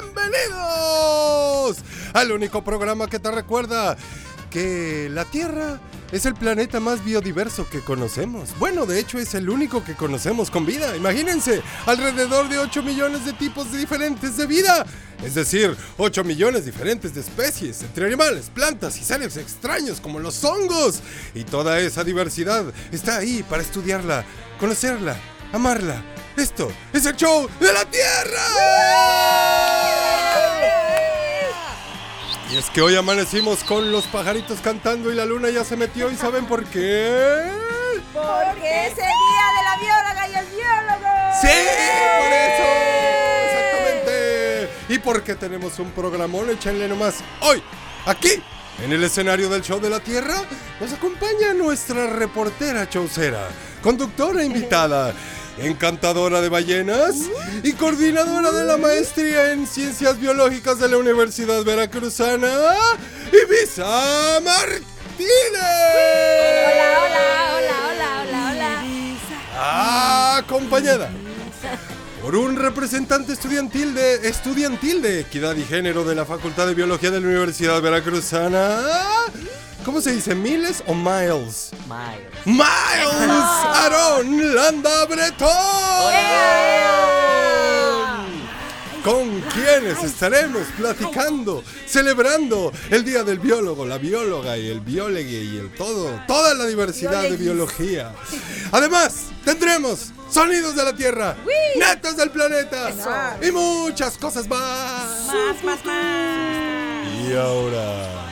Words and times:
Bienvenidos 0.00 1.76
al 2.14 2.32
único 2.32 2.64
programa 2.64 3.06
que 3.06 3.20
te 3.20 3.30
recuerda 3.30 3.96
que 4.50 5.08
la 5.10 5.24
Tierra 5.24 5.80
es 6.10 6.26
el 6.26 6.34
planeta 6.34 6.80
más 6.80 7.04
biodiverso 7.04 7.68
que 7.68 7.80
conocemos. 7.80 8.50
Bueno, 8.58 8.86
de 8.86 8.98
hecho 8.98 9.18
es 9.18 9.34
el 9.34 9.48
único 9.48 9.84
que 9.84 9.94
conocemos 9.94 10.50
con 10.50 10.66
vida. 10.66 10.96
Imagínense, 10.96 11.62
alrededor 11.86 12.48
de 12.48 12.58
8 12.58 12.82
millones 12.82 13.24
de 13.24 13.34
tipos 13.34 13.70
diferentes 13.72 14.36
de 14.36 14.46
vida. 14.46 14.84
Es 15.22 15.34
decir, 15.34 15.76
8 15.98 16.24
millones 16.24 16.64
diferentes 16.64 17.14
de 17.14 17.20
especies, 17.20 17.82
entre 17.82 18.06
animales, 18.06 18.50
plantas 18.52 18.98
y 18.98 19.04
seres 19.04 19.36
extraños 19.36 20.00
como 20.00 20.18
los 20.18 20.42
hongos. 20.44 21.00
Y 21.34 21.44
toda 21.44 21.78
esa 21.78 22.02
diversidad 22.02 22.64
está 22.90 23.18
ahí 23.18 23.44
para 23.48 23.62
estudiarla, 23.62 24.24
conocerla, 24.58 25.16
amarla. 25.52 26.13
Esto 26.36 26.72
es 26.92 27.06
el 27.06 27.14
show 27.14 27.48
de 27.60 27.72
la 27.72 27.84
Tierra. 27.84 28.42
Y 32.50 32.56
es 32.56 32.70
que 32.70 32.82
hoy 32.82 32.96
amanecimos 32.96 33.62
con 33.62 33.92
los 33.92 34.06
pajaritos 34.08 34.58
cantando 34.60 35.12
y 35.12 35.14
la 35.14 35.24
luna 35.24 35.50
ya 35.50 35.62
se 35.64 35.76
metió 35.76 36.10
y 36.10 36.16
¿saben 36.16 36.46
por 36.46 36.64
qué? 36.64 37.50
Porque 38.12 38.86
es 38.86 38.92
el 38.92 38.96
día 38.96 39.46
de 39.56 39.64
la 39.64 39.76
bióloga 39.80 40.28
y 40.28 40.34
el 40.34 40.46
biólogo. 40.46 41.08
Sí, 41.40 41.48
por 42.18 42.32
eso. 42.32 42.66
Exactamente. 43.44 44.68
Y 44.88 44.98
porque 44.98 45.36
tenemos 45.36 45.78
un 45.78 45.92
programón, 45.92 46.50
échenle 46.50 46.88
nomás 46.88 47.16
hoy, 47.42 47.62
aquí, 48.06 48.42
en 48.82 48.92
el 48.92 49.04
escenario 49.04 49.48
del 49.48 49.62
show 49.62 49.80
de 49.80 49.90
la 49.90 50.00
Tierra, 50.00 50.42
nos 50.80 50.92
acompaña 50.92 51.54
nuestra 51.54 52.08
reportera 52.08 52.88
chaucera, 52.88 53.48
conductora 53.82 54.42
invitada 54.42 55.14
encantadora 55.58 56.40
de 56.40 56.48
ballenas 56.48 57.16
y 57.62 57.72
coordinadora 57.72 58.50
de 58.50 58.64
la 58.64 58.76
maestría 58.76 59.52
en 59.52 59.66
ciencias 59.66 60.18
biológicas 60.18 60.78
de 60.78 60.88
la 60.88 60.98
Universidad 60.98 61.62
Veracruzana, 61.64 62.52
Ibiza 63.28 64.40
Martínez. 64.44 64.84
Hola, 66.72 66.98
hola, 67.04 67.24
hola, 67.56 67.76
hola, 67.88 68.50
hola, 68.50 68.82
hola. 69.52 70.36
Acompañada 70.38 71.10
por 72.20 72.36
un 72.36 72.56
representante 72.56 73.34
estudiantil 73.34 73.94
de 73.94 74.28
estudiantil 74.28 75.02
de 75.02 75.20
equidad 75.20 75.54
y 75.56 75.64
género 75.64 76.04
de 76.04 76.14
la 76.14 76.24
Facultad 76.24 76.66
de 76.66 76.74
Biología 76.74 77.10
de 77.10 77.20
la 77.20 77.26
Universidad 77.26 77.80
Veracruzana. 77.82 78.80
¿Cómo 79.84 80.00
se 80.00 80.12
dice? 80.12 80.34
¿Miles 80.34 80.82
o 80.86 80.94
miles? 80.94 81.70
Miles. 81.86 82.46
Miles 82.46 82.64
Aaron 83.28 84.54
Landa 84.54 85.04
Bretón. 85.04 85.50
Con 89.04 89.42
quienes 89.42 90.02
estaremos 90.02 90.62
platicando, 90.78 91.62
celebrando 91.86 92.72
el 92.88 93.04
Día 93.04 93.22
del 93.22 93.38
Biólogo, 93.38 93.84
la 93.84 93.98
bióloga 93.98 94.56
y 94.56 94.70
el 94.70 94.80
biólogo 94.80 95.20
y 95.20 95.58
el 95.58 95.70
todo, 95.74 96.22
toda 96.26 96.54
la 96.54 96.64
diversidad 96.64 97.22
de 97.24 97.36
biología. 97.36 98.14
Además, 98.72 99.26
tendremos 99.44 100.12
sonidos 100.30 100.74
de 100.74 100.84
la 100.84 100.96
Tierra, 100.96 101.36
netos 101.76 102.16
del 102.16 102.30
planeta 102.30 102.90
y 103.46 103.50
muchas 103.50 104.16
cosas 104.16 104.48
más. 104.48 105.26
Más, 105.26 105.62
más, 105.62 105.84
más. 105.84 107.28
Y 107.28 107.36
ahora, 107.36 108.23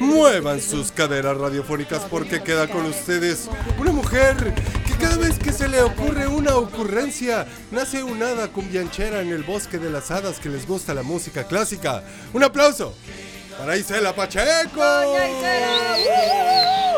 muevan 0.00 0.60
sus 0.60 0.92
caderas 0.92 1.36
radiofónicas 1.36 2.02
porque 2.10 2.42
queda 2.42 2.68
con 2.68 2.86
ustedes 2.86 3.48
una 3.78 3.92
mujer 3.92 4.54
que 4.86 4.94
cada 4.96 5.16
vez 5.16 5.38
que 5.38 5.52
se 5.52 5.68
le 5.68 5.82
ocurre 5.82 6.26
una 6.26 6.56
ocurrencia, 6.56 7.46
nace 7.70 8.02
un 8.02 8.22
hada 8.22 8.48
cumbianchera 8.48 9.20
en 9.20 9.30
el 9.30 9.42
bosque 9.42 9.78
de 9.78 9.90
las 9.90 10.10
hadas 10.10 10.38
que 10.38 10.48
les 10.48 10.66
gusta 10.66 10.94
la 10.94 11.02
música 11.02 11.44
clásica. 11.44 12.02
Un 12.32 12.42
aplauso 12.44 12.94
para 13.58 13.76
Isela 13.76 14.14
Pacheco. 14.14 15.14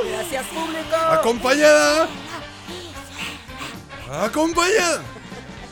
Gracias, 0.09 0.47
público. 0.47 0.97
Acompañada. 1.11 2.09
Acompañada 4.11 5.03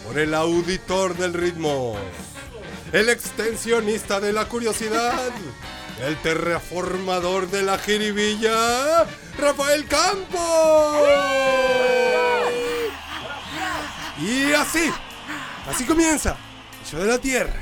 por 0.04 0.18
el 0.18 0.34
auditor 0.34 1.16
del 1.16 1.32
ritmo. 1.32 1.96
El 2.92 3.08
extensionista 3.08 4.20
de 4.20 4.32
la 4.32 4.46
curiosidad. 4.46 5.30
El 6.06 6.20
terraformador 6.20 7.48
de 7.48 7.62
la 7.62 7.78
jiribilla. 7.78 9.06
Rafael 9.38 9.86
Campos. 9.86 11.08
Y 14.20 14.52
así. 14.52 14.90
Así 15.66 15.86
comienza. 15.86 16.36
El 16.82 16.86
show 16.86 17.00
de 17.00 17.06
la 17.06 17.18
tierra. 17.18 17.54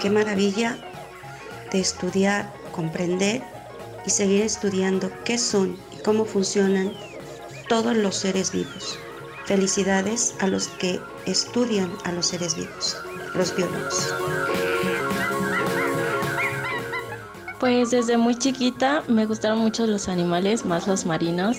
Qué 0.00 0.10
maravilla 0.10 0.78
de 1.70 1.80
estudiar, 1.80 2.50
comprender 2.72 3.53
y 4.06 4.10
seguir 4.10 4.42
estudiando 4.42 5.10
qué 5.24 5.38
son 5.38 5.76
y 5.92 6.02
cómo 6.02 6.24
funcionan 6.24 6.92
todos 7.68 7.96
los 7.96 8.16
seres 8.16 8.52
vivos. 8.52 8.98
Felicidades 9.46 10.34
a 10.40 10.46
los 10.46 10.68
que 10.68 11.00
estudian 11.26 11.90
a 12.04 12.12
los 12.12 12.26
seres 12.26 12.56
vivos, 12.56 12.96
los 13.34 13.54
biólogos. 13.54 14.14
Pues 17.60 17.90
desde 17.90 18.16
muy 18.16 18.36
chiquita 18.36 19.02
me 19.08 19.26
gustaron 19.26 19.58
mucho 19.58 19.86
los 19.86 20.08
animales, 20.08 20.64
más 20.64 20.86
los 20.86 21.06
marinos. 21.06 21.56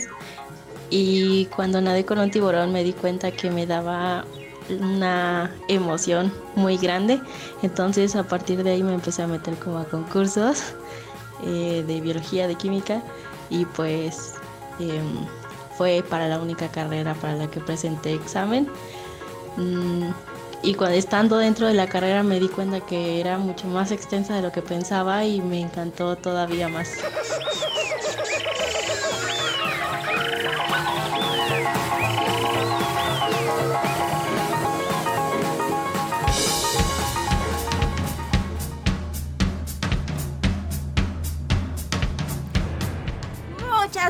Y 0.92 1.46
cuando 1.48 1.82
nadé 1.82 2.06
con 2.06 2.20
un 2.20 2.30
tiburón 2.30 2.72
me 2.72 2.84
di 2.84 2.94
cuenta 2.94 3.32
que 3.32 3.50
me 3.50 3.66
daba 3.66 4.24
una 4.70 5.52
emoción 5.68 6.32
muy 6.56 6.78
grande. 6.78 7.20
Entonces 7.64 8.16
a 8.16 8.24
partir 8.24 8.64
de 8.64 8.72
ahí 8.72 8.84
me 8.84 8.94
empecé 8.94 9.24
a 9.24 9.28
meter 9.28 9.56
como 9.56 9.80
a 9.80 9.86
concursos 9.86 10.76
eh, 11.44 11.84
de 11.86 12.02
biología, 12.02 12.48
de 12.48 12.56
química. 12.56 13.02
Y 13.50 13.66
pues 13.66 14.34
em, 14.80 15.26
fue 15.78 16.04
para 16.10 16.28
la 16.28 16.40
única 16.40 16.70
carrera 16.70 17.14
para 17.16 17.36
la 17.36 17.48
que 17.48 17.60
presenté 17.60 18.14
examen. 18.14 18.68
Mm, 19.58 20.10
y 20.64 20.74
cuando 20.74 20.98
estando 20.98 21.38
dentro 21.38 21.68
de 21.68 21.74
la 21.74 21.88
carrera 21.88 22.24
me 22.24 22.40
di 22.40 22.48
cuenta 22.48 22.80
que 22.80 23.20
era 23.20 23.38
mucho 23.38 23.68
más 23.68 23.92
extensa 23.92 24.36
de 24.36 24.42
lo 24.42 24.52
que 24.52 24.62
pensaba 24.62 25.24
y 25.24 25.42
me 25.42 25.60
encantó 25.60 26.16
todavía 26.16 26.68
más. 26.68 26.90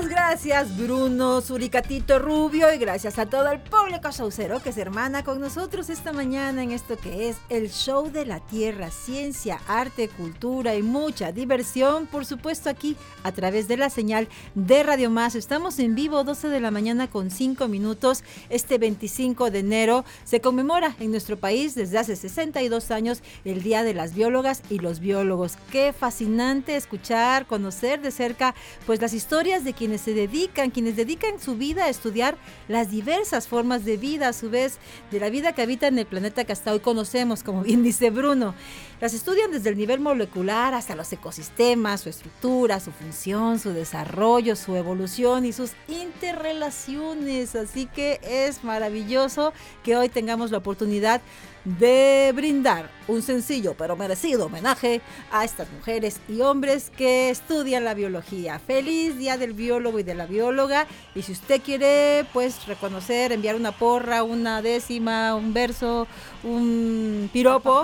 Gracias 0.04 0.78
Bruno, 0.78 1.40
Suricatito 1.40 2.20
Rubio 2.20 2.74
y 2.74 2.78
gracias 2.78 3.18
a 3.18 3.28
todo 3.28 3.50
el 3.50 3.62
público 3.62 4.12
showcero 4.12 4.60
que 4.60 4.74
se 4.74 4.82
hermana 4.82 5.24
con 5.24 5.40
nosotros 5.40 5.90
esta 5.90 6.12
mañana 6.12 6.62
en 6.62 6.72
esto 6.72 6.98
que 6.98 7.30
es 7.30 7.38
el 7.48 7.72
show 7.72 8.12
de 8.12 8.26
la 8.26 8.42
tierra, 8.42 8.92
ciencia, 8.92 9.62
arte, 9.68 10.10
cultura 10.10 10.76
y 10.76 10.84
mucha 10.84 11.32
diversión, 11.32 12.08
por 12.08 12.26
supuesto 12.26 12.70
aquí 12.70 12.98
a 13.24 13.32
través 13.32 13.70
de 13.70 13.78
la 13.78 13.90
señal 13.90 14.28
de 14.54 14.84
Radio 14.84 15.10
Más. 15.10 15.34
Estamos 15.34 15.80
en 15.80 15.96
vivo 15.96 16.26
12 16.26 16.50
de 16.50 16.60
la 16.60 16.72
mañana 16.72 17.10
con 17.10 17.32
5 17.32 17.70
minutos. 17.70 18.24
Este 18.50 18.78
25 18.78 19.50
de 19.50 19.60
enero 19.60 20.04
se 20.26 20.42
conmemora 20.42 20.96
en 21.00 21.12
nuestro 21.12 21.38
país 21.38 21.74
desde 21.74 22.00
hace 22.00 22.18
62 22.18 22.92
años 22.92 23.24
el 23.46 23.64
Día 23.64 23.84
de 23.84 23.94
las 23.94 24.14
Biólogas 24.14 24.62
y 24.70 24.80
los 24.80 25.00
Biólogos. 25.00 25.54
Qué 25.72 25.94
fascinante 25.94 26.76
escuchar, 26.76 27.48
conocer 27.48 28.02
de 28.02 28.12
cerca 28.12 28.56
pues 28.86 29.02
las 29.02 29.14
historias 29.14 29.64
de 29.64 29.74
quienes 29.74 29.85
se 29.98 30.14
dedican, 30.14 30.72
quienes 30.72 30.96
dedican 30.96 31.40
su 31.40 31.56
vida 31.56 31.86
a 31.86 31.90
estudiar 31.90 32.38
las 32.68 32.92
diversas 32.92 33.48
formas 33.48 33.86
de 33.86 33.98
vida, 33.98 34.30
a 34.30 34.34
su 34.34 34.50
vez, 34.50 34.78
de 35.12 35.20
la 35.20 35.30
vida 35.30 35.54
que 35.54 35.62
habita 35.62 35.88
en 35.88 36.00
el 36.00 36.06
planeta 36.06 36.44
que 36.44 36.54
hasta 36.54 36.74
hoy 36.74 36.80
conocemos, 36.80 37.44
como 37.44 37.62
bien 37.64 37.84
dice 37.84 38.10
Bruno. 38.10 38.56
Las 39.02 39.14
estudian 39.14 39.52
desde 39.52 39.70
el 39.70 39.78
nivel 39.78 40.00
molecular 40.00 40.74
hasta 40.74 40.96
los 40.96 41.12
ecosistemas, 41.12 42.02
su 42.02 42.10
estructura, 42.10 42.80
su 42.80 42.92
función, 42.92 43.60
su 43.60 43.72
desarrollo, 43.72 44.56
su 44.56 44.76
evolución 44.76 45.46
y 45.46 45.54
sus 45.54 45.72
interrelaciones. 45.88 47.56
Así 47.56 47.86
que 47.86 48.20
es 48.24 48.64
maravilloso 48.64 49.54
que 49.84 49.96
hoy 49.96 50.10
tengamos 50.10 50.52
la 50.52 50.58
oportunidad 50.58 51.22
brindar 51.66 52.90
un 53.08 53.22
sencillo 53.22 53.76
pero 53.78 53.96
merecido 53.96 54.46
homenaje 54.46 55.02
a 55.32 55.44
estas 55.46 55.72
mujeres 55.72 56.20
y 56.28 56.42
hombres 56.42 56.92
que 56.96 57.30
estudian 57.30 57.84
la 57.84 57.94
biología. 57.94 58.60
Feliz 58.60 59.18
Día 59.18 59.38
del 59.38 59.54
Biólogo 59.54 60.00
y 60.00 60.04
de 60.04 60.16
la 60.16 60.26
Bióloga. 60.26 60.88
Y 61.16 61.22
si 61.24 61.32
usted 61.32 61.62
quiere, 61.62 62.26
pues 62.34 62.66
reconocer, 62.68 63.32
enviar 63.32 63.56
una 63.56 63.72
porra, 63.72 64.24
una 64.24 64.62
décima, 64.62 65.36
un 65.36 65.54
verso, 65.54 66.08
un 66.44 67.30
piropo, 67.34 67.84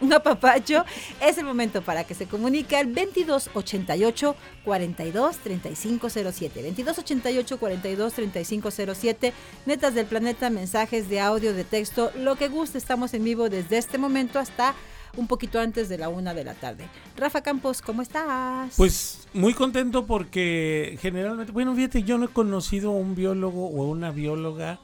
un 0.00 0.12
apapacho, 0.12 0.84
es 1.20 1.38
el 1.38 1.44
momento 1.44 1.82
para 1.82 2.04
que 2.04 2.14
se 2.14 2.26
comunique 2.26 2.76
al 2.76 2.94
2288 2.94 4.36
42 4.64 5.38
3507. 5.38 6.62
2288 6.62 7.58
42 7.58 8.12
3507. 8.12 9.32
Netas 9.66 9.94
del 9.94 10.06
planeta, 10.06 10.50
mensajes 10.50 11.08
de 11.08 11.20
audio, 11.20 11.52
de 11.52 11.64
texto, 11.64 12.10
lo 12.16 12.36
que 12.36 12.48
guste. 12.48 12.83
Estamos 12.84 13.14
en 13.14 13.24
vivo 13.24 13.48
desde 13.48 13.78
este 13.78 13.96
momento 13.96 14.38
hasta 14.38 14.74
un 15.16 15.26
poquito 15.26 15.58
antes 15.58 15.88
de 15.88 15.96
la 15.96 16.10
una 16.10 16.34
de 16.34 16.44
la 16.44 16.52
tarde. 16.52 16.86
Rafa 17.16 17.40
Campos, 17.40 17.80
¿cómo 17.80 18.02
estás? 18.02 18.74
Pues 18.76 19.26
muy 19.32 19.54
contento 19.54 20.04
porque 20.04 20.98
generalmente, 21.00 21.50
bueno, 21.50 21.74
fíjate, 21.74 22.02
yo 22.02 22.18
no 22.18 22.26
he 22.26 22.28
conocido 22.28 22.90
a 22.90 22.92
un 22.92 23.14
biólogo 23.14 23.68
o 23.68 23.84
a 23.84 23.86
una 23.86 24.10
bióloga 24.10 24.80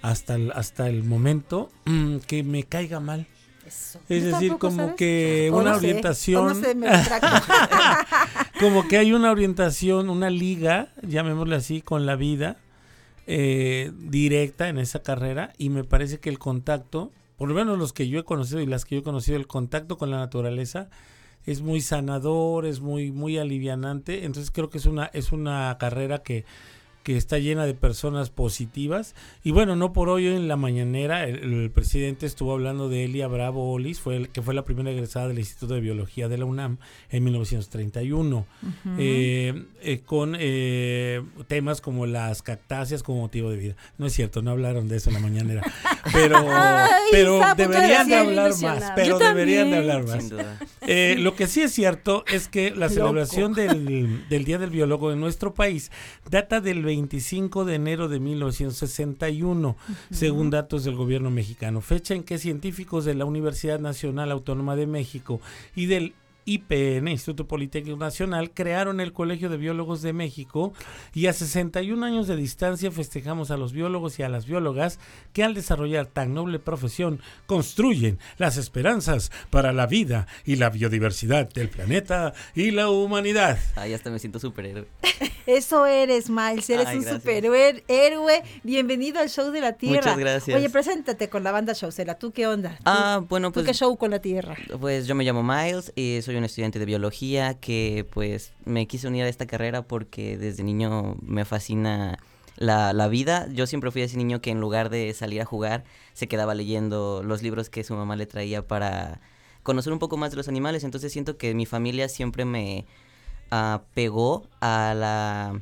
hasta 0.00 0.36
el, 0.36 0.52
hasta 0.52 0.88
el 0.88 1.02
momento 1.02 1.70
mm, 1.86 2.18
que 2.18 2.44
me 2.44 2.62
caiga 2.62 3.00
mal. 3.00 3.26
Eso. 3.66 3.98
Es 4.08 4.22
Yo 4.22 4.30
decir, 4.30 4.56
como 4.56 4.76
¿sabes? 4.76 4.94
que 4.94 5.50
una 5.52 5.72
no 5.72 5.76
orientación. 5.78 6.46
no 6.46 6.54
sé, 6.54 6.76
como 8.60 8.86
que 8.86 8.96
hay 8.96 9.12
una 9.12 9.32
orientación, 9.32 10.08
una 10.08 10.30
liga, 10.30 10.90
llamémosle 11.02 11.56
así, 11.56 11.82
con 11.82 12.06
la 12.06 12.14
vida 12.14 12.58
eh, 13.26 13.90
directa 13.96 14.68
en 14.68 14.78
esa 14.78 15.02
carrera 15.02 15.52
y 15.58 15.68
me 15.70 15.82
parece 15.82 16.20
que 16.20 16.30
el 16.30 16.38
contacto, 16.38 17.10
por 17.40 17.48
lo 17.48 17.54
menos 17.54 17.78
los 17.78 17.94
que 17.94 18.06
yo 18.06 18.20
he 18.20 18.24
conocido 18.24 18.60
y 18.60 18.66
las 18.66 18.84
que 18.84 18.96
yo 18.96 19.00
he 19.00 19.02
conocido, 19.02 19.38
el 19.38 19.46
contacto 19.46 19.96
con 19.96 20.10
la 20.10 20.18
naturaleza 20.18 20.90
es 21.46 21.62
muy 21.62 21.80
sanador, 21.80 22.66
es 22.66 22.82
muy 22.82 23.12
muy 23.12 23.38
alivianante, 23.38 24.26
entonces 24.26 24.50
creo 24.50 24.68
que 24.68 24.76
es 24.76 24.84
una 24.84 25.06
es 25.06 25.32
una 25.32 25.74
carrera 25.80 26.22
que 26.22 26.44
que 27.02 27.16
está 27.16 27.38
llena 27.38 27.66
de 27.66 27.74
personas 27.74 28.30
positivas. 28.30 29.14
Y 29.42 29.52
bueno, 29.52 29.76
no 29.76 29.92
por 29.92 30.08
hoy 30.08 30.26
en 30.26 30.48
la 30.48 30.56
mañanera 30.56 31.26
el, 31.26 31.52
el 31.52 31.70
presidente 31.70 32.26
estuvo 32.26 32.52
hablando 32.52 32.88
de 32.88 33.04
Elia 33.04 33.26
Bravo 33.28 33.72
Olis, 33.72 34.00
fue 34.00 34.16
el, 34.16 34.28
que 34.28 34.42
fue 34.42 34.54
la 34.54 34.64
primera 34.64 34.90
egresada 34.90 35.28
del 35.28 35.38
Instituto 35.38 35.74
de 35.74 35.80
Biología 35.80 36.28
de 36.28 36.38
la 36.38 36.44
UNAM 36.44 36.78
en 37.10 37.24
1931, 37.24 38.46
eh, 38.98 39.64
eh, 39.82 40.00
con 40.04 40.36
eh, 40.38 41.22
temas 41.48 41.80
como 41.80 42.06
las 42.06 42.42
cactáceas 42.42 43.02
como 43.02 43.20
motivo 43.20 43.50
de 43.50 43.56
vida. 43.56 43.76
No 43.98 44.06
es 44.06 44.12
cierto, 44.12 44.42
no 44.42 44.50
hablaron 44.50 44.88
de 44.88 44.96
eso 44.96 45.10
en 45.10 45.14
la 45.14 45.20
mañanera, 45.20 45.62
pero, 46.12 46.38
Ay, 46.48 46.90
pero 47.10 47.40
deberían 47.56 48.08
de 48.08 48.16
hablar 48.16 48.52
más, 48.60 48.92
pero 48.94 49.18
deberían 49.18 49.70
de 49.70 49.78
hablar 49.78 50.06
más. 50.06 50.30
Eh, 50.82 51.16
lo 51.18 51.34
que 51.34 51.46
sí 51.46 51.62
es 51.62 51.72
cierto 51.72 52.24
es 52.30 52.48
que 52.48 52.72
la 52.72 52.88
celebración 52.88 53.54
del, 53.54 54.28
del 54.28 54.44
Día 54.44 54.58
del 54.58 54.70
Biólogo 54.70 55.12
en 55.12 55.20
nuestro 55.20 55.54
país 55.54 55.90
data 56.30 56.60
del 56.60 56.82
25 56.90 57.64
de 57.64 57.76
enero 57.76 58.08
de 58.08 58.18
1961, 58.18 59.76
según 60.10 60.50
datos 60.50 60.82
del 60.82 60.96
gobierno 60.96 61.30
mexicano, 61.30 61.80
fecha 61.80 62.14
en 62.14 62.24
que 62.24 62.38
científicos 62.38 63.04
de 63.04 63.14
la 63.14 63.26
Universidad 63.26 63.78
Nacional 63.78 64.32
Autónoma 64.32 64.74
de 64.74 64.88
México 64.88 65.40
y 65.76 65.86
del 65.86 66.14
IPN, 66.44 67.08
Instituto 67.08 67.46
Politécnico 67.46 67.96
Nacional, 67.98 68.50
crearon 68.52 69.00
el 69.00 69.12
Colegio 69.12 69.48
de 69.48 69.56
Biólogos 69.56 70.02
de 70.02 70.12
México 70.12 70.72
y 71.14 71.26
a 71.26 71.32
61 71.32 72.04
años 72.04 72.26
de 72.26 72.36
distancia 72.36 72.90
festejamos 72.90 73.50
a 73.50 73.56
los 73.56 73.72
biólogos 73.72 74.18
y 74.18 74.22
a 74.22 74.28
las 74.28 74.46
biólogas 74.46 74.98
que 75.32 75.44
al 75.44 75.54
desarrollar 75.54 76.06
tan 76.06 76.34
noble 76.34 76.58
profesión 76.58 77.20
construyen 77.46 78.18
las 78.38 78.56
esperanzas 78.56 79.30
para 79.50 79.72
la 79.72 79.86
vida 79.86 80.26
y 80.44 80.56
la 80.56 80.70
biodiversidad 80.70 81.48
del 81.52 81.68
planeta 81.68 82.32
y 82.54 82.70
la 82.70 82.90
humanidad. 82.90 83.58
Ay, 83.76 83.92
hasta 83.94 84.10
me 84.10 84.18
siento 84.18 84.38
superhéroe. 84.38 84.86
Eso 85.46 85.86
eres, 85.86 86.30
Miles. 86.30 86.68
Eres 86.70 86.86
Ay, 86.86 86.98
un 86.98 87.04
superhéroe. 87.04 87.82
héroe. 87.88 88.42
Bienvenido 88.62 89.18
al 89.20 89.28
show 89.28 89.50
de 89.50 89.60
la 89.60 89.72
Tierra. 89.72 89.96
Muchas 90.00 90.18
gracias. 90.18 90.56
Oye, 90.56 90.70
preséntate 90.70 91.28
con 91.28 91.42
la 91.42 91.50
banda 91.50 91.72
Showcera. 91.72 92.14
¿Tú 92.18 92.30
qué 92.30 92.46
onda? 92.46 92.70
¿Tú- 92.76 92.82
Ah, 92.84 93.24
bueno, 93.28 93.50
¿Tú 93.50 93.60
qué 93.60 93.66
pues, 93.66 93.78
show 93.78 93.96
con 93.96 94.10
la 94.12 94.20
Tierra? 94.20 94.56
pues 94.80 95.06
yo 95.06 95.14
me 95.14 95.24
llamo 95.24 95.42
Miles 95.42 95.92
y 95.96 96.20
soy 96.22 96.29
un 96.36 96.44
estudiante 96.44 96.78
de 96.78 96.84
biología 96.84 97.54
que 97.54 98.06
pues 98.12 98.52
me 98.64 98.86
quise 98.86 99.08
unir 99.08 99.24
a 99.24 99.28
esta 99.28 99.46
carrera 99.46 99.82
porque 99.82 100.36
desde 100.36 100.62
niño 100.62 101.16
me 101.22 101.44
fascina 101.44 102.18
la, 102.56 102.92
la 102.92 103.08
vida. 103.08 103.48
Yo 103.52 103.66
siempre 103.66 103.90
fui 103.90 104.02
ese 104.02 104.16
niño 104.16 104.40
que 104.40 104.50
en 104.50 104.60
lugar 104.60 104.90
de 104.90 105.12
salir 105.14 105.40
a 105.40 105.44
jugar 105.44 105.84
se 106.12 106.28
quedaba 106.28 106.54
leyendo 106.54 107.22
los 107.24 107.42
libros 107.42 107.70
que 107.70 107.84
su 107.84 107.94
mamá 107.94 108.16
le 108.16 108.26
traía 108.26 108.66
para 108.66 109.20
conocer 109.62 109.92
un 109.92 109.98
poco 109.98 110.16
más 110.16 110.30
de 110.30 110.36
los 110.36 110.48
animales. 110.48 110.84
Entonces 110.84 111.12
siento 111.12 111.36
que 111.36 111.54
mi 111.54 111.66
familia 111.66 112.08
siempre 112.08 112.44
me 112.44 112.86
ah, 113.50 113.82
pegó 113.94 114.48
a 114.60 114.94
la, 114.96 115.60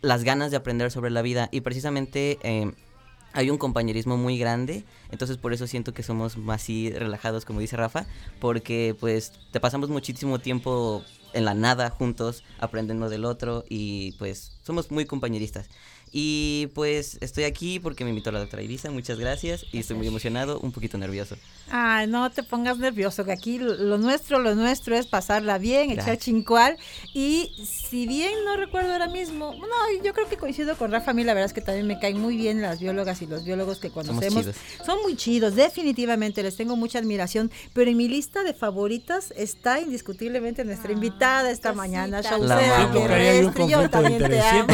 las 0.00 0.24
ganas 0.24 0.50
de 0.50 0.56
aprender 0.56 0.90
sobre 0.90 1.10
la 1.10 1.22
vida 1.22 1.48
y 1.52 1.60
precisamente 1.60 2.38
eh, 2.42 2.72
hay 3.38 3.50
un 3.50 3.56
compañerismo 3.56 4.16
muy 4.16 4.36
grande, 4.36 4.82
entonces 5.12 5.36
por 5.36 5.52
eso 5.52 5.68
siento 5.68 5.94
que 5.94 6.02
somos 6.02 6.36
más 6.36 6.60
así 6.60 6.90
relajados, 6.90 7.44
como 7.44 7.60
dice 7.60 7.76
Rafa, 7.76 8.04
porque 8.40 8.96
pues 8.98 9.30
te 9.52 9.60
pasamos 9.60 9.90
muchísimo 9.90 10.40
tiempo 10.40 11.04
en 11.34 11.44
la 11.44 11.54
nada 11.54 11.88
juntos, 11.88 12.42
aprendiendo 12.58 13.08
del 13.08 13.24
otro 13.24 13.64
y 13.68 14.10
pues 14.18 14.58
somos 14.64 14.90
muy 14.90 15.04
compañeristas. 15.04 15.68
Y 16.10 16.70
pues 16.74 17.16
estoy 17.20 17.44
aquí 17.44 17.78
porque 17.78 18.02
me 18.02 18.10
invitó 18.10 18.32
la 18.32 18.40
doctora 18.40 18.60
Ibiza, 18.60 18.90
muchas 18.90 19.20
gracias 19.20 19.66
y 19.70 19.78
estoy 19.78 19.96
muy 19.96 20.08
emocionado, 20.08 20.58
un 20.58 20.72
poquito 20.72 20.98
nervioso. 20.98 21.36
Ay, 21.70 22.06
no 22.06 22.30
te 22.30 22.42
pongas 22.42 22.78
nervioso, 22.78 23.24
que 23.24 23.32
aquí 23.32 23.58
lo- 23.58 23.98
nuestro, 23.98 24.38
lo 24.38 24.54
nuestro 24.54 24.96
es 24.96 25.06
pasarla 25.06 25.58
bien, 25.58 25.90
echar 25.90 26.16
chincual. 26.18 26.76
Y 27.14 27.52
si 27.64 28.06
bien 28.06 28.32
no 28.44 28.56
recuerdo 28.56 28.92
ahora 28.92 29.08
mismo, 29.08 29.54
no, 29.54 30.02
yo 30.04 30.14
creo 30.14 30.28
que 30.28 30.36
coincido 30.36 30.76
con 30.76 30.90
Rafa, 30.92 31.10
a 31.10 31.14
mí 31.14 31.24
la 31.24 31.34
verdad 31.34 31.46
es 31.46 31.52
que 31.52 31.60
también 31.60 31.86
me 31.86 31.98
caen 31.98 32.20
muy 32.20 32.36
bien 32.36 32.62
las 32.62 32.80
biólogas 32.80 33.20
y 33.22 33.26
los 33.26 33.44
biólogos 33.44 33.78
que 33.80 33.90
conocemos. 33.90 34.42
chidos. 34.44 34.56
Son 34.86 35.00
muy 35.02 35.16
chidos, 35.16 35.54
definitivamente, 35.56 36.42
les 36.42 36.56
tengo 36.56 36.76
mucha 36.76 36.98
admiración, 36.98 37.50
pero 37.74 37.90
en 37.90 37.96
mi 37.96 38.08
lista 38.08 38.42
de 38.42 38.54
favoritas 38.54 39.32
está 39.36 39.80
indiscutiblemente 39.80 40.64
nuestra 40.64 40.92
invitada 40.92 41.50
esta 41.50 41.70
cosita. 41.70 41.74
mañana. 41.74 42.22
Siento 42.22 42.46
que 42.48 43.04
hay 43.14 43.44
un 43.44 43.68
yo 43.68 43.90
también 43.90 44.18
te 44.30 44.40
amo. 44.40 44.66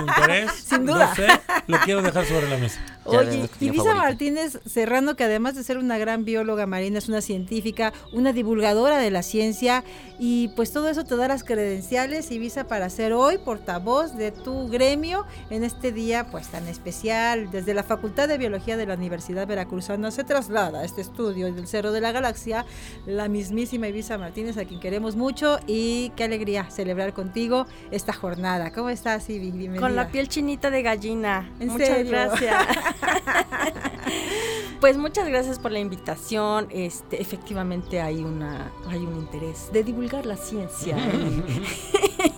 Interés. 0.00 0.50
Sin 0.64 0.84
duda. 0.86 1.10
No 1.10 1.14
sé, 1.14 1.28
lo 1.66 1.78
quiero 1.80 2.02
dejar 2.02 2.24
sobre 2.26 2.48
la 2.48 2.56
mesa. 2.56 2.80
Oye, 3.04 3.48
favorita. 3.58 3.94
Martínez 3.94 4.58
Serrano, 4.66 5.16
que 5.16 5.24
además 5.24 5.54
de 5.54 5.64
ser 5.64 5.78
una 5.78 5.96
gran 5.96 6.07
bióloga 6.16 6.66
marina, 6.66 6.98
es 6.98 7.08
una 7.08 7.20
científica, 7.20 7.92
una 8.12 8.32
divulgadora 8.32 8.98
de 8.98 9.10
la 9.10 9.22
ciencia, 9.22 9.84
y 10.18 10.48
pues 10.48 10.72
todo 10.72 10.88
eso 10.88 11.04
te 11.04 11.16
da 11.16 11.28
las 11.28 11.44
credenciales, 11.44 12.30
Ibiza, 12.30 12.64
para 12.64 12.90
ser 12.90 13.12
hoy 13.12 13.38
portavoz 13.38 14.16
de 14.16 14.32
tu 14.32 14.68
gremio 14.68 15.26
en 15.50 15.64
este 15.64 15.92
día 15.92 16.30
pues 16.30 16.48
tan 16.48 16.66
especial. 16.66 17.50
Desde 17.50 17.74
la 17.74 17.82
Facultad 17.82 18.28
de 18.28 18.38
Biología 18.38 18.76
de 18.76 18.86
la 18.86 18.94
Universidad 18.94 19.46
Veracruzana 19.46 20.10
se 20.10 20.24
traslada 20.24 20.80
a 20.80 20.84
este 20.84 21.00
estudio 21.00 21.52
del 21.52 21.66
Cerro 21.66 21.92
de 21.92 22.00
la 22.00 22.12
Galaxia 22.12 22.64
la 23.06 23.28
mismísima 23.28 23.88
Ibiza 23.88 24.18
Martínez, 24.18 24.56
a 24.58 24.64
quien 24.64 24.80
queremos 24.80 25.16
mucho, 25.16 25.58
y 25.66 26.10
qué 26.16 26.24
alegría 26.24 26.70
celebrar 26.70 27.12
contigo 27.12 27.66
esta 27.90 28.12
jornada. 28.12 28.72
¿Cómo 28.72 28.90
estás, 28.90 29.28
Ibi? 29.28 29.50
Bienvenida. 29.50 29.80
Con 29.80 29.96
la 29.96 30.08
piel 30.08 30.28
chinita 30.28 30.70
de 30.70 30.82
gallina. 30.82 31.50
¿En 31.60 31.68
muchas 31.68 31.88
serio? 31.88 32.12
gracias. 32.12 32.66
pues 34.80 34.96
muchas 34.96 35.28
gracias 35.28 35.58
por 35.58 35.72
la 35.72 35.78
invitación. 35.78 36.68
Este, 36.70 37.20
efectivamente 37.20 38.00
hay 38.00 38.22
una 38.22 38.72
hay 38.88 38.98
un 38.98 39.16
interés 39.16 39.70
de 39.72 39.84
divulgar 39.84 40.26
la 40.26 40.36
ciencia 40.36 40.96
y, 40.96 41.44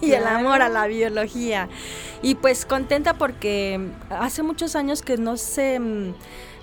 y 0.06 0.12
el 0.12 0.26
amor 0.26 0.62
a 0.62 0.68
la 0.68 0.86
biología. 0.86 1.68
Y 2.22 2.34
pues 2.36 2.64
contenta 2.64 3.14
porque 3.14 3.80
hace 4.10 4.42
muchos 4.42 4.76
años 4.76 5.02
que 5.02 5.16
no 5.16 5.36
se 5.36 5.78
mm, 5.80 6.14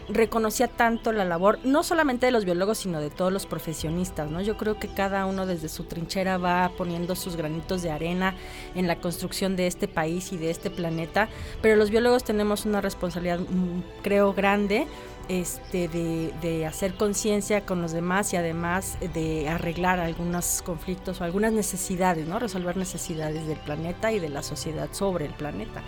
reconocía 0.10 0.68
tanto 0.68 1.12
la 1.12 1.26
labor, 1.26 1.60
no 1.64 1.84
solamente 1.84 2.26
de 2.26 2.32
los 2.32 2.46
biólogos, 2.46 2.80
sino 2.80 3.02
de 3.02 3.10
todos 3.10 3.32
los 3.32 3.46
profesionistas, 3.46 4.30
¿no? 4.30 4.42
Yo 4.42 4.58
creo 4.58 4.80
que 4.80 4.88
cada 4.88 5.26
uno 5.26 5.46
desde 5.46 5.70
su 5.70 5.84
trinchera 5.84 6.38
va 6.38 6.72
poniendo 6.78 7.16
sus 7.16 7.36
granitos 7.36 7.82
de 7.82 7.92
arena 7.92 8.36
en 8.76 8.88
la 8.88 9.00
construcción 9.00 9.56
de 9.56 9.68
este 9.68 9.88
país 9.88 10.32
y 10.32 10.38
de 10.38 10.50
este 10.50 10.70
planeta, 10.70 11.28
pero 11.62 11.76
los 11.76 11.90
biólogos 11.90 12.24
tenemos 12.24 12.66
una 12.66 12.82
responsabilidad, 12.82 13.40
mm, 13.40 14.02
creo, 14.02 14.34
grande 14.34 14.88
este, 15.30 15.88
de, 15.88 16.34
de 16.42 16.66
hacer 16.66 16.96
conciencia 16.96 17.66
con 17.66 17.82
los 17.82 17.92
demás 17.92 18.34
y 18.34 18.38
además 18.38 18.98
de 19.14 19.50
arreglar 19.50 20.00
algunos 20.00 20.62
conflictos 20.66 21.22
o 21.22 21.24
algunas 21.24 21.52
necesidades, 21.52 22.28
¿no? 22.28 22.40
Resolver 22.40 22.78
necesidades 22.78 23.48
del 23.48 23.58
planeta 23.58 24.12
y 24.12 24.20
de 24.20 24.30
la 24.30 24.44
sociedad 24.44 24.90
sobre 24.92 25.26
el 25.26 25.34
planeta. 25.34 25.84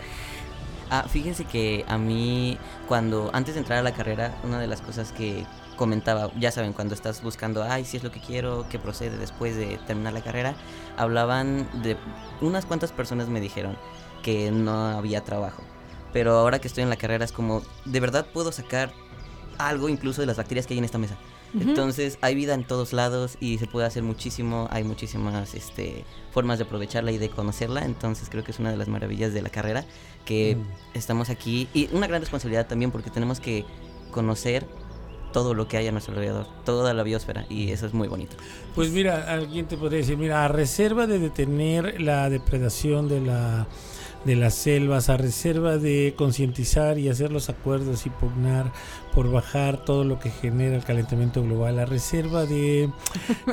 Ah, 0.91 1.05
fíjense 1.07 1.45
que 1.45 1.85
a 1.87 1.99
mí, 1.99 2.57
cuando 2.87 3.29
antes 3.31 3.53
de 3.53 3.59
entrar 3.59 3.77
a 3.77 3.83
la 3.83 3.93
carrera, 3.93 4.35
una 4.43 4.59
de 4.59 4.65
las 4.65 4.81
cosas 4.81 5.11
que 5.11 5.45
comentaba, 5.75 6.31
ya 6.39 6.51
saben, 6.51 6.73
cuando 6.73 6.95
estás 6.95 7.21
buscando, 7.21 7.63
ay, 7.63 7.85
si 7.85 7.97
es 7.97 8.03
lo 8.03 8.11
que 8.11 8.19
quiero, 8.19 8.67
que 8.69 8.79
procede 8.79 9.17
después 9.17 9.55
de 9.55 9.77
terminar 9.85 10.13
la 10.13 10.21
carrera, 10.21 10.55
hablaban 10.97 11.69
de 11.83 11.95
unas 12.41 12.65
cuantas 12.65 12.91
personas 12.91 13.29
me 13.29 13.39
dijeron 13.39 13.77
que 14.23 14.49
no 14.51 14.87
había 14.87 15.23
trabajo. 15.23 15.61
Pero 16.11 16.37
ahora 16.37 16.59
que 16.59 16.67
estoy 16.67 16.83
en 16.83 16.89
la 16.89 16.95
carrera 16.95 17.23
es 17.23 17.31
como, 17.31 17.61
de 17.85 17.99
verdad 17.99 18.25
puedo 18.33 18.51
sacar 18.51 18.91
algo 19.59 19.89
incluso 19.89 20.21
de 20.21 20.27
las 20.27 20.37
bacterias 20.37 20.65
que 20.65 20.73
hay 20.73 20.79
en 20.79 20.85
esta 20.85 20.97
mesa. 20.97 21.17
Entonces 21.59 22.19
hay 22.21 22.35
vida 22.35 22.53
en 22.53 22.63
todos 22.63 22.93
lados 22.93 23.37
y 23.39 23.57
se 23.57 23.65
puede 23.65 23.87
hacer 23.87 24.03
muchísimo, 24.03 24.67
hay 24.71 24.83
muchísimas 24.83 25.55
este, 25.55 26.05
formas 26.31 26.59
de 26.59 26.65
aprovecharla 26.65 27.11
y 27.11 27.17
de 27.17 27.29
conocerla, 27.29 27.85
entonces 27.85 28.29
creo 28.29 28.43
que 28.43 28.51
es 28.51 28.59
una 28.59 28.69
de 28.69 28.77
las 28.77 28.87
maravillas 28.87 29.33
de 29.33 29.41
la 29.41 29.49
carrera, 29.49 29.83
que 30.25 30.57
estamos 30.93 31.29
aquí 31.29 31.67
y 31.73 31.89
una 31.91 32.05
gran 32.05 32.21
responsabilidad 32.21 32.67
también 32.67 32.91
porque 32.91 33.09
tenemos 33.09 33.39
que 33.39 33.65
conocer 34.11 34.67
todo 35.33 35.53
lo 35.53 35.67
que 35.67 35.77
hay 35.77 35.87
a 35.87 35.91
nuestro 35.91 36.13
alrededor, 36.13 36.47
toda 36.65 36.93
la 36.93 37.03
biosfera 37.03 37.45
y 37.49 37.71
eso 37.71 37.87
es 37.87 37.93
muy 37.93 38.07
bonito. 38.07 38.35
Pues 38.75 38.91
mira, 38.91 39.31
alguien 39.33 39.67
te 39.67 39.77
podría 39.77 39.99
decir, 39.99 40.17
mira, 40.17 40.45
a 40.45 40.47
reserva 40.47 41.07
de 41.07 41.19
detener 41.19 41.99
la 41.99 42.29
depredación 42.29 43.07
de 43.07 43.21
la 43.21 43.67
de 44.25 44.35
las 44.35 44.53
selvas, 44.53 45.09
a 45.09 45.17
reserva 45.17 45.77
de 45.77 46.13
concientizar 46.17 46.97
y 46.99 47.09
hacer 47.09 47.31
los 47.31 47.49
acuerdos 47.49 48.05
y 48.05 48.09
pugnar 48.09 48.71
por 49.13 49.31
bajar 49.31 49.83
todo 49.85 50.03
lo 50.03 50.19
que 50.19 50.29
genera 50.29 50.75
el 50.75 50.83
calentamiento 50.83 51.41
global, 51.41 51.79
a 51.79 51.85
reserva 51.85 52.45
de 52.45 52.89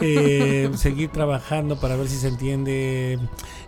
eh, 0.01 0.71
seguir 0.77 1.11
trabajando 1.11 1.79
para 1.81 1.97
ver 1.97 2.09
si 2.09 2.17
se 2.17 2.29
entiende 2.29 3.19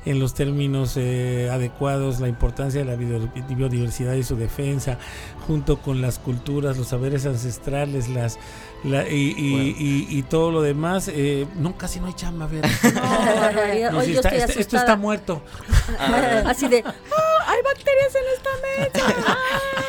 en 0.04 0.18
los 0.20 0.34
términos 0.34 0.96
eh, 0.96 1.48
adecuados 1.52 2.20
la 2.20 2.28
importancia 2.28 2.80
de 2.80 2.86
la 2.86 2.96
bio- 2.96 3.30
biodiversidad 3.56 4.14
y 4.14 4.22
su 4.22 4.36
defensa, 4.36 4.98
junto 5.46 5.78
con 5.78 6.00
las 6.02 6.18
culturas, 6.18 6.76
los 6.78 6.88
saberes 6.88 7.26
ancestrales, 7.26 8.08
las 8.08 8.38
la- 8.84 9.08
y, 9.08 9.34
y- 9.36 9.74
y- 9.78 10.18
y 10.18 10.22
todo 10.22 10.50
lo 10.50 10.62
demás. 10.62 11.08
eh, 11.12 11.46
no, 11.56 11.76
casi 11.76 12.00
no 12.00 12.06
hay 12.06 12.14
chamba. 12.14 12.48
No, 12.52 12.60
barbaridad. 13.40 14.02
Está- 14.04 14.28
este- 14.30 14.60
esto 14.60 14.76
está 14.76 14.96
muerto. 14.96 15.42
Así 16.46 16.68
de, 16.68 16.82
"Ah, 16.86 16.92
hay 17.46 17.58
bacterias 17.62 18.14
en 18.14 18.22
esta 18.34 18.50
mesa. 19.08 19.16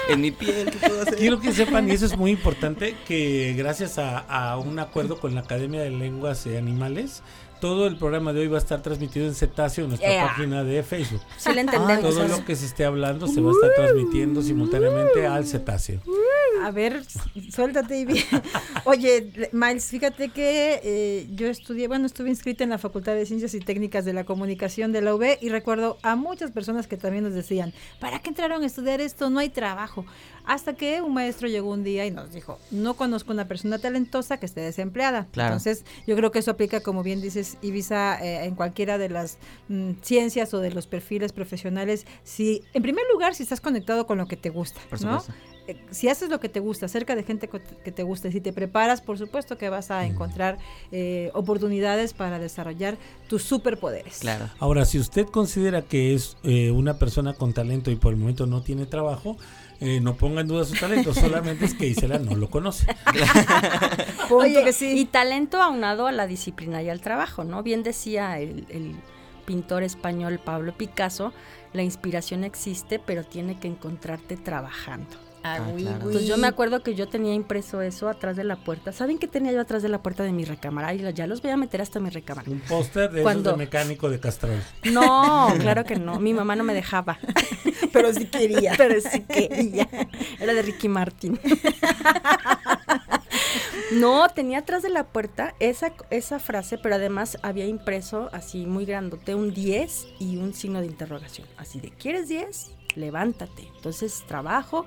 En 0.09 0.21
mi 0.21 0.31
piel, 0.31 0.71
¿qué 0.71 0.77
puedo 0.87 1.03
hacer? 1.03 1.17
Quiero 1.17 1.39
que 1.39 1.51
sepan, 1.53 1.87
y 1.87 1.91
eso 1.91 2.07
es 2.07 2.17
muy 2.17 2.31
importante, 2.31 2.95
que 3.07 3.53
gracias 3.55 3.99
a, 3.99 4.17
a 4.17 4.57
un 4.57 4.79
acuerdo 4.79 5.19
con 5.19 5.35
la 5.35 5.41
Academia 5.41 5.81
de 5.81 5.91
Lenguas 5.91 6.47
y 6.47 6.57
Animales, 6.57 7.21
todo 7.59 7.87
el 7.87 7.97
programa 7.97 8.33
de 8.33 8.41
hoy 8.41 8.47
va 8.47 8.57
a 8.57 8.61
estar 8.61 8.81
transmitido 8.81 9.25
en 9.27 9.35
cetáceo 9.35 9.83
en 9.85 9.89
nuestra 9.91 10.09
Yeah. 10.09 10.27
página 10.27 10.63
de 10.63 10.81
Facebook. 10.83 11.21
Sí 11.37 11.53
le 11.53 11.61
entendemos. 11.61 12.01
Todo 12.15 12.27
lo 12.27 12.45
que 12.45 12.55
se 12.55 12.65
esté 12.65 12.85
hablando 12.85 13.27
se 13.27 13.41
va 13.41 13.49
a 13.51 13.53
estar 13.53 13.69
transmitiendo 13.75 14.41
simultáneamente 14.41 15.25
al 15.27 15.45
cetáceo. 15.45 16.01
A 16.63 16.71
ver, 16.71 17.03
suéltate 17.53 17.99
y 17.99 18.05
bien. 18.05 18.23
Oye, 18.85 19.31
le- 19.35 19.49
Miles, 19.53 19.85
fíjate 19.85 20.29
que 20.29 20.81
eh, 20.83 21.27
yo 21.33 21.47
estudié, 21.47 21.87
bueno, 21.87 22.05
estuve 22.05 22.29
inscrita 22.29 22.63
en 22.65 22.69
la 22.69 22.77
Facultad 22.77 23.13
de 23.13 23.25
Ciencias 23.25 23.53
y 23.53 23.59
Técnicas 23.59 24.03
de 24.03 24.11
la 24.13 24.25
Comunicación 24.25 24.91
de 24.91 25.01
la 25.01 25.15
UB 25.15 25.37
y 25.41 25.49
recuerdo 25.49 25.97
a 26.03 26.15
muchas 26.15 26.51
personas 26.51 26.87
que 26.87 26.97
también 26.97 27.23
nos 27.23 27.33
decían, 27.33 27.73
¿para 27.99 28.19
qué 28.19 28.29
entraron 28.29 28.61
a 28.63 28.65
estudiar 28.65 28.99
esto? 28.99 29.29
No 29.29 29.39
hay 29.39 29.49
trabajo. 29.49 30.05
Hasta 30.45 30.73
que 30.73 31.01
un 31.01 31.13
maestro 31.13 31.47
llegó 31.47 31.69
un 31.71 31.83
día 31.83 32.05
y 32.05 32.11
nos 32.11 32.33
dijo, 32.33 32.59
no 32.71 32.95
conozco 32.95 33.31
una 33.31 33.47
persona 33.47 33.77
talentosa 33.77 34.37
que 34.39 34.45
esté 34.47 34.61
desempleada. 34.61 35.27
Claro. 35.31 35.49
Entonces, 35.53 35.85
yo 36.07 36.15
creo 36.15 36.31
que 36.31 36.39
eso 36.39 36.51
aplica, 36.51 36.81
como 36.81 37.03
bien 37.03 37.21
dices, 37.21 37.48
Ibiza, 37.61 38.23
eh, 38.23 38.45
en 38.45 38.55
cualquiera 38.55 38.97
de 38.97 39.09
las 39.09 39.37
mm, 39.67 39.93
ciencias 40.01 40.53
o 40.53 40.59
de 40.59 40.71
los 40.71 40.87
perfiles 40.87 41.33
profesionales. 41.33 42.05
Si, 42.23 42.63
en 42.73 42.81
primer 42.81 43.05
lugar, 43.11 43.35
si 43.35 43.43
estás 43.43 43.61
conectado 43.61 44.05
con 44.05 44.17
lo 44.17 44.27
que 44.27 44.37
te 44.37 44.49
gusta, 44.49 44.81
¿no? 45.01 45.23
Eh, 45.69 45.77
si 45.91 46.09
haces 46.09 46.29
lo 46.29 46.39
que 46.39 46.49
te 46.49 46.59
gusta, 46.59 46.87
cerca 46.87 47.15
de 47.15 47.23
gente 47.23 47.47
que 47.47 47.91
te 47.91 48.03
gusta, 48.03 48.27
y 48.27 48.31
si 48.31 48.41
te 48.41 48.53
preparas, 48.53 49.01
por 49.01 49.17
supuesto 49.17 49.57
que 49.57 49.69
vas 49.69 49.91
a 49.91 50.05
encontrar 50.05 50.57
eh, 50.91 51.31
oportunidades 51.33 52.13
para 52.13 52.39
desarrollar 52.39 52.97
tus 53.27 53.43
superpoderes. 53.43 54.19
Claro. 54.19 54.49
Ahora, 54.59 54.85
si 54.85 54.99
usted 54.99 55.27
considera 55.27 55.81
que 55.81 56.13
es 56.13 56.37
eh, 56.43 56.71
una 56.71 56.97
persona 56.97 57.33
con 57.33 57.53
talento 57.53 57.91
y 57.91 57.95
por 57.95 58.13
el 58.13 58.19
momento 58.19 58.45
no 58.45 58.61
tiene 58.61 58.85
trabajo, 58.85 59.37
eh, 59.81 60.01
no 60.01 60.15
ponga 60.15 60.41
en 60.41 60.47
duda 60.47 60.65
su 60.65 60.75
talento, 60.75 61.13
solamente 61.13 61.65
es 61.65 61.73
que 61.73 61.87
Isela 61.87 62.19
no 62.19 62.35
lo 62.35 62.49
conoce. 62.49 62.87
Oye, 64.29 64.63
que 64.63 64.73
sí. 64.73 64.99
y 64.99 65.05
talento 65.05 65.61
aunado 65.61 66.07
a 66.07 66.11
la 66.11 66.27
disciplina 66.27 66.81
y 66.83 66.89
al 66.89 66.99
trabajo, 66.99 67.43
¿no? 67.43 67.63
Bien 67.63 67.83
decía 67.83 68.39
el, 68.39 68.65
el 68.69 68.95
pintor 69.45 69.83
español 69.83 70.39
Pablo 70.43 70.75
Picasso, 70.75 71.31
la 71.71 71.83
inspiración 71.83 72.43
existe, 72.43 72.99
pero 72.99 73.23
tiene 73.23 73.57
que 73.57 73.67
encontrarte 73.67 74.35
trabajando. 74.35 75.28
Ah, 75.43 75.57
Ah, 75.59 75.71
oui, 75.73 75.83
claro. 75.83 75.97
oui. 75.99 76.05
Entonces 76.07 76.27
yo 76.27 76.37
me 76.37 76.47
acuerdo 76.47 76.81
que 76.83 76.95
yo 76.95 77.07
tenía 77.07 77.33
impreso 77.33 77.81
eso 77.81 78.09
atrás 78.09 78.35
de 78.35 78.43
la 78.43 78.57
puerta. 78.57 78.91
¿Saben 78.91 79.17
qué 79.19 79.27
tenía 79.27 79.51
yo 79.51 79.61
atrás 79.61 79.81
de 79.81 79.89
la 79.89 80.01
puerta 80.03 80.23
de 80.23 80.31
mi 80.33 80.43
recámara? 80.45 80.93
Y 80.93 81.13
ya 81.13 81.27
los 81.27 81.41
voy 81.41 81.51
a 81.51 81.57
meter 81.57 81.81
hasta 81.81 81.99
mi 81.99 82.09
recámara. 82.09 82.49
Un 82.51 82.59
póster 82.61 83.11
de, 83.11 83.21
Cuando- 83.23 83.51
de 83.51 83.57
mecánico 83.57 84.09
de 84.09 84.19
Castrol. 84.19 84.61
No, 84.91 85.53
claro 85.59 85.85
que 85.85 85.95
no. 85.95 86.19
Mi 86.19 86.33
mamá 86.33 86.55
no 86.55 86.63
me 86.63 86.73
dejaba. 86.73 87.17
Pero 87.93 88.13
sí 88.13 88.25
quería. 88.25 88.73
Pero 88.77 88.99
sí 89.01 89.21
quería. 89.21 89.87
Era 90.39 90.53
de 90.53 90.61
Ricky 90.61 90.87
Martin. 90.89 91.39
No, 93.91 94.29
tenía 94.29 94.59
atrás 94.59 94.83
de 94.83 94.89
la 94.89 95.05
puerta 95.07 95.55
esa, 95.59 95.93
esa 96.11 96.37
frase, 96.39 96.77
pero 96.77 96.95
además 96.95 97.39
había 97.41 97.65
impreso 97.65 98.29
así 98.33 98.67
muy 98.67 98.85
grandote 98.85 99.33
un 99.33 99.51
10 99.51 100.07
y 100.19 100.37
un 100.37 100.53
signo 100.53 100.79
de 100.79 100.85
interrogación. 100.85 101.47
Así 101.57 101.79
de, 101.79 101.89
¿quieres 101.89 102.27
10? 102.29 102.71
Levántate. 102.95 103.67
Entonces, 103.75 104.23
trabajo, 104.27 104.85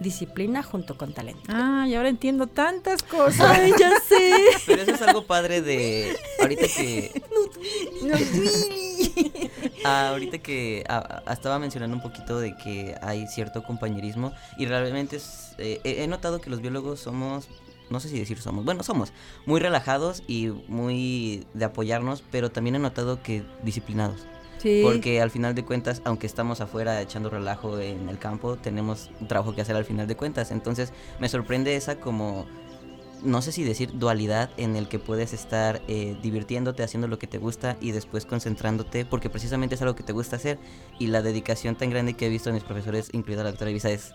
disciplina 0.00 0.62
junto 0.62 0.96
con 0.96 1.12
talento. 1.12 1.42
Ah, 1.48 1.86
y 1.88 1.94
ahora 1.94 2.08
entiendo 2.08 2.46
tantas 2.46 3.02
cosas. 3.02 3.58
Ay, 3.58 3.72
ya 3.78 3.90
sé. 4.00 4.44
Pero 4.66 4.82
eso 4.82 4.92
es 4.92 5.02
algo 5.02 5.26
padre 5.26 5.60
de 5.60 6.16
ahorita 6.40 6.66
que 6.68 7.12
Ah, 9.84 10.10
ahorita 10.10 10.38
que 10.38 10.84
ah, 10.88 11.22
ah, 11.26 11.32
estaba 11.32 11.58
mencionando 11.58 11.96
un 11.96 12.02
poquito 12.02 12.38
de 12.38 12.56
que 12.56 12.94
hay 13.00 13.26
cierto 13.26 13.62
compañerismo 13.62 14.32
y 14.56 14.66
realmente 14.66 15.16
es, 15.16 15.54
eh, 15.58 15.80
he 15.84 16.02
he 16.02 16.06
notado 16.06 16.40
que 16.40 16.50
los 16.50 16.60
biólogos 16.60 17.00
somos, 17.00 17.48
no 17.90 18.00
sé 18.00 18.08
si 18.08 18.18
decir 18.18 18.40
somos, 18.40 18.64
bueno, 18.64 18.82
somos 18.82 19.12
muy 19.46 19.60
relajados 19.60 20.22
y 20.26 20.48
muy 20.68 21.46
de 21.54 21.64
apoyarnos, 21.64 22.22
pero 22.30 22.50
también 22.50 22.76
he 22.76 22.78
notado 22.78 23.22
que 23.22 23.44
disciplinados. 23.62 24.26
Sí. 24.58 24.82
Porque 24.82 25.20
al 25.20 25.30
final 25.30 25.54
de 25.54 25.64
cuentas, 25.64 26.02
aunque 26.04 26.26
estamos 26.26 26.60
afuera 26.60 27.00
echando 27.00 27.30
relajo 27.30 27.78
en 27.78 28.08
el 28.08 28.18
campo, 28.18 28.56
tenemos 28.56 29.10
un 29.20 29.28
trabajo 29.28 29.54
que 29.54 29.62
hacer 29.62 29.76
al 29.76 29.84
final 29.84 30.06
de 30.06 30.16
cuentas. 30.16 30.50
Entonces 30.50 30.92
me 31.18 31.28
sorprende 31.28 31.76
esa 31.76 32.00
como, 32.00 32.46
no 33.22 33.42
sé 33.42 33.52
si 33.52 33.64
decir 33.64 33.90
dualidad 33.98 34.50
en 34.56 34.76
el 34.76 34.88
que 34.88 34.98
puedes 34.98 35.32
estar 35.32 35.80
eh, 35.88 36.16
divirtiéndote, 36.22 36.82
haciendo 36.82 37.08
lo 37.08 37.18
que 37.18 37.26
te 37.26 37.38
gusta 37.38 37.76
y 37.80 37.92
después 37.92 38.26
concentrándote, 38.26 39.04
porque 39.04 39.30
precisamente 39.30 39.74
es 39.74 39.82
algo 39.82 39.94
que 39.94 40.02
te 40.02 40.12
gusta 40.12 40.36
hacer. 40.36 40.58
Y 40.98 41.08
la 41.08 41.22
dedicación 41.22 41.76
tan 41.76 41.90
grande 41.90 42.14
que 42.14 42.26
he 42.26 42.28
visto 42.28 42.50
en 42.50 42.54
mis 42.54 42.64
profesores, 42.64 43.10
incluida 43.12 43.42
la 43.42 43.50
doctora 43.50 43.70
Ibiza, 43.70 43.90
es 43.90 44.12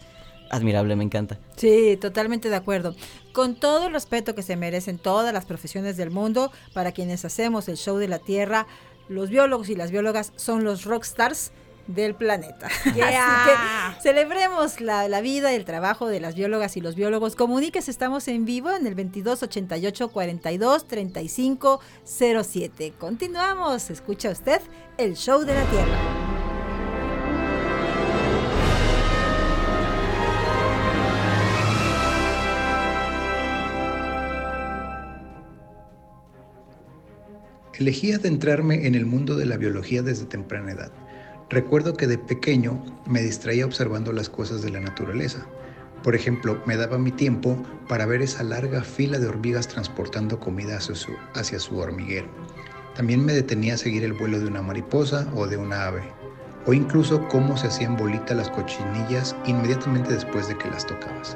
admirable, 0.49 0.95
me 0.95 1.03
encanta. 1.03 1.39
Sí, 1.55 1.97
totalmente 1.99 2.49
de 2.49 2.55
acuerdo. 2.55 2.95
Con 3.33 3.55
todo 3.55 3.87
el 3.87 3.93
respeto 3.93 4.35
que 4.35 4.43
se 4.43 4.55
merecen 4.55 4.99
todas 4.99 5.33
las 5.33 5.45
profesiones 5.45 5.97
del 5.97 6.11
mundo, 6.11 6.51
para 6.73 6.91
quienes 6.91 7.25
hacemos 7.25 7.67
el 7.69 7.77
show 7.77 7.97
de 7.97 8.07
la 8.07 8.19
Tierra, 8.19 8.67
los 9.09 9.29
biólogos 9.29 9.69
y 9.69 9.75
las 9.75 9.91
biólogas 9.91 10.33
son 10.35 10.63
los 10.63 10.85
rockstars 10.85 11.51
del 11.87 12.15
planeta. 12.15 12.67
Así 12.85 12.93
que 12.93 14.01
celebremos 14.01 14.79
la, 14.79 15.07
la 15.07 15.21
vida 15.21 15.51
y 15.51 15.55
el 15.55 15.65
trabajo 15.65 16.07
de 16.07 16.19
las 16.19 16.35
biólogas 16.35 16.77
y 16.77 16.81
los 16.81 16.95
biólogos. 16.95 17.35
Comuníquese, 17.35 17.91
estamos 17.91 18.27
en 18.27 18.45
vivo 18.45 18.71
en 18.71 18.87
el 18.87 18.95
2288 18.95 20.09
42 20.09 20.87
35 20.87 21.81
07. 22.05 22.93
Continuamos, 22.97 23.89
escucha 23.89 24.29
usted 24.29 24.61
el 24.97 25.15
show 25.15 25.43
de 25.43 25.53
la 25.53 25.63
Tierra. 25.65 26.22
Elegí 37.83 38.13
adentrarme 38.13 38.87
en 38.87 38.95
el 38.95 39.05
mundo 39.05 39.35
de 39.35 39.45
la 39.45 39.57
biología 39.57 40.01
desde 40.01 40.23
temprana 40.23 40.71
edad. 40.71 40.93
Recuerdo 41.49 41.95
que 41.95 42.07
de 42.07 42.17
pequeño 42.17 42.81
me 43.05 43.21
distraía 43.21 43.65
observando 43.65 44.13
las 44.13 44.29
cosas 44.29 44.61
de 44.61 44.69
la 44.69 44.79
naturaleza. 44.79 45.45
Por 46.01 46.15
ejemplo, 46.15 46.63
me 46.65 46.77
daba 46.77 46.97
mi 46.97 47.11
tiempo 47.11 47.61
para 47.89 48.05
ver 48.05 48.21
esa 48.21 48.41
larga 48.41 48.83
fila 48.85 49.19
de 49.19 49.27
hormigas 49.27 49.67
transportando 49.67 50.39
comida 50.39 50.77
hacia 50.77 51.59
su, 51.59 51.77
hormiguero. 51.77 52.29
También 52.95 53.25
me 53.25 53.33
detenía 53.33 53.73
a 53.73 53.77
seguir 53.77 54.05
el 54.05 54.13
vuelo 54.13 54.39
de 54.39 54.47
una 54.47 54.61
mariposa 54.61 55.29
o 55.35 55.45
de 55.45 55.57
una 55.57 55.85
ave, 55.85 56.03
o 56.65 56.71
incluso 56.71 57.27
cómo 57.27 57.57
se 57.57 57.67
hacían 57.67 57.97
bolita 57.97 58.33
las 58.33 58.49
cochinillas 58.49 59.35
inmediatamente 59.45 60.13
después 60.13 60.47
de 60.47 60.57
que 60.57 60.69
las 60.69 60.87
tocabas. 60.87 61.35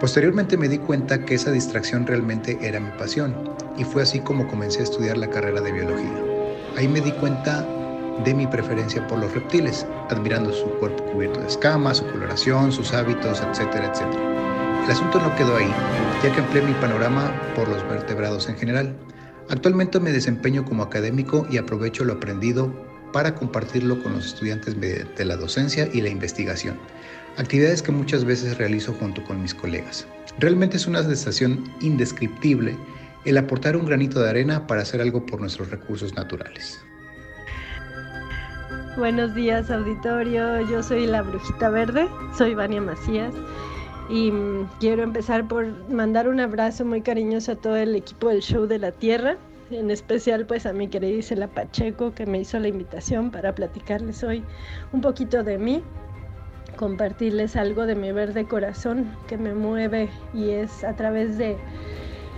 Posteriormente 0.00 0.56
me 0.56 0.68
di 0.68 0.78
cuenta 0.78 1.24
que 1.24 1.34
esa 1.34 1.52
distracción 1.52 2.06
realmente 2.06 2.58
era 2.60 2.80
mi 2.80 2.90
pasión 2.98 3.34
y 3.78 3.84
fue 3.84 4.02
así 4.02 4.18
como 4.18 4.46
comencé 4.48 4.80
a 4.80 4.84
estudiar 4.84 5.16
la 5.16 5.30
carrera 5.30 5.60
de 5.60 5.72
biología. 5.72 6.22
Ahí 6.76 6.88
me 6.88 7.00
di 7.00 7.12
cuenta 7.12 7.66
de 8.24 8.34
mi 8.34 8.46
preferencia 8.46 9.06
por 9.06 9.18
los 9.18 9.32
reptiles, 9.32 9.86
admirando 10.10 10.52
su 10.52 10.66
cuerpo 10.78 11.04
cubierto 11.04 11.40
de 11.40 11.46
escamas, 11.46 11.98
su 11.98 12.06
coloración, 12.06 12.72
sus 12.72 12.92
hábitos, 12.92 13.40
etcétera, 13.40 13.90
etcétera. 13.92 14.84
El 14.84 14.90
asunto 14.90 15.20
no 15.20 15.34
quedó 15.36 15.56
ahí, 15.56 15.72
ya 16.22 16.32
que 16.32 16.40
amplié 16.40 16.62
mi 16.62 16.74
panorama 16.74 17.32
por 17.54 17.68
los 17.68 17.82
vertebrados 17.88 18.48
en 18.48 18.56
general. 18.56 18.96
Actualmente 19.48 20.00
me 20.00 20.12
desempeño 20.12 20.64
como 20.64 20.82
académico 20.82 21.46
y 21.50 21.58
aprovecho 21.58 22.04
lo 22.04 22.14
aprendido 22.14 22.72
para 23.12 23.34
compartirlo 23.34 24.02
con 24.02 24.14
los 24.14 24.26
estudiantes 24.26 24.76
mediante 24.76 25.24
la 25.24 25.36
docencia 25.36 25.88
y 25.92 26.00
la 26.00 26.08
investigación, 26.08 26.76
actividades 27.36 27.82
que 27.82 27.92
muchas 27.92 28.24
veces 28.24 28.58
realizo 28.58 28.92
junto 28.94 29.22
con 29.24 29.42
mis 29.42 29.54
colegas. 29.54 30.06
Realmente 30.38 30.76
es 30.76 30.86
una 30.86 31.02
sensación 31.02 31.64
indescriptible 31.80 32.76
el 33.24 33.38
aportar 33.38 33.76
un 33.76 33.86
granito 33.86 34.20
de 34.20 34.30
arena 34.30 34.66
para 34.66 34.82
hacer 34.82 35.00
algo 35.00 35.24
por 35.24 35.40
nuestros 35.40 35.70
recursos 35.70 36.14
naturales. 36.14 36.80
Buenos 38.96 39.34
días 39.34 39.70
auditorio, 39.70 40.60
yo 40.70 40.82
soy 40.82 41.06
la 41.06 41.22
Brujita 41.22 41.68
Verde, 41.68 42.06
soy 42.36 42.54
Vania 42.54 42.80
Macías 42.80 43.34
y 44.08 44.30
mm, 44.30 44.68
quiero 44.78 45.02
empezar 45.02 45.48
por 45.48 45.66
mandar 45.90 46.28
un 46.28 46.38
abrazo 46.38 46.84
muy 46.84 47.00
cariñoso 47.00 47.52
a 47.52 47.56
todo 47.56 47.76
el 47.76 47.96
equipo 47.96 48.28
del 48.28 48.40
Show 48.40 48.66
de 48.66 48.78
la 48.78 48.92
Tierra, 48.92 49.36
en 49.70 49.90
especial 49.90 50.46
pues 50.46 50.64
a 50.66 50.72
mi 50.72 50.86
querida 50.86 51.48
Pacheco 51.48 52.14
que 52.14 52.26
me 52.26 52.40
hizo 52.40 52.58
la 52.60 52.68
invitación 52.68 53.32
para 53.32 53.54
platicarles 53.54 54.22
hoy 54.22 54.44
un 54.92 55.00
poquito 55.00 55.42
de 55.42 55.58
mí, 55.58 55.82
compartirles 56.76 57.56
algo 57.56 57.86
de 57.86 57.94
mi 57.94 58.12
verde 58.12 58.46
corazón 58.46 59.16
que 59.26 59.36
me 59.36 59.54
mueve 59.54 60.08
y 60.32 60.50
es 60.50 60.84
a 60.84 60.94
través 60.94 61.38
de 61.38 61.56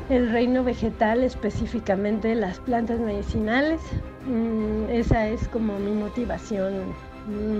el 0.08 0.30
reino 0.30 0.62
vegetal, 0.62 1.22
específicamente 1.24 2.34
las 2.34 2.60
plantas 2.60 3.00
medicinales. 3.00 3.80
Mm, 4.24 4.90
esa 4.90 5.28
es 5.28 5.48
como 5.48 5.78
mi 5.78 5.92
motivación 5.92 6.94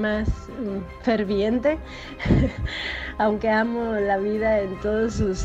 más 0.01 0.29
mm, 0.29 1.03
ferviente, 1.03 1.79
aunque 3.19 3.51
amo 3.51 3.95
la 3.95 4.19
vida 4.19 4.61
en 4.61 4.79
todas 4.81 5.15
sus 5.15 5.45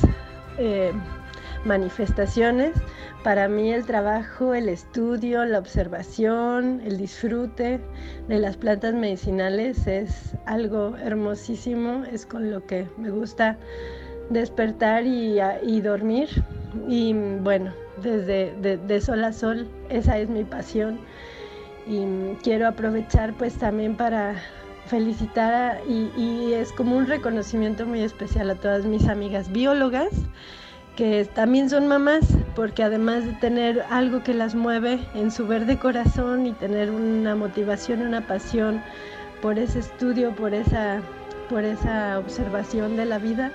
eh, 0.58 0.92
manifestaciones. 1.66 2.74
Para 3.24 3.48
mí 3.48 3.72
el 3.72 3.86
trabajo, 3.86 4.54
el 4.54 4.70
estudio, 4.70 5.46
la 5.46 5.60
observación, 5.60 6.82
el 6.86 6.98
disfrute 6.98 7.80
de 8.28 8.40
las 8.40 8.58
plantas 8.58 8.94
medicinales 8.94 9.86
es 9.88 10.36
algo 10.46 10.96
hermosísimo, 10.98 12.04
es 12.12 12.26
con 12.26 12.52
lo 12.52 12.66
que 12.66 12.88
me 12.98 13.10
gusta 13.12 13.58
despertar 14.30 15.06
y, 15.06 15.40
y 15.64 15.82
dormir. 15.82 16.30
Y 16.88 17.14
bueno, 17.14 17.74
desde 18.02 18.54
de, 18.62 19.02
sol 19.02 19.24
a 19.24 19.34
sol, 19.34 19.68
esa 19.90 20.18
es 20.18 20.30
mi 20.30 20.44
pasión. 20.44 21.00
Y 21.88 22.04
quiero 22.44 22.68
aprovechar 22.68 23.34
pues 23.34 23.56
también 23.56 23.96
para 23.96 24.36
felicitar 24.86 25.80
y, 25.88 26.12
y, 26.18 26.54
es 26.54 26.72
como 26.72 26.98
un 26.98 27.08
reconocimiento 27.08 27.86
muy 27.86 28.02
especial 28.02 28.50
a 28.50 28.56
todas 28.56 28.86
mis 28.86 29.08
amigas 29.08 29.52
biólogas 29.52 30.10
que 30.96 31.26
también 31.26 31.70
son 31.70 31.88
mamás 31.88 32.26
porque 32.56 32.84
además 32.84 33.26
de 33.26 33.34
tener 33.34 33.86
algo 33.90 34.24
que 34.24 34.34
las 34.34 34.56
mueve 34.56 35.00
en 35.16 35.32
su 35.32 35.48
verde 35.48 35.78
corazón 35.80 36.46
y 36.46 36.52
tener 36.54 36.92
una 36.92 37.36
motivación, 37.36 38.02
una 38.02 38.28
pasión 38.28 38.82
por 39.42 39.58
ese 39.58 39.80
estudio, 39.80 40.36
por 40.36 40.54
esa, 40.54 41.02
por 41.50 41.64
esa 41.64 42.20
observación 42.20 42.98
de 42.98 43.06
la 43.06 43.18
vida, 43.20 43.52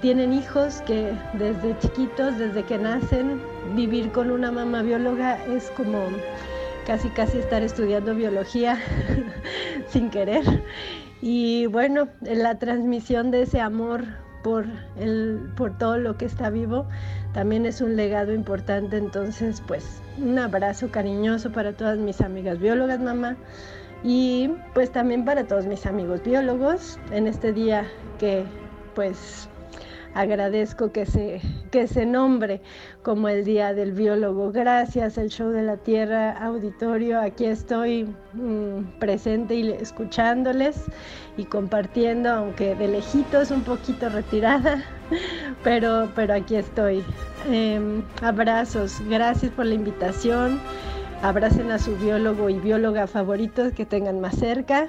tienen 0.00 0.32
hijos 0.32 0.82
que 0.82 1.12
desde 1.34 1.78
chiquitos, 1.78 2.36
desde 2.36 2.64
que 2.64 2.76
nacen, 2.76 3.40
vivir 3.74 4.10
con 4.10 4.30
una 4.30 4.50
mamá 4.50 4.82
bióloga 4.82 5.42
es 5.46 5.70
como 5.76 6.08
casi 6.86 7.08
casi 7.10 7.38
estar 7.38 7.62
estudiando 7.62 8.14
biología 8.14 8.78
sin 9.88 10.10
querer. 10.10 10.42
Y 11.20 11.66
bueno, 11.66 12.08
la 12.20 12.58
transmisión 12.58 13.30
de 13.30 13.42
ese 13.42 13.60
amor 13.60 14.04
por, 14.42 14.66
el, 14.96 15.50
por 15.56 15.76
todo 15.78 15.98
lo 15.98 16.16
que 16.16 16.24
está 16.24 16.50
vivo 16.50 16.86
también 17.32 17.66
es 17.66 17.80
un 17.80 17.96
legado 17.96 18.32
importante. 18.32 18.96
Entonces, 18.96 19.62
pues 19.66 20.02
un 20.18 20.38
abrazo 20.38 20.90
cariñoso 20.90 21.50
para 21.50 21.72
todas 21.72 21.98
mis 21.98 22.20
amigas 22.20 22.58
biólogas, 22.58 23.00
mamá. 23.00 23.36
Y 24.04 24.50
pues 24.74 24.90
también 24.90 25.24
para 25.24 25.44
todos 25.44 25.66
mis 25.66 25.86
amigos 25.86 26.22
biólogos 26.24 26.98
en 27.12 27.28
este 27.28 27.52
día 27.52 27.86
que 28.18 28.44
pues 28.94 29.48
agradezco 30.14 30.92
que 30.92 31.06
se, 31.06 31.40
que 31.70 31.86
se 31.86 32.06
nombre 32.06 32.60
como 33.02 33.28
el 33.28 33.44
Día 33.44 33.74
del 33.74 33.92
Biólogo. 33.92 34.52
Gracias 34.52 35.18
al 35.18 35.28
Show 35.28 35.50
de 35.50 35.62
la 35.62 35.76
Tierra 35.76 36.32
Auditorio. 36.44 37.20
Aquí 37.20 37.46
estoy 37.46 38.04
mm, 38.34 38.98
presente 38.98 39.54
y 39.54 39.70
escuchándoles 39.70 40.84
y 41.36 41.44
compartiendo, 41.44 42.30
aunque 42.30 42.74
de 42.74 42.88
lejitos, 42.88 43.50
un 43.50 43.62
poquito 43.62 44.08
retirada, 44.08 44.84
pero, 45.64 46.08
pero 46.14 46.34
aquí 46.34 46.56
estoy. 46.56 47.02
Em, 47.50 48.02
abrazos, 48.20 49.00
gracias 49.08 49.50
por 49.52 49.66
la 49.66 49.74
invitación. 49.74 50.60
Abracen 51.22 51.70
a 51.70 51.78
su 51.78 51.96
biólogo 51.96 52.50
y 52.50 52.58
bióloga 52.58 53.06
favoritos 53.06 53.72
que 53.72 53.86
tengan 53.86 54.20
más 54.20 54.36
cerca 54.36 54.88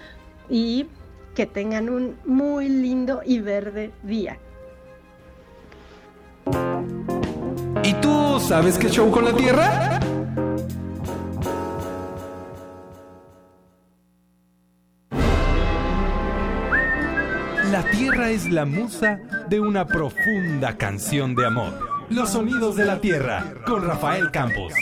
y 0.50 0.88
que 1.36 1.46
tengan 1.46 1.90
un 1.90 2.16
muy 2.26 2.70
lindo 2.70 3.22
y 3.26 3.40
verde 3.40 3.92
día. 4.04 4.38
¿Y 7.84 7.94
tú 7.96 8.40
sabes 8.40 8.78
qué 8.78 8.90
show 8.90 9.12
con 9.12 9.26
la 9.26 9.36
Tierra? 9.36 10.00
La 17.72 17.84
Tierra 17.92 18.30
es 18.30 18.50
la 18.52 18.66
musa 18.66 19.20
de 19.50 19.60
una 19.60 19.86
profunda 19.88 20.78
canción 20.78 21.36
de 21.36 21.46
amor. 21.46 21.74
Los 22.10 22.32
sonidos 22.32 22.76
de 22.76 22.86
la 22.86 23.02
Tierra 23.02 23.56
con 23.66 23.84
Rafael 23.86 24.32
Campos. 24.32 24.74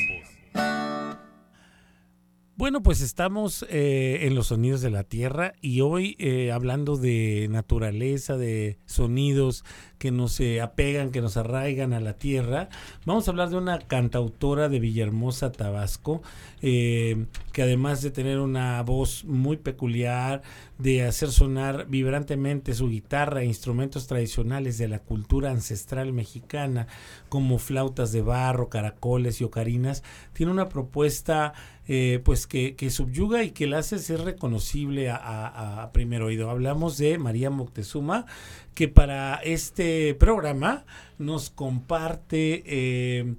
Bueno, 2.61 2.83
pues 2.83 3.01
estamos 3.01 3.65
eh, 3.69 4.19
en 4.27 4.35
los 4.35 4.47
sonidos 4.47 4.81
de 4.81 4.91
la 4.91 5.03
tierra 5.03 5.53
y 5.61 5.81
hoy 5.81 6.15
eh, 6.19 6.51
hablando 6.51 6.95
de 6.95 7.47
naturaleza, 7.49 8.37
de 8.37 8.77
sonidos 8.85 9.65
que 10.01 10.09
nos 10.09 10.39
eh, 10.39 10.61
apegan, 10.61 11.11
que 11.11 11.21
nos 11.21 11.37
arraigan 11.37 11.93
a 11.93 11.99
la 11.99 12.13
tierra, 12.13 12.69
vamos 13.05 13.27
a 13.27 13.31
hablar 13.31 13.51
de 13.51 13.57
una 13.57 13.77
cantautora 13.77 14.67
de 14.67 14.79
Villahermosa, 14.79 15.51
Tabasco, 15.51 16.23
que 16.59 17.27
además 17.57 18.01
de 18.01 18.09
tener 18.09 18.39
una 18.39 18.81
voz 18.81 19.25
muy 19.25 19.57
peculiar, 19.57 20.41
de 20.79 21.03
hacer 21.03 21.29
sonar 21.29 21.85
vibrantemente 21.87 22.73
su 22.73 22.89
guitarra 22.89 23.41
e 23.41 23.45
instrumentos 23.45 24.07
tradicionales 24.07 24.79
de 24.79 24.87
la 24.87 24.99
cultura 24.99 25.51
ancestral 25.51 26.13
mexicana, 26.13 26.87
como 27.29 27.59
flautas 27.59 28.11
de 28.11 28.23
barro, 28.23 28.69
caracoles 28.69 29.39
y 29.39 29.43
ocarinas, 29.43 30.03
tiene 30.33 30.51
una 30.51 30.67
propuesta 30.67 31.53
eh, 31.87 32.21
pues 32.23 32.47
que, 32.47 32.75
subyuga 32.89 33.43
y 33.43 33.51
que 33.51 33.67
la 33.67 33.79
hace 33.79 33.99
ser 33.99 34.21
reconocible 34.21 35.09
a, 35.09 35.89
primer 35.93 36.21
oído. 36.21 36.49
Hablamos 36.49 36.97
de 36.97 37.17
María 37.17 37.49
Moctezuma, 37.49 38.25
que 38.73 38.87
para 38.87 39.35
este 39.35 40.15
programa 40.15 40.85
nos 41.17 41.49
comparte 41.49 42.63
eh, 42.65 43.35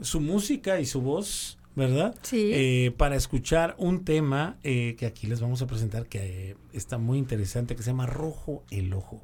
su 0.00 0.20
música 0.20 0.80
y 0.80 0.86
su 0.86 1.00
voz. 1.00 1.56
¿Verdad? 1.76 2.16
Sí. 2.22 2.50
Eh, 2.52 2.92
para 2.96 3.14
escuchar 3.14 3.76
un 3.78 4.04
tema 4.04 4.58
que 4.62 5.06
aquí 5.06 5.28
les 5.28 5.40
vamos 5.40 5.62
a 5.62 5.68
presentar 5.68 6.08
que 6.08 6.56
está 6.72 6.98
muy 6.98 7.18
interesante 7.18 7.76
que 7.76 7.82
se 7.82 7.90
llama 7.90 8.06
Rojo 8.06 8.62
el 8.70 8.92
Ojo. 8.92 9.20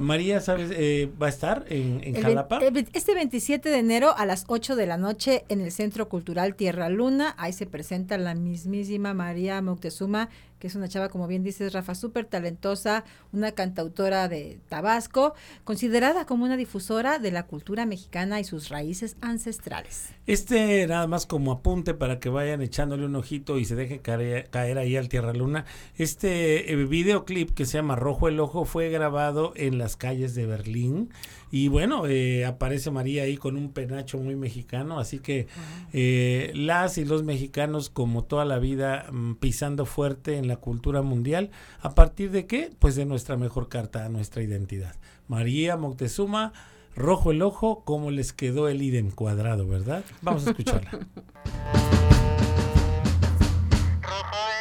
María, 0.00 0.40
¿sabes? 0.40 0.70
Eh, 0.74 1.10
¿Va 1.20 1.26
a 1.26 1.30
estar 1.30 1.64
en, 1.68 2.00
en 2.04 2.20
Jalapa? 2.22 2.60
este 2.92 3.14
27 3.14 3.68
de 3.68 3.78
enero 3.78 4.14
a 4.16 4.26
las 4.26 4.44
8 4.48 4.76
de 4.76 4.86
la 4.86 4.96
noche 4.96 5.44
en 5.48 5.60
el 5.60 5.72
Centro 5.72 6.08
Cultural 6.08 6.54
Tierra 6.54 6.88
Luna. 6.88 7.34
Ahí 7.38 7.52
se 7.52 7.66
presenta 7.66 8.18
la 8.18 8.34
mismísima 8.34 9.14
María 9.14 9.60
Moctezuma 9.62 10.28
que 10.62 10.68
es 10.68 10.76
una 10.76 10.86
chava, 10.86 11.08
como 11.08 11.26
bien 11.26 11.42
dices, 11.42 11.72
Rafa, 11.72 11.96
súper 11.96 12.24
talentosa, 12.24 13.02
una 13.32 13.50
cantautora 13.50 14.28
de 14.28 14.60
Tabasco, 14.68 15.34
considerada 15.64 16.24
como 16.24 16.44
una 16.44 16.56
difusora 16.56 17.18
de 17.18 17.32
la 17.32 17.46
cultura 17.46 17.84
mexicana 17.84 18.38
y 18.38 18.44
sus 18.44 18.68
raíces 18.68 19.16
ancestrales. 19.20 20.10
Este 20.28 20.86
nada 20.86 21.08
más 21.08 21.26
como 21.26 21.50
apunte 21.50 21.94
para 21.94 22.20
que 22.20 22.28
vayan 22.28 22.62
echándole 22.62 23.06
un 23.06 23.16
ojito 23.16 23.58
y 23.58 23.64
se 23.64 23.74
dejen 23.74 23.98
caer, 23.98 24.78
ahí 24.78 24.96
al 24.96 25.08
Tierra 25.08 25.32
Luna. 25.32 25.64
Este 25.96 26.81
eh, 26.82 26.86
videoclip 26.86 27.50
que 27.50 27.66
se 27.66 27.78
llama 27.78 27.96
Rojo 27.96 28.28
el 28.28 28.40
Ojo 28.40 28.64
fue 28.64 28.90
grabado 28.90 29.52
en 29.56 29.78
las 29.78 29.96
calles 29.96 30.34
de 30.34 30.46
Berlín 30.46 31.10
y 31.50 31.68
bueno, 31.68 32.06
eh, 32.06 32.46
aparece 32.46 32.90
María 32.90 33.24
ahí 33.24 33.36
con 33.36 33.56
un 33.56 33.72
penacho 33.72 34.18
muy 34.18 34.36
mexicano, 34.36 34.98
así 34.98 35.18
que 35.18 35.48
eh, 35.92 36.50
las 36.54 36.96
y 36.96 37.04
los 37.04 37.24
mexicanos 37.24 37.90
como 37.90 38.24
toda 38.24 38.44
la 38.44 38.58
vida 38.58 39.06
mm, 39.12 39.34
pisando 39.34 39.84
fuerte 39.84 40.38
en 40.38 40.48
la 40.48 40.56
cultura 40.56 41.02
mundial, 41.02 41.50
¿a 41.80 41.94
partir 41.94 42.30
de 42.30 42.46
qué? 42.46 42.70
Pues 42.78 42.96
de 42.96 43.04
nuestra 43.04 43.36
mejor 43.36 43.68
carta, 43.68 44.08
nuestra 44.08 44.42
identidad. 44.42 44.94
María 45.28 45.76
Moctezuma, 45.76 46.54
rojo 46.96 47.32
el 47.32 47.42
ojo, 47.42 47.84
como 47.84 48.10
les 48.10 48.32
quedó 48.32 48.68
el 48.68 48.80
idem 48.80 49.10
cuadrado, 49.10 49.66
¿verdad? 49.68 50.04
Vamos 50.22 50.46
a 50.46 50.50
escucharla. 50.50 50.90
rojo 54.02 54.51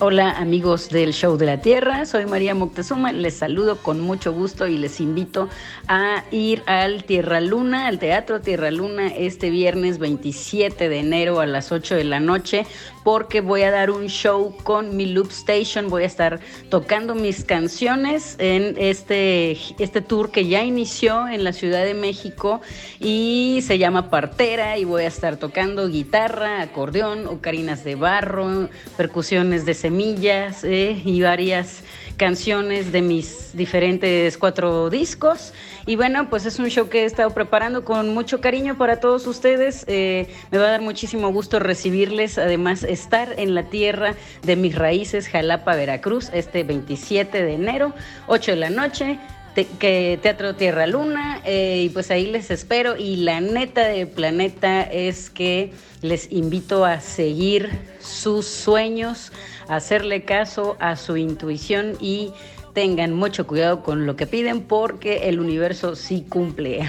Hola 0.00 0.30
amigos 0.30 0.90
del 0.90 1.12
Show 1.12 1.36
de 1.38 1.46
la 1.46 1.60
Tierra, 1.60 2.06
soy 2.06 2.24
María 2.24 2.54
Moctezuma, 2.54 3.10
les 3.10 3.34
saludo 3.34 3.78
con 3.78 3.98
mucho 3.98 4.32
gusto 4.32 4.68
y 4.68 4.78
les 4.78 5.00
invito 5.00 5.48
a 5.88 6.22
ir 6.30 6.62
al 6.66 7.02
Tierra 7.02 7.40
Luna, 7.40 7.88
al 7.88 7.98
Teatro 7.98 8.40
Tierra 8.40 8.70
Luna 8.70 9.08
este 9.08 9.50
viernes 9.50 9.98
27 9.98 10.88
de 10.88 11.00
enero 11.00 11.40
a 11.40 11.46
las 11.46 11.72
8 11.72 11.96
de 11.96 12.04
la 12.04 12.20
noche 12.20 12.64
porque 13.02 13.40
voy 13.40 13.62
a 13.62 13.70
dar 13.70 13.90
un 13.90 14.06
show 14.06 14.54
con 14.62 14.96
mi 14.96 15.06
Loop 15.06 15.30
Station, 15.30 15.88
voy 15.88 16.02
a 16.02 16.06
estar 16.06 16.40
tocando 16.68 17.14
mis 17.14 17.42
canciones 17.42 18.36
en 18.38 18.76
este, 18.78 19.52
este 19.82 20.00
tour 20.00 20.30
que 20.30 20.46
ya 20.46 20.62
inició 20.62 21.26
en 21.26 21.42
la 21.42 21.52
Ciudad 21.52 21.84
de 21.84 21.94
México 21.94 22.60
y 23.00 23.60
se 23.62 23.78
llama 23.78 24.10
Partera 24.10 24.78
y 24.78 24.84
voy 24.84 25.04
a 25.04 25.08
estar 25.08 25.38
tocando 25.38 25.88
guitarra, 25.88 26.60
acordeón, 26.60 27.26
ocarinas 27.26 27.82
de 27.82 27.94
barro, 27.94 28.68
percusiones 28.96 29.64
de 29.64 29.74
semillas 29.88 30.64
eh, 30.64 31.00
y 31.02 31.22
varias 31.22 31.82
canciones 32.18 32.92
de 32.92 33.00
mis 33.00 33.56
diferentes 33.56 34.36
cuatro 34.36 34.90
discos. 34.90 35.54
Y 35.86 35.96
bueno, 35.96 36.28
pues 36.28 36.44
es 36.44 36.58
un 36.58 36.68
show 36.68 36.90
que 36.90 37.04
he 37.04 37.04
estado 37.06 37.30
preparando 37.30 37.86
con 37.86 38.12
mucho 38.12 38.42
cariño 38.42 38.76
para 38.76 39.00
todos 39.00 39.26
ustedes. 39.26 39.84
Eh, 39.86 40.26
me 40.50 40.58
va 40.58 40.66
a 40.66 40.70
dar 40.72 40.82
muchísimo 40.82 41.32
gusto 41.32 41.58
recibirles, 41.58 42.36
además 42.36 42.82
estar 42.82 43.34
en 43.38 43.54
la 43.54 43.62
tierra 43.62 44.14
de 44.42 44.56
mis 44.56 44.74
raíces, 44.74 45.26
Jalapa, 45.26 45.74
Veracruz, 45.74 46.28
este 46.34 46.64
27 46.64 47.42
de 47.42 47.54
enero, 47.54 47.94
8 48.26 48.50
de 48.50 48.56
la 48.58 48.68
noche 48.68 49.18
que 49.66 50.18
Teatro 50.22 50.54
Tierra 50.54 50.86
Luna, 50.86 51.40
eh, 51.44 51.82
y 51.84 51.88
pues 51.88 52.10
ahí 52.10 52.26
les 52.26 52.50
espero. 52.50 52.96
Y 52.96 53.16
la 53.16 53.40
neta 53.40 53.88
del 53.88 54.08
planeta 54.08 54.82
es 54.82 55.30
que 55.30 55.72
les 56.02 56.30
invito 56.32 56.84
a 56.84 57.00
seguir 57.00 57.70
sus 58.00 58.46
sueños, 58.46 59.32
hacerle 59.68 60.24
caso 60.24 60.76
a 60.80 60.96
su 60.96 61.16
intuición 61.16 61.96
y 62.00 62.32
tengan 62.72 63.14
mucho 63.14 63.46
cuidado 63.46 63.82
con 63.82 64.06
lo 64.06 64.16
que 64.16 64.26
piden 64.26 64.62
porque 64.62 65.28
el 65.28 65.40
universo 65.40 65.96
sí 65.96 66.24
cumple. 66.28 66.80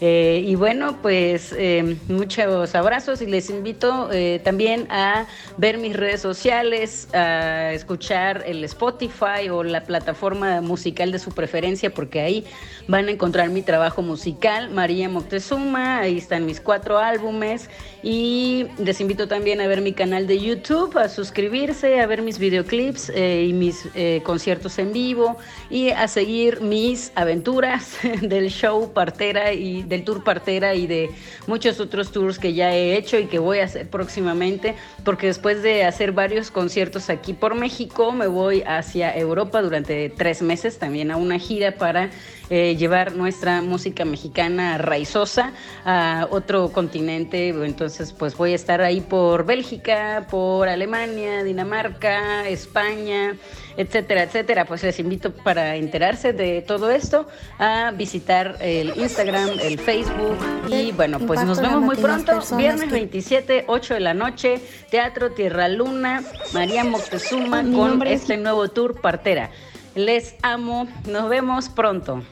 Eh, 0.00 0.42
y 0.44 0.54
bueno, 0.56 0.98
pues 1.00 1.54
eh, 1.56 1.96
muchos 2.08 2.74
abrazos 2.74 3.22
y 3.22 3.26
les 3.26 3.48
invito 3.48 4.10
eh, 4.12 4.40
también 4.42 4.86
a 4.90 5.26
ver 5.56 5.78
mis 5.78 5.96
redes 5.96 6.20
sociales, 6.20 7.08
a 7.14 7.72
escuchar 7.72 8.42
el 8.46 8.64
Spotify 8.64 9.48
o 9.50 9.62
la 9.62 9.84
plataforma 9.84 10.60
musical 10.60 11.12
de 11.12 11.18
su 11.18 11.30
preferencia 11.30 11.90
porque 11.90 12.20
ahí 12.20 12.44
van 12.88 13.08
a 13.08 13.12
encontrar 13.12 13.48
mi 13.50 13.62
trabajo 13.62 14.02
musical, 14.02 14.70
María 14.70 15.08
Moctezuma, 15.08 16.00
ahí 16.00 16.18
están 16.18 16.44
mis 16.44 16.60
cuatro 16.60 16.98
álbumes. 16.98 17.70
Y 18.02 18.66
les 18.78 19.00
invito 19.00 19.28
también 19.28 19.60
a 19.62 19.66
ver 19.66 19.80
mi 19.80 19.92
canal 19.92 20.26
de 20.26 20.38
YouTube, 20.38 20.98
a 20.98 21.08
suscribirse, 21.08 22.00
a 22.00 22.06
ver 22.06 22.20
mis 22.20 22.38
videoclips 22.38 23.10
y 23.16 23.52
mis 23.54 23.88
conciertos 24.22 24.78
en 24.78 24.92
vivo 24.92 25.13
y 25.70 25.90
a 25.90 26.08
seguir 26.08 26.60
mis 26.60 27.12
aventuras 27.14 27.98
del 28.22 28.50
show 28.50 28.92
Partera 28.92 29.52
y 29.52 29.82
del 29.82 30.04
tour 30.04 30.24
Partera 30.24 30.74
y 30.74 30.86
de 30.86 31.10
muchos 31.46 31.80
otros 31.80 32.12
tours 32.12 32.38
que 32.38 32.54
ya 32.54 32.74
he 32.74 32.96
hecho 32.96 33.18
y 33.18 33.26
que 33.26 33.38
voy 33.38 33.58
a 33.58 33.64
hacer 33.64 33.88
próximamente, 33.88 34.74
porque 35.04 35.26
después 35.26 35.62
de 35.62 35.84
hacer 35.84 36.12
varios 36.12 36.50
conciertos 36.50 37.10
aquí 37.10 37.32
por 37.32 37.54
México, 37.54 38.12
me 38.12 38.26
voy 38.26 38.62
hacia 38.66 39.16
Europa 39.16 39.62
durante 39.62 40.08
tres 40.10 40.42
meses 40.42 40.78
también 40.78 41.10
a 41.10 41.16
una 41.16 41.38
gira 41.38 41.72
para 41.72 42.10
eh, 42.50 42.76
llevar 42.76 43.14
nuestra 43.14 43.62
música 43.62 44.04
mexicana 44.04 44.78
raizosa 44.78 45.52
a 45.84 46.26
otro 46.30 46.70
continente. 46.70 47.48
Entonces, 47.48 48.12
pues 48.12 48.36
voy 48.36 48.52
a 48.52 48.54
estar 48.54 48.82
ahí 48.82 49.00
por 49.00 49.46
Bélgica, 49.46 50.26
por 50.30 50.68
Alemania, 50.68 51.42
Dinamarca, 51.42 52.46
España, 52.48 53.36
etcétera, 53.76 54.24
etcétera. 54.24 54.64
Pues 54.66 54.82
les 54.82 54.98
invito 54.98 55.32
para 55.32 55.76
enterarse 55.76 56.32
de 56.32 56.62
todo 56.62 56.90
esto 56.90 57.26
a 57.58 57.92
visitar 57.96 58.58
el 58.60 58.92
Instagram, 58.96 59.58
el 59.60 59.78
Facebook 59.78 60.36
y 60.68 60.92
bueno, 60.92 61.18
pues 61.20 61.44
nos 61.44 61.60
vemos 61.60 61.82
muy 61.82 61.96
pronto. 61.96 62.40
Viernes 62.56 62.90
27, 62.90 63.64
8 63.66 63.94
de 63.94 64.00
la 64.00 64.14
noche, 64.14 64.60
Teatro 64.90 65.30
Tierra 65.32 65.68
Luna, 65.68 66.22
María 66.52 66.84
Moctezuma 66.84 67.62
con 67.62 68.06
este 68.06 68.36
nuevo 68.36 68.68
tour 68.68 69.00
Partera. 69.00 69.50
Les 69.94 70.34
amo. 70.42 70.88
Nos 71.06 71.28
vemos 71.28 71.68
pronto. 71.68 72.22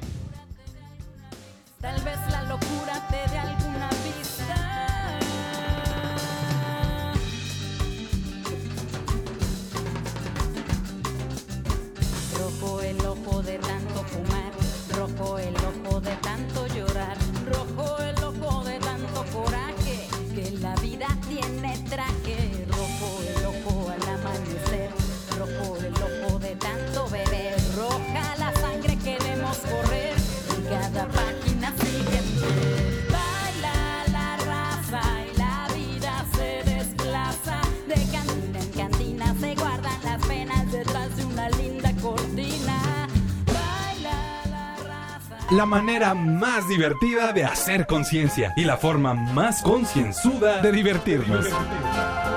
La 45.57 45.67
manera 45.67 46.15
más 46.15 46.67
divertida 46.67 47.31
de 47.35 47.45
hacer 47.45 47.87
conciencia 47.87 48.55
y 48.57 48.65
la 48.65 48.79
forma 48.79 49.13
más 49.13 49.63
concienzuda 49.63 50.63
de 50.63 50.73
divertirnos. 50.73 51.47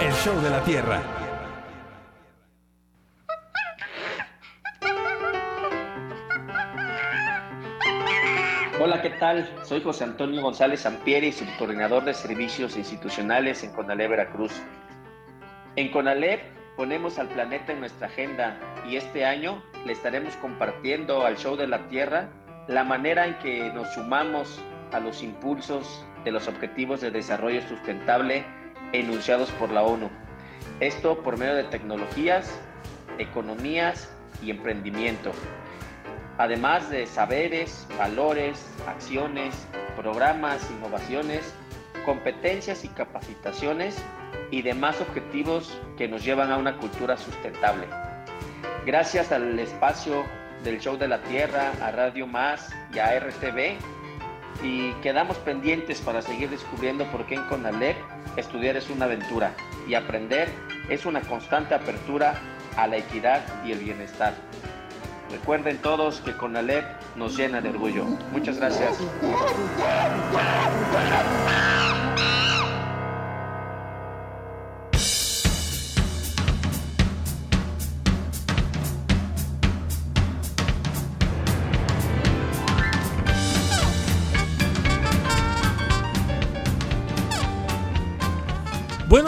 El 0.01 0.12
show 0.12 0.38
de 0.41 0.49
la 0.49 0.62
Tierra. 0.65 1.01
Hola, 8.82 9.01
¿qué 9.01 9.12
tal? 9.12 9.49
Soy 9.63 9.82
José 9.82 10.04
Antonio 10.04 10.41
González 10.41 10.82
Sampieri, 10.82 11.32
subcoordinador 11.32 12.04
de 12.04 12.13
servicios 12.13 12.75
institucionales 12.75 13.63
en 13.63 13.71
Conalep 13.71 14.10
Veracruz. 14.10 14.51
En 15.78 15.89
Conalep 15.89 16.41
ponemos 16.75 17.17
al 17.17 17.30
planeta 17.30 17.71
en 17.71 17.80
nuestra 17.80 18.08
agenda 18.08 18.60
y 18.89 18.97
este 18.97 19.23
año 19.23 19.63
le 19.86 19.93
estaremos 19.93 20.36
compartiendo 20.36 21.25
al 21.25 21.38
Show 21.38 21.56
de 21.56 21.67
la 21.67 21.88
Tierra 21.88 22.30
la 22.67 22.84
manera 22.84 23.28
en 23.28 23.38
que 23.39 23.71
nos 23.73 23.93
sumamos 23.93 24.62
a 24.91 24.99
los 24.99 25.21
impulsos 25.21 26.06
de 26.23 26.32
los 26.32 26.47
Objetivos 26.47 27.01
de 27.01 27.12
Desarrollo 27.12 27.62
Sustentable 27.67 28.45
enunciados 28.93 29.51
por 29.51 29.71
la 29.71 29.84
ONU. 29.84 30.10
Esto 30.80 31.21
por 31.21 31.38
medio 31.38 31.56
de 31.56 31.65
tecnologías, 31.65 32.60
economías 33.17 34.10
y 34.41 34.51
emprendimiento 34.51 35.32
además 36.38 36.89
de 36.89 37.06
saberes, 37.06 37.88
valores, 37.97 38.65
acciones, 38.88 39.56
programas, 39.95 40.69
innovaciones, 40.69 41.54
competencias 42.06 42.84
y 42.84 42.89
capacitaciones 42.89 43.97
y 44.51 44.62
demás 44.62 44.99
objetivos 45.01 45.78
que 45.97 46.08
nos 46.08 46.23
llevan 46.23 46.51
a 46.51 46.58
una 46.58 46.78
cultura 46.78 47.17
sustentable. 47.17 47.88
Gracias 48.86 49.32
al 49.32 49.58
espacio 49.60 50.23
del 50.65 50.82
Show 50.82 50.97
de 50.97 51.08
la 51.08 51.21
Tierra, 51.21 51.71
a 51.82 51.91
Radio 51.91 52.28
Más 52.28 52.73
y 52.93 52.99
a 52.99 53.17
RTV, 53.19 53.78
y 54.63 54.91
quedamos 55.04 55.38
pendientes 55.38 56.01
para 56.01 56.21
seguir 56.21 56.49
descubriendo 56.49 57.06
por 57.12 57.25
qué 57.28 57.36
en 57.36 57.43
CONALEP 57.43 57.95
estudiar 58.36 58.75
es 58.75 58.89
una 58.89 59.06
aventura 59.06 59.54
y 59.88 59.93
aprender 59.93 60.49
es 60.89 61.06
una 61.06 61.21
constante 61.21 61.75
apertura 61.75 62.41
a 62.75 62.88
la 62.88 62.97
equidad 62.97 63.41
y 63.63 63.71
el 63.71 63.80
bienestar. 63.80 64.34
Recuerden 65.32 65.78
todos 65.78 66.19
que 66.21 66.36
CONALEP 66.36 66.86
nos 67.15 67.38
llena 67.38 67.62
de 67.62 67.69
orgullo. 67.69 68.06
Muchas 68.32 68.58
gracias. 68.58 68.97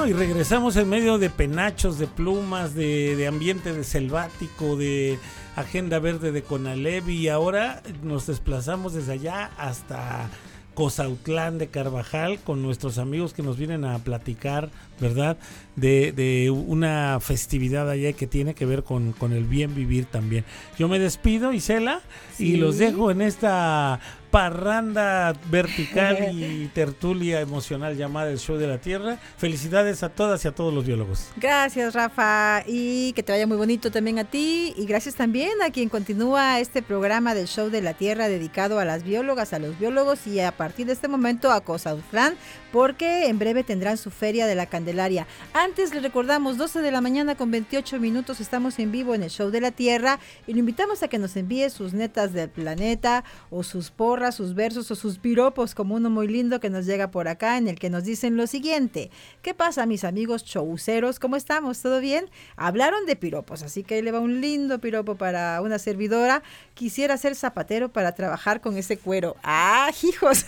Y 0.07 0.13
regresamos 0.13 0.75
en 0.77 0.89
medio 0.89 1.17
de 1.17 1.29
penachos, 1.29 1.99
de 1.99 2.07
plumas, 2.07 2.73
de, 2.73 3.15
de 3.15 3.27
ambiente 3.27 3.73
de 3.73 3.83
selvático, 3.83 4.75
de 4.77 5.19
agenda 5.55 5.99
verde 5.99 6.31
de 6.31 6.41
Conalep 6.43 7.07
y 7.09 7.27
ahora 7.29 7.81
nos 8.03 8.27
desplazamos 8.27 8.93
desde 8.93 9.13
allá 9.13 9.51
hasta 9.57 10.29
Cozautlán 10.75 11.57
de 11.57 11.67
Carvajal 11.67 12.39
con 12.39 12.61
nuestros 12.61 12.99
amigos 12.99 13.33
que 13.33 13.41
nos 13.41 13.57
vienen 13.57 13.83
a 13.83 13.97
platicar, 13.99 14.69
¿verdad? 15.01 15.37
De, 15.75 16.11
de 16.11 16.51
una 16.51 17.19
festividad 17.19 17.89
allá 17.89 18.13
que 18.13 18.27
tiene 18.27 18.53
que 18.53 18.65
ver 18.67 18.83
con, 18.83 19.11
con 19.13 19.33
el 19.33 19.43
bien 19.45 19.73
vivir 19.73 20.05
también. 20.05 20.45
Yo 20.77 20.87
me 20.87 20.99
despido, 20.99 21.51
Isela, 21.51 22.01
y 22.37 22.51
Sí. 22.51 22.57
los 22.57 22.77
dejo 22.77 23.09
en 23.09 23.21
esta 23.23 23.99
parranda 24.37 25.33
vertical 25.49 26.29
y 26.31 26.67
tertulia 26.67 27.41
emocional 27.41 27.97
llamada 27.97 28.29
el 28.29 28.37
Show 28.37 28.57
de 28.57 28.67
la 28.67 28.77
Tierra. 28.77 29.17
Felicidades 29.35 30.03
a 30.03 30.09
todas 30.09 30.45
y 30.45 30.47
a 30.47 30.51
todos 30.51 30.71
los 30.71 30.85
biólogos. 30.85 31.29
Gracias, 31.37 31.95
Rafa, 31.95 32.61
y 32.67 33.13
que 33.13 33.23
te 33.23 33.31
vaya 33.31 33.47
muy 33.47 33.57
bonito 33.57 33.89
también 33.89 34.19
a 34.19 34.25
ti. 34.25 34.75
Y 34.77 34.85
gracias 34.85 35.15
también 35.15 35.53
a 35.65 35.71
quien 35.71 35.89
continúa 35.89 36.59
este 36.59 36.83
programa 36.83 37.33
del 37.33 37.47
Show 37.47 37.71
de 37.71 37.81
la 37.81 37.95
Tierra 37.95 38.29
dedicado 38.29 38.77
a 38.77 38.85
las 38.85 39.01
biólogas, 39.01 39.53
a 39.53 39.59
los 39.59 39.79
biólogos 39.79 40.27
y 40.27 40.39
a 40.39 40.51
partir 40.51 40.85
de 40.85 40.93
este 40.93 41.07
momento 41.07 41.51
a 41.51 41.61
Cozautlán, 41.61 42.35
porque 42.71 43.29
en 43.29 43.39
breve 43.39 43.63
tendrán 43.63 43.97
su 43.97 44.11
Feria 44.11 44.45
de 44.45 44.53
la 44.53 44.67
Candelaria. 44.67 45.25
Antes 45.53 45.95
les 45.95 46.03
recordamos, 46.03 46.57
12 46.57 46.81
de 46.81 46.91
la 46.91 47.01
mañana 47.01 47.33
con 47.33 47.49
28 47.49 47.99
minutos, 47.99 48.39
estamos 48.39 48.77
en 48.77 48.91
vivo 48.91 49.15
en 49.15 49.23
el 49.23 49.31
Show 49.31 49.49
de 49.49 49.61
la 49.61 49.71
Tierra 49.71 50.19
y 50.45 50.53
lo 50.53 50.59
invitamos 50.59 51.01
a 51.01 51.07
que 51.07 51.17
nos 51.17 51.35
envíe 51.37 51.71
sus 51.71 51.93
netas 51.93 52.33
del 52.33 52.49
planeta 52.49 53.23
o 53.49 53.63
sus 53.63 53.89
porras, 53.89 54.26
sus 54.31 54.53
versos 54.55 54.89
o 54.91 54.95
sus 54.95 55.17
piropos, 55.17 55.75
como 55.75 55.95
uno 55.95 56.09
muy 56.09 56.27
lindo 56.27 56.59
que 56.59 56.69
nos 56.69 56.85
llega 56.85 57.11
por 57.11 57.27
acá 57.27 57.57
en 57.57 57.67
el 57.67 57.79
que 57.79 57.89
nos 57.89 58.03
dicen 58.03 58.37
lo 58.37 58.47
siguiente. 58.47 59.11
¿Qué 59.41 59.53
pasa, 59.53 59.85
mis 59.85 60.03
amigos 60.03 60.43
chouceros? 60.43 61.19
¿Cómo 61.19 61.35
estamos? 61.35 61.81
¿Todo 61.81 61.99
bien? 61.99 62.29
Hablaron 62.55 63.05
de 63.05 63.15
piropos, 63.15 63.63
así 63.63 63.83
que 63.83 63.95
ahí 63.95 64.01
le 64.01 64.11
va 64.11 64.19
un 64.19 64.41
lindo 64.41 64.79
piropo 64.79 65.15
para 65.15 65.61
una 65.61 65.79
servidora. 65.79 66.43
Quisiera 66.73 67.17
ser 67.17 67.35
zapatero 67.35 67.89
para 67.89 68.13
trabajar 68.13 68.61
con 68.61 68.77
ese 68.77 68.97
cuero. 68.97 69.35
¡Ah, 69.43 69.91
hijos! 70.03 70.45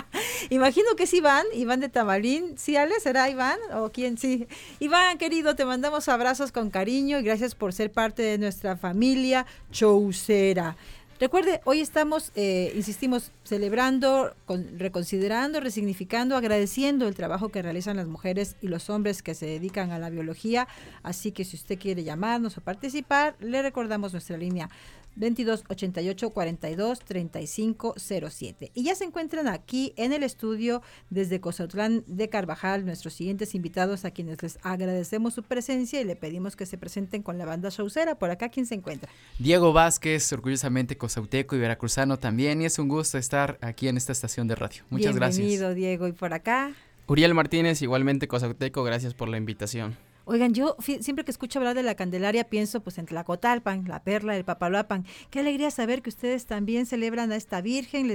Imagino 0.50 0.96
que 0.96 1.04
es 1.04 1.14
Iván, 1.14 1.44
Iván 1.52 1.80
de 1.80 1.88
Tamalín. 1.88 2.56
¿Sí, 2.56 2.76
Ale? 2.76 2.98
¿Será 3.00 3.28
Iván? 3.28 3.58
¿O 3.74 3.90
quién? 3.90 4.18
Sí. 4.18 4.46
Iván, 4.80 5.18
querido, 5.18 5.56
te 5.56 5.64
mandamos 5.64 6.08
abrazos 6.08 6.52
con 6.52 6.70
cariño 6.70 7.18
y 7.18 7.22
gracias 7.22 7.54
por 7.54 7.72
ser 7.72 7.92
parte 7.92 8.22
de 8.22 8.38
nuestra 8.38 8.76
familia 8.76 9.46
choucera. 9.70 10.76
Recuerde, 11.18 11.62
hoy 11.64 11.80
estamos, 11.80 12.30
eh, 12.34 12.72
insistimos, 12.76 13.32
celebrando, 13.42 14.34
con- 14.44 14.78
reconsiderando, 14.78 15.60
resignificando, 15.60 16.36
agradeciendo 16.36 17.08
el 17.08 17.14
trabajo 17.14 17.48
que 17.48 17.62
realizan 17.62 17.96
las 17.96 18.06
mujeres 18.06 18.56
y 18.60 18.68
los 18.68 18.90
hombres 18.90 19.22
que 19.22 19.34
se 19.34 19.46
dedican 19.46 19.92
a 19.92 19.98
la 19.98 20.10
biología. 20.10 20.68
Así 21.02 21.32
que 21.32 21.44
si 21.44 21.56
usted 21.56 21.78
quiere 21.78 22.04
llamarnos 22.04 22.58
o 22.58 22.60
participar, 22.60 23.34
le 23.40 23.62
recordamos 23.62 24.12
nuestra 24.12 24.36
línea 24.36 24.68
22 25.16 25.64
88 25.68 26.30
42 26.30 27.00
35 27.00 27.94
07. 27.96 28.70
Y 28.74 28.84
ya 28.84 28.94
se 28.94 29.04
encuentran 29.04 29.48
aquí 29.48 29.92
en 29.96 30.12
el 30.12 30.22
estudio 30.22 30.82
desde 31.10 31.40
Cozatlán 31.40 32.04
de 32.06 32.28
Carvajal 32.28 32.84
nuestros 32.84 33.14
siguientes 33.14 33.54
invitados 33.54 34.04
a 34.04 34.10
quienes 34.10 34.42
les 34.42 34.58
agradecemos 34.62 35.34
su 35.34 35.42
presencia 35.42 36.00
y 36.00 36.04
le 36.04 36.16
pedimos 36.16 36.56
que 36.56 36.66
se 36.66 36.78
presenten 36.78 37.22
con 37.22 37.38
la 37.38 37.44
banda 37.44 37.70
showcera. 37.70 38.16
Por 38.16 38.30
acá, 38.30 38.48
¿quién 38.48 38.66
se 38.66 38.74
encuentra? 38.74 39.10
Diego 39.38 39.72
Vázquez, 39.72 40.32
orgullosamente 40.32 40.96
cosauteco 40.96 41.56
y 41.56 41.58
veracruzano 41.58 42.18
también, 42.18 42.62
y 42.62 42.66
es 42.66 42.78
un 42.78 42.88
gusto 42.88 43.18
estar 43.18 43.58
aquí 43.60 43.88
en 43.88 43.96
esta 43.96 44.12
estación 44.12 44.46
de 44.48 44.54
radio. 44.54 44.84
Muchas 44.90 45.18
Bienvenido, 45.18 45.68
gracias. 45.68 45.74
Diego. 45.74 46.08
Y 46.08 46.12
por 46.12 46.32
acá. 46.34 46.74
Uriel 47.06 47.34
Martínez, 47.34 47.82
igualmente 47.82 48.28
cosauteco, 48.28 48.82
gracias 48.82 49.14
por 49.14 49.28
la 49.28 49.36
invitación. 49.36 49.96
Oigan, 50.28 50.54
yo 50.54 50.74
siempre 50.80 51.24
que 51.24 51.30
escucho 51.30 51.60
hablar 51.60 51.76
de 51.76 51.84
la 51.84 51.94
Candelaria 51.94 52.42
pienso 52.42 52.80
pues 52.80 52.98
en 52.98 53.06
Tlacotalpan, 53.06 53.84
la 53.86 54.02
perla 54.02 54.34
del 54.34 54.44
Papaloapan. 54.44 55.06
Qué 55.30 55.38
alegría 55.38 55.70
saber 55.70 56.02
que 56.02 56.10
ustedes 56.10 56.46
también 56.46 56.84
celebran 56.84 57.30
a 57.30 57.36
esta 57.36 57.60
Virgen, 57.60 58.08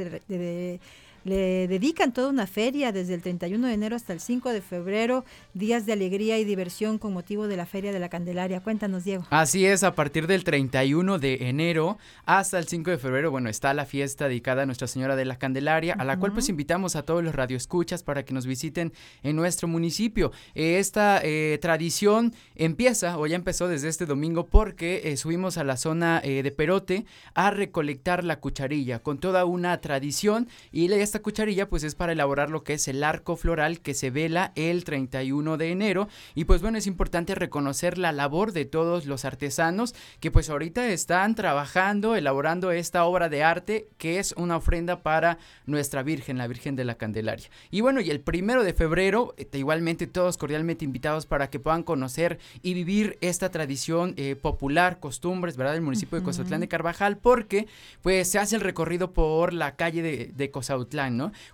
dedican 1.29 2.13
toda 2.13 2.29
una 2.29 2.47
feria 2.47 2.91
desde 2.91 3.13
el 3.13 3.21
31 3.21 3.67
de 3.67 3.73
enero 3.73 3.95
hasta 3.95 4.13
el 4.13 4.19
5 4.19 4.49
de 4.49 4.61
febrero, 4.61 5.23
días 5.53 5.85
de 5.85 5.93
alegría 5.93 6.39
y 6.39 6.43
diversión 6.45 6.97
con 6.97 7.13
motivo 7.13 7.47
de 7.47 7.57
la 7.57 7.65
Feria 7.65 7.91
de 7.91 7.99
la 7.99 8.09
Candelaria. 8.09 8.61
Cuéntanos, 8.61 9.03
Diego. 9.03 9.25
Así 9.29 9.65
es, 9.65 9.83
a 9.83 9.93
partir 9.93 10.27
del 10.27 10.43
31 10.43 11.19
de 11.19 11.47
enero 11.49 11.97
hasta 12.25 12.57
el 12.59 12.67
5 12.67 12.89
de 12.91 12.97
febrero, 12.97 13.31
bueno, 13.31 13.49
está 13.49 13.73
la 13.73 13.85
fiesta 13.85 14.27
dedicada 14.27 14.63
a 14.63 14.65
Nuestra 14.65 14.87
Señora 14.87 15.15
de 15.15 15.25
la 15.25 15.37
Candelaria, 15.37 15.93
a 15.93 16.03
la 16.05 16.17
cual 16.17 16.33
pues 16.33 16.49
invitamos 16.49 16.95
a 16.95 17.03
todos 17.03 17.23
los 17.23 17.35
radioescuchas 17.35 18.03
para 18.03 18.23
que 18.25 18.33
nos 18.33 18.45
visiten 18.45 18.93
en 19.23 19.35
nuestro 19.35 19.67
municipio. 19.67 20.31
Eh, 20.55 20.79
esta 20.79 21.21
eh, 21.23 21.57
tradición 21.61 22.33
empieza 22.55 23.17
o 23.17 23.27
ya 23.27 23.35
empezó 23.35 23.67
desde 23.67 23.89
este 23.89 24.05
domingo 24.05 24.47
porque 24.47 25.01
eh, 25.05 25.17
subimos 25.17 25.57
a 25.57 25.63
la 25.63 25.77
zona 25.77 26.21
de 26.21 26.51
Perote 26.51 27.05
a 27.33 27.51
recolectar 27.51 28.23
la 28.23 28.39
cucharilla 28.39 28.99
con 28.99 29.19
toda 29.19 29.45
una 29.45 29.79
tradición 29.81 30.47
y 30.71 30.87
la- 30.87 31.10
esta 31.11 31.21
cucharilla 31.21 31.67
pues 31.67 31.83
es 31.83 31.95
para 31.95 32.13
elaborar 32.13 32.49
lo 32.49 32.63
que 32.63 32.73
es 32.73 32.87
el 32.87 33.03
arco 33.03 33.35
floral 33.35 33.81
que 33.81 33.93
se 33.93 34.11
vela 34.11 34.53
el 34.55 34.85
31 34.85 35.57
de 35.57 35.71
enero 35.71 36.07
y 36.35 36.45
pues 36.45 36.61
bueno 36.61 36.77
es 36.77 36.87
importante 36.87 37.35
reconocer 37.35 37.97
la 37.97 38.13
labor 38.13 38.53
de 38.53 38.63
todos 38.63 39.05
los 39.05 39.25
artesanos 39.25 39.93
que 40.21 40.31
pues 40.31 40.49
ahorita 40.49 40.87
están 40.87 41.35
trabajando 41.35 42.15
elaborando 42.15 42.71
esta 42.71 43.03
obra 43.03 43.27
de 43.27 43.43
arte 43.43 43.89
que 43.97 44.19
es 44.19 44.33
una 44.37 44.55
ofrenda 44.55 45.03
para 45.03 45.37
nuestra 45.65 46.03
Virgen, 46.03 46.37
la 46.37 46.47
Virgen 46.47 46.75
de 46.75 46.85
la 46.85 46.95
Candelaria. 46.95 47.49
Y 47.69 47.81
bueno, 47.81 48.01
y 48.01 48.09
el 48.09 48.21
primero 48.21 48.63
de 48.63 48.73
febrero, 48.73 49.33
eh, 49.37 49.47
igualmente 49.53 50.07
todos 50.07 50.37
cordialmente 50.37 50.85
invitados 50.85 51.25
para 51.25 51.49
que 51.49 51.59
puedan 51.59 51.83
conocer 51.83 52.39
y 52.61 52.73
vivir 52.73 53.17
esta 53.21 53.49
tradición 53.49 54.13
eh, 54.17 54.35
popular, 54.35 54.99
costumbres, 54.99 55.57
¿verdad? 55.57 55.73
Del 55.73 55.81
municipio 55.81 56.17
de 56.17 56.23
Cozatlán 56.23 56.61
de 56.61 56.67
Carvajal, 56.67 57.17
porque 57.17 57.67
pues 58.01 58.29
se 58.29 58.39
hace 58.39 58.55
el 58.55 58.61
recorrido 58.61 59.13
por 59.13 59.53
la 59.53 59.75
calle 59.75 60.01
de, 60.01 60.31
de 60.33 60.51
Cozatlán, 60.51 61.00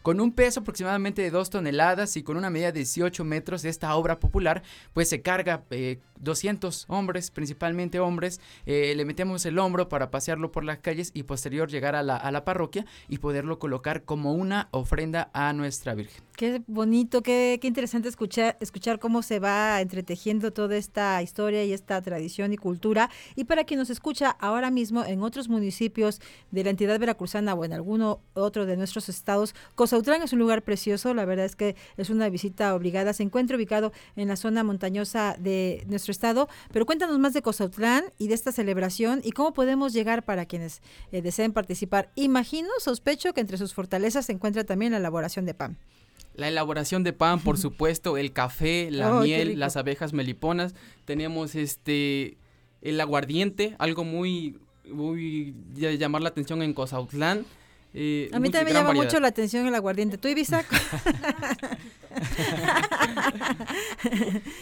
Con 0.01 0.19
un 0.19 0.31
peso 0.31 0.59
aproximadamente 0.59 1.21
de 1.21 1.31
dos 1.31 1.49
toneladas 1.49 2.17
y 2.17 2.23
con 2.23 2.37
una 2.37 2.49
medida 2.49 2.71
de 2.71 2.79
18 2.79 3.23
metros 3.23 3.65
esta 3.65 3.95
obra 3.95 4.19
popular, 4.19 4.63
pues 4.93 5.09
se 5.09 5.21
carga 5.21 5.63
eh, 5.69 5.99
200 6.19 6.85
hombres, 6.89 7.31
principalmente 7.31 7.99
hombres, 7.99 8.41
eh, 8.65 8.93
le 8.95 9.05
metemos 9.05 9.45
el 9.45 9.59
hombro 9.59 9.89
para 9.89 10.11
pasearlo 10.11 10.51
por 10.51 10.63
las 10.63 10.79
calles 10.79 11.11
y 11.13 11.23
posterior 11.23 11.69
llegar 11.69 11.95
la, 12.03 12.17
a 12.17 12.31
la 12.31 12.43
parroquia 12.43 12.85
y 13.07 13.19
poderlo 13.19 13.59
colocar 13.59 14.03
como 14.03 14.33
una 14.33 14.67
ofrenda 14.71 15.29
a 15.33 15.53
nuestra 15.53 15.93
Virgen. 15.93 16.26
Qué 16.37 16.61
bonito, 16.67 17.23
qué, 17.23 17.57
qué 17.59 17.67
interesante 17.67 18.07
escuchar, 18.07 18.57
escuchar 18.59 18.99
cómo 18.99 19.23
se 19.23 19.39
va 19.39 19.81
entretejiendo 19.81 20.53
toda 20.53 20.77
esta 20.77 21.19
historia 21.23 21.65
y 21.65 21.73
esta 21.73 21.99
tradición 21.99 22.53
y 22.53 22.57
cultura. 22.57 23.09
Y 23.35 23.45
para 23.45 23.63
quien 23.63 23.79
nos 23.79 23.89
escucha 23.89 24.29
ahora 24.39 24.69
mismo 24.69 25.03
en 25.03 25.23
otros 25.23 25.49
municipios 25.49 26.21
de 26.51 26.63
la 26.63 26.69
entidad 26.69 26.99
veracruzana 26.99 27.55
o 27.55 27.65
en 27.65 27.73
alguno 27.73 28.21
otro 28.35 28.67
de 28.67 28.77
nuestros 28.77 29.09
estados, 29.09 29.55
Cozautlán 29.73 30.21
es 30.21 30.31
un 30.31 30.37
lugar 30.37 30.61
precioso, 30.61 31.15
la 31.15 31.25
verdad 31.25 31.47
es 31.47 31.55
que 31.55 31.75
es 31.97 32.11
una 32.11 32.29
visita 32.29 32.75
obligada. 32.75 33.13
Se 33.13 33.23
encuentra 33.23 33.57
ubicado 33.57 33.91
en 34.15 34.27
la 34.27 34.35
zona 34.35 34.63
montañosa 34.63 35.35
de 35.39 35.85
nuestro 35.87 36.11
estado, 36.11 36.49
pero 36.71 36.85
cuéntanos 36.85 37.17
más 37.17 37.33
de 37.33 37.41
Cozautlán 37.41 38.03
y 38.19 38.27
de 38.27 38.35
esta 38.35 38.51
celebración 38.51 39.21
y 39.23 39.31
cómo 39.31 39.55
podemos 39.55 39.91
llegar 39.91 40.23
para 40.23 40.45
quienes 40.45 40.83
eh, 41.11 41.23
deseen 41.23 41.51
participar. 41.51 42.11
Imagino, 42.13 42.69
sospecho 42.77 43.33
que 43.33 43.41
entre 43.41 43.57
sus 43.57 43.73
fortalezas 43.73 44.27
se 44.27 44.33
encuentra 44.33 44.65
también 44.65 44.91
la 44.91 44.99
elaboración 44.99 45.47
de 45.47 45.55
pan. 45.55 45.79
La 46.37 46.47
elaboración 46.47 47.03
de 47.03 47.11
pan, 47.11 47.41
por 47.41 47.57
supuesto, 47.65 48.17
el 48.17 48.31
café, 48.31 48.89
la 48.89 49.17
Oh, 49.17 49.21
miel, 49.21 49.59
las 49.59 49.75
abejas 49.75 50.13
meliponas. 50.13 50.73
Tenemos 51.03 51.55
este 51.55 52.37
el 52.81 53.01
aguardiente, 53.01 53.75
algo 53.79 54.05
muy 54.05 54.59
muy 54.89 55.53
de 55.73 55.97
llamar 55.97 56.21
la 56.21 56.29
atención 56.29 56.61
en 56.61 56.73
Cozautlán. 56.73 57.45
Eh, 57.93 58.29
A 58.33 58.39
mí 58.39 58.49
también 58.49 58.65
me 58.65 58.73
llama 58.73 58.87
variedad. 58.89 59.05
mucho 59.05 59.19
la 59.19 59.27
atención 59.29 59.65
el 59.67 59.73
aguardiente. 59.75 60.17
¿Tú, 60.17 60.27
Ibiza? 60.27 60.63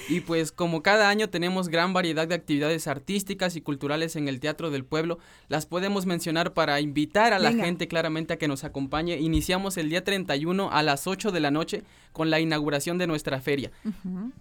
Y 0.09 0.21
pues 0.21 0.51
como 0.51 0.81
cada 0.83 1.09
año 1.09 1.29
tenemos 1.29 1.69
gran 1.69 1.93
variedad 1.93 2.27
de 2.27 2.35
actividades 2.35 2.87
artísticas 2.87 3.55
y 3.55 3.61
culturales 3.61 4.15
en 4.15 4.27
el 4.27 4.39
Teatro 4.39 4.71
del 4.71 4.83
Pueblo, 4.85 5.19
las 5.47 5.65
podemos 5.65 6.05
mencionar 6.05 6.53
para 6.53 6.79
invitar 6.81 7.33
a 7.33 7.39
la 7.39 7.49
Venga. 7.49 7.65
gente 7.65 7.87
claramente 7.87 8.33
a 8.33 8.37
que 8.37 8.47
nos 8.47 8.63
acompañe. 8.63 9.17
Iniciamos 9.19 9.77
el 9.77 9.89
día 9.89 10.03
31 10.03 10.69
a 10.71 10.83
las 10.83 11.07
8 11.07 11.31
de 11.31 11.39
la 11.39 11.51
noche 11.51 11.83
con 12.11 12.29
la 12.29 12.39
inauguración 12.39 12.97
de 12.97 13.07
nuestra 13.07 13.41
feria. 13.41 13.71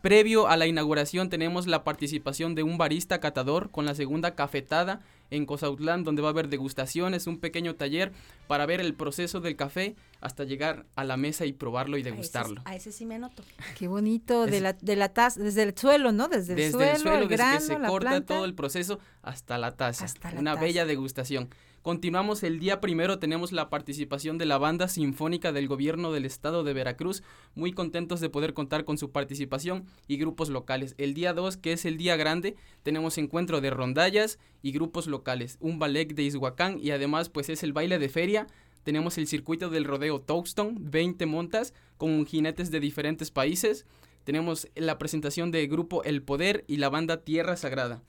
Previo 0.02 0.46
a 0.48 0.56
la 0.56 0.66
inauguración 0.66 1.28
tenemos 1.30 1.66
la 1.66 1.84
participación 1.84 2.54
de 2.54 2.62
un 2.62 2.78
barista 2.78 3.20
catador 3.20 3.70
con 3.70 3.84
la 3.86 3.94
segunda 3.94 4.34
cafetada 4.34 5.00
en 5.30 5.46
Cozautlán 5.46 6.04
donde 6.04 6.22
va 6.22 6.28
a 6.28 6.30
haber 6.32 6.48
degustaciones, 6.48 7.26
un 7.26 7.38
pequeño 7.38 7.74
taller 7.74 8.12
para 8.46 8.66
ver 8.66 8.80
el 8.80 8.94
proceso 8.94 9.40
del 9.40 9.56
café 9.56 9.96
hasta 10.20 10.44
llegar 10.44 10.86
a 10.96 11.04
la 11.04 11.16
mesa 11.16 11.44
y 11.46 11.52
probarlo 11.52 11.96
y 11.98 12.02
degustarlo. 12.02 12.62
A 12.64 12.76
ese 12.76 12.92
sí 12.92 13.04
me 13.06 13.16
anoto. 13.16 13.42
Qué 13.78 13.88
bonito, 13.88 14.46
de 14.46 14.60
la, 14.60 14.72
de 14.74 14.96
la 14.96 15.08
taza, 15.10 15.40
desde 15.42 15.62
el 15.62 15.76
suelo, 15.76 16.12
¿no? 16.12 16.28
Desde 16.28 16.52
el 16.52 16.58
desde 16.58 16.72
suelo, 16.72 16.92
el 16.92 16.98
suelo, 16.98 17.16
el 17.22 17.28
desde 17.28 17.36
grano, 17.36 17.58
que 17.58 17.64
se 17.66 17.78
la 17.78 17.88
corta 17.88 18.10
planta. 18.10 18.34
todo 18.34 18.44
el 18.44 18.54
proceso 18.54 18.98
hasta 19.22 19.58
la 19.58 19.72
taza. 19.76 20.06
la 20.32 20.40
Una 20.40 20.52
taza. 20.54 20.64
bella 20.64 20.86
degustación. 20.86 21.48
Continuamos 21.84 22.42
el 22.44 22.60
día 22.60 22.80
primero, 22.80 23.18
tenemos 23.18 23.52
la 23.52 23.68
participación 23.68 24.38
de 24.38 24.46
la 24.46 24.56
banda 24.56 24.88
sinfónica 24.88 25.52
del 25.52 25.68
gobierno 25.68 26.12
del 26.12 26.24
estado 26.24 26.64
de 26.64 26.72
Veracruz. 26.72 27.22
Muy 27.54 27.74
contentos 27.74 28.22
de 28.22 28.30
poder 28.30 28.54
contar 28.54 28.86
con 28.86 28.96
su 28.96 29.10
participación 29.10 29.84
y 30.08 30.16
grupos 30.16 30.48
locales. 30.48 30.94
El 30.96 31.12
día 31.12 31.34
2, 31.34 31.58
que 31.58 31.72
es 31.74 31.84
el 31.84 31.98
día 31.98 32.16
grande, 32.16 32.56
tenemos 32.84 33.18
encuentro 33.18 33.60
de 33.60 33.68
rondallas 33.68 34.38
y 34.62 34.72
grupos 34.72 35.06
locales. 35.08 35.58
Un 35.60 35.78
ballet 35.78 36.06
de 36.06 36.22
Izhuacán 36.22 36.78
y 36.80 36.90
además 36.90 37.28
pues 37.28 37.50
es 37.50 37.62
el 37.62 37.74
baile 37.74 37.98
de 37.98 38.08
feria. 38.08 38.46
Tenemos 38.82 39.18
el 39.18 39.26
circuito 39.26 39.68
del 39.68 39.84
rodeo 39.84 40.22
Touchstone, 40.22 40.78
20 40.80 41.26
montas 41.26 41.74
con 41.98 42.24
jinetes 42.24 42.70
de 42.70 42.80
diferentes 42.80 43.30
países. 43.30 43.84
Tenemos 44.24 44.68
la 44.74 44.96
presentación 44.96 45.50
de 45.50 45.66
grupo 45.66 46.02
El 46.02 46.22
Poder 46.22 46.64
y 46.66 46.78
la 46.78 46.88
banda 46.88 47.18
Tierra 47.18 47.58
Sagrada. 47.58 48.00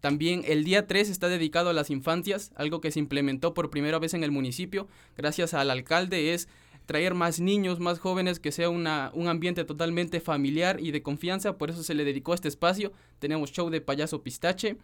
También 0.00 0.42
el 0.46 0.64
día 0.64 0.86
3 0.86 1.08
está 1.10 1.28
dedicado 1.28 1.70
a 1.70 1.72
las 1.72 1.90
infancias, 1.90 2.52
algo 2.54 2.80
que 2.80 2.90
se 2.90 3.00
implementó 3.00 3.54
por 3.54 3.70
primera 3.70 3.98
vez 3.98 4.14
en 4.14 4.22
el 4.22 4.30
municipio, 4.30 4.88
gracias 5.16 5.54
al 5.54 5.70
alcalde, 5.70 6.34
es 6.34 6.48
traer 6.86 7.14
más 7.14 7.40
niños, 7.40 7.80
más 7.80 7.98
jóvenes, 7.98 8.40
que 8.40 8.52
sea 8.52 8.70
una, 8.70 9.10
un 9.12 9.28
ambiente 9.28 9.64
totalmente 9.64 10.20
familiar 10.20 10.80
y 10.80 10.90
de 10.90 11.02
confianza, 11.02 11.58
por 11.58 11.70
eso 11.70 11.82
se 11.82 11.94
le 11.94 12.04
dedicó 12.04 12.32
este 12.32 12.48
espacio. 12.48 12.92
Tenemos 13.18 13.52
show 13.52 13.68
de 13.68 13.80
payaso 13.80 14.22
pistache, 14.22 14.76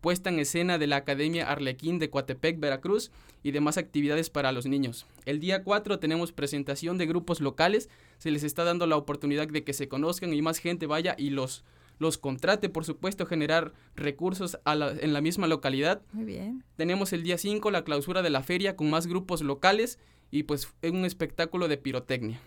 puesta 0.00 0.30
en 0.30 0.38
escena 0.38 0.78
de 0.78 0.86
la 0.86 0.96
Academia 0.96 1.50
Arlequín 1.50 1.98
de 1.98 2.10
Coatepec, 2.10 2.60
Veracruz, 2.60 3.10
y 3.42 3.52
demás 3.52 3.78
actividades 3.78 4.30
para 4.30 4.52
los 4.52 4.66
niños. 4.66 5.06
El 5.24 5.40
día 5.40 5.62
4 5.62 5.98
tenemos 5.98 6.32
presentación 6.32 6.98
de 6.98 7.06
grupos 7.06 7.40
locales, 7.40 7.88
se 8.18 8.30
les 8.30 8.42
está 8.42 8.64
dando 8.64 8.86
la 8.86 8.96
oportunidad 8.96 9.48
de 9.48 9.64
que 9.64 9.72
se 9.72 9.88
conozcan 9.88 10.32
y 10.32 10.42
más 10.42 10.58
gente 10.58 10.86
vaya 10.86 11.14
y 11.18 11.30
los, 11.30 11.64
los 11.98 12.18
contrate, 12.18 12.68
por 12.68 12.84
supuesto, 12.84 13.26
generar 13.26 13.72
recursos 13.96 14.58
a 14.64 14.74
la- 14.74 14.90
en 14.92 15.12
la 15.12 15.20
misma 15.20 15.46
localidad. 15.46 16.02
Muy 16.12 16.24
bien. 16.24 16.64
Tenemos 16.76 17.12
el 17.12 17.22
día 17.22 17.38
5 17.38 17.70
la 17.70 17.84
clausura 17.84 18.22
de 18.22 18.30
la 18.30 18.42
feria 18.42 18.76
con 18.76 18.88
más 18.90 19.06
grupos 19.06 19.42
locales 19.42 19.98
y 20.30 20.44
pues 20.44 20.72
un 20.82 21.04
espectáculo 21.04 21.68
de 21.68 21.78
pirotecnia. 21.78 22.40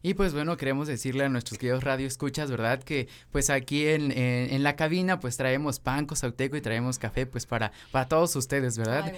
Y 0.00 0.14
pues 0.14 0.32
bueno, 0.32 0.56
queremos 0.56 0.86
decirle 0.86 1.24
a 1.24 1.28
nuestros 1.28 1.58
queridos 1.58 1.82
radio 1.82 2.06
escuchas, 2.06 2.50
¿verdad? 2.50 2.80
Que 2.82 3.08
pues 3.32 3.50
aquí 3.50 3.86
en, 3.88 4.12
en, 4.12 4.54
en 4.54 4.62
la 4.62 4.76
cabina 4.76 5.18
pues 5.18 5.36
traemos 5.36 5.80
pan 5.80 6.06
cosauteco 6.06 6.56
y 6.56 6.60
traemos 6.60 6.98
café 7.00 7.26
pues 7.26 7.46
para, 7.46 7.72
para 7.90 8.06
todos 8.06 8.36
ustedes, 8.36 8.78
¿verdad? 8.78 9.12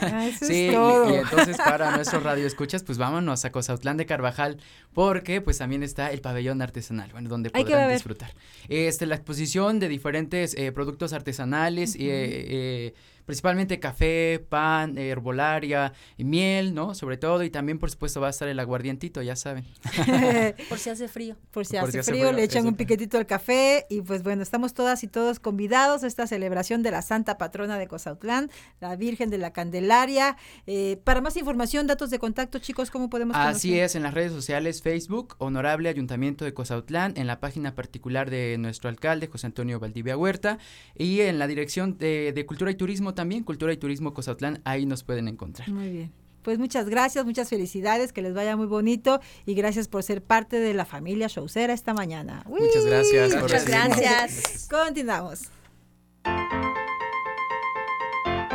Ah, 0.00 0.26
eso 0.28 0.44
es 0.44 0.48
sí, 0.48 0.68
y- 0.68 0.72
todo. 0.72 1.10
y, 1.12 1.16
entonces 1.16 1.56
para 1.58 1.90
nuestros 1.96 2.22
radio 2.22 2.46
escuchas 2.46 2.82
pues 2.82 2.96
vámonos 2.96 3.44
a 3.44 3.52
Cosautlán 3.52 3.98
de 3.98 4.06
Carvajal 4.06 4.56
porque 4.94 5.40
pues 5.42 5.58
también 5.58 5.82
está 5.82 6.10
el 6.10 6.22
pabellón 6.22 6.62
artesanal, 6.62 7.10
bueno, 7.12 7.28
donde 7.28 7.50
Ay, 7.52 7.64
¿qué 7.64 7.72
va 7.72 7.78
a 7.78 7.82
podrán 7.82 7.92
disfrutar. 7.96 8.34
Este, 8.68 9.04
la 9.04 9.16
exposición 9.16 9.78
de 9.80 9.88
diferentes 9.88 10.54
eh, 10.54 10.72
productos 10.72 11.12
artesanales, 11.12 11.90
Ujú. 11.94 12.04
eh, 12.04 12.46
eh, 12.48 12.94
principalmente 13.26 13.80
café, 13.80 14.44
pan, 14.48 14.96
herbolaria, 14.96 15.92
y 16.16 16.24
miel, 16.24 16.74
¿no? 16.74 16.94
Sobre 16.94 17.16
todo, 17.16 17.42
y 17.42 17.50
también 17.50 17.78
por 17.78 17.90
supuesto 17.90 18.20
va 18.20 18.28
a 18.28 18.30
estar 18.30 18.48
el 18.48 18.58
aguardientito, 18.58 19.20
ya 19.20 19.36
saben. 19.36 19.64
Por 20.68 20.78
si 20.78 20.90
hace 20.90 21.08
frío. 21.08 21.36
Por 21.50 21.66
si 21.66 21.74
Por 21.74 21.84
hace 21.84 21.92
si 21.92 21.98
hace 21.98 22.12
frío, 22.12 22.28
frío, 22.28 22.32
le 22.36 22.44
echan 22.44 22.66
un 22.66 22.76
piquetito 22.76 23.18
al 23.18 23.26
café 23.26 23.86
y 23.90 24.00
pues 24.00 24.22
bueno, 24.22 24.42
estamos 24.42 24.74
todas 24.74 25.02
y 25.02 25.08
todos 25.08 25.40
convidados 25.40 26.04
a 26.04 26.06
esta 26.06 26.26
celebración 26.26 26.82
de 26.82 26.92
la 26.92 27.02
Santa 27.02 27.36
Patrona 27.36 27.78
de 27.78 27.88
Cozautlán, 27.88 28.50
la 28.80 28.94
Virgen 28.96 29.28
de 29.28 29.38
la 29.38 29.52
Candelaria. 29.52 30.36
Eh, 30.66 31.00
para 31.04 31.20
más 31.20 31.36
información, 31.36 31.86
datos 31.86 32.10
de 32.10 32.18
contacto, 32.18 32.60
chicos, 32.60 32.90
¿cómo 32.90 33.10
podemos 33.10 33.36
Así 33.36 33.68
conocer? 33.70 33.84
es, 33.84 33.94
en 33.96 34.02
las 34.04 34.14
redes 34.14 34.32
sociales, 34.32 34.82
Facebook, 34.82 35.34
Honorable 35.38 35.88
Ayuntamiento 35.88 36.44
de 36.44 36.54
Cozautlán, 36.54 37.14
en 37.16 37.26
la 37.26 37.40
página 37.40 37.74
particular 37.74 38.30
de 38.30 38.56
nuestro 38.58 38.88
alcalde, 38.88 39.26
José 39.26 39.46
Antonio 39.46 39.80
Valdivia 39.80 40.16
Huerta, 40.16 40.58
y 40.96 41.20
en 41.22 41.40
la 41.40 41.48
dirección 41.48 41.98
de, 41.98 42.32
de 42.32 42.46
Cultura 42.46 42.70
y 42.70 42.76
Turismo 42.76 43.14
también, 43.16 43.42
Cultura 43.42 43.72
y 43.72 43.76
Turismo 43.76 44.14
Cozautlán, 44.14 44.60
ahí 44.64 44.86
nos 44.86 45.02
pueden 45.02 45.26
encontrar. 45.26 45.68
Muy 45.68 45.90
bien. 45.90 46.12
Pues 46.42 46.60
muchas 46.60 46.88
gracias, 46.88 47.24
muchas 47.24 47.48
felicidades, 47.48 48.12
que 48.12 48.22
les 48.22 48.32
vaya 48.32 48.56
muy 48.56 48.68
bonito 48.68 49.18
y 49.46 49.54
gracias 49.54 49.88
por 49.88 50.04
ser 50.04 50.22
parte 50.22 50.60
de 50.60 50.74
la 50.74 50.84
familia 50.84 51.26
Showcera 51.26 51.72
esta 51.72 51.92
mañana. 51.92 52.44
Muchas 52.46 52.86
gracias 52.86 53.34
Muchas 53.34 53.66
gracias. 53.66 54.68
Continuamos. 54.70 55.50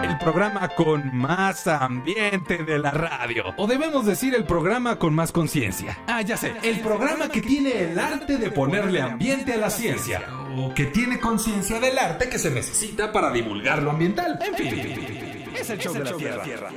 El 0.03 0.17
programa 0.17 0.69
con 0.69 1.15
más 1.15 1.67
ambiente 1.67 2.63
de 2.63 2.79
la 2.79 2.91
radio. 2.91 3.43
O 3.57 3.67
debemos 3.67 4.05
decir 4.05 4.33
el 4.33 4.43
programa 4.45 4.97
con 4.97 5.13
más 5.13 5.31
conciencia. 5.31 5.97
Ah, 6.07 6.21
ya 6.21 6.37
sé. 6.37 6.53
El 6.63 6.79
programa 6.79 7.29
que 7.29 7.41
tiene 7.41 7.83
el 7.83 7.99
arte 7.99 8.37
de 8.37 8.51
ponerle 8.51 9.01
ambiente 9.01 9.53
a 9.53 9.57
la 9.57 9.69
ciencia. 9.69 10.21
O 10.57 10.73
que 10.73 10.85
tiene 10.85 11.19
conciencia 11.19 11.79
del 11.79 11.97
arte 11.97 12.29
que 12.29 12.39
se 12.39 12.49
necesita 12.49 13.11
para 13.11 13.31
divulgar 13.31 13.81
lo 13.83 13.91
ambiental. 13.91 14.39
En 14.45 14.55
fin, 14.55 15.49
es 15.55 15.69
el 15.69 15.79
show 15.79 15.93
de 15.93 16.03
la 16.03 16.15
tierra. 16.43 16.69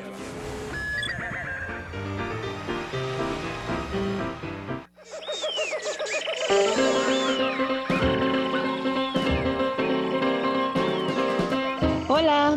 Hola, 6.51 6.84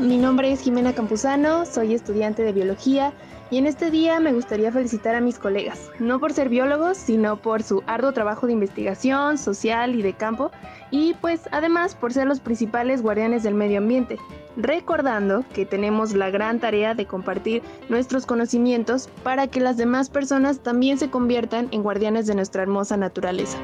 mi 0.08 0.18
nombre 0.18 0.50
es 0.54 0.62
Jimena 0.62 0.94
Campuzano, 0.94 1.66
soy 1.66 1.94
estudiante 1.94 2.42
de 2.42 2.54
biología 2.54 3.12
y 3.52 3.58
en 3.58 3.68
este 3.68 3.92
día 3.92 4.22
me 4.22 4.32
gustaría 4.32 4.72
felicitar 4.72 5.16
a 5.16 5.22
mis 5.22 5.38
colegas, 5.38 5.92
no 6.00 6.22
por 6.22 6.32
ser 6.32 6.48
biólogos, 6.48 6.96
sino 6.96 7.36
por 7.36 7.62
su 7.62 7.84
arduo 7.88 8.14
trabajo 8.14 8.48
de 8.48 8.54
investigación 8.54 9.38
social 9.38 9.96
y 9.96 10.02
de 10.02 10.14
campo 10.14 10.50
y 10.92 11.14
pues 11.16 11.42
además 11.52 11.94
por 11.94 12.14
ser 12.14 12.26
los 12.26 12.40
principales 12.40 13.02
guardianes 13.02 13.44
del 13.44 13.54
medio 13.54 13.80
ambiente, 13.80 14.18
recordando 14.56 15.44
que 15.54 15.66
tenemos 15.66 16.14
la 16.14 16.30
gran 16.30 16.62
tarea 16.62 16.94
de 16.94 17.06
compartir 17.06 17.62
nuestros 17.90 18.26
conocimientos 18.26 19.10
para 19.24 19.48
que 19.48 19.60
las 19.60 19.76
demás 19.76 20.10
personas 20.10 20.60
también 20.60 20.98
se 20.98 21.10
conviertan 21.10 21.68
en 21.72 21.84
guardianes 21.84 22.28
de 22.28 22.36
nuestra 22.36 22.62
hermosa 22.62 22.96
naturaleza. 22.96 23.58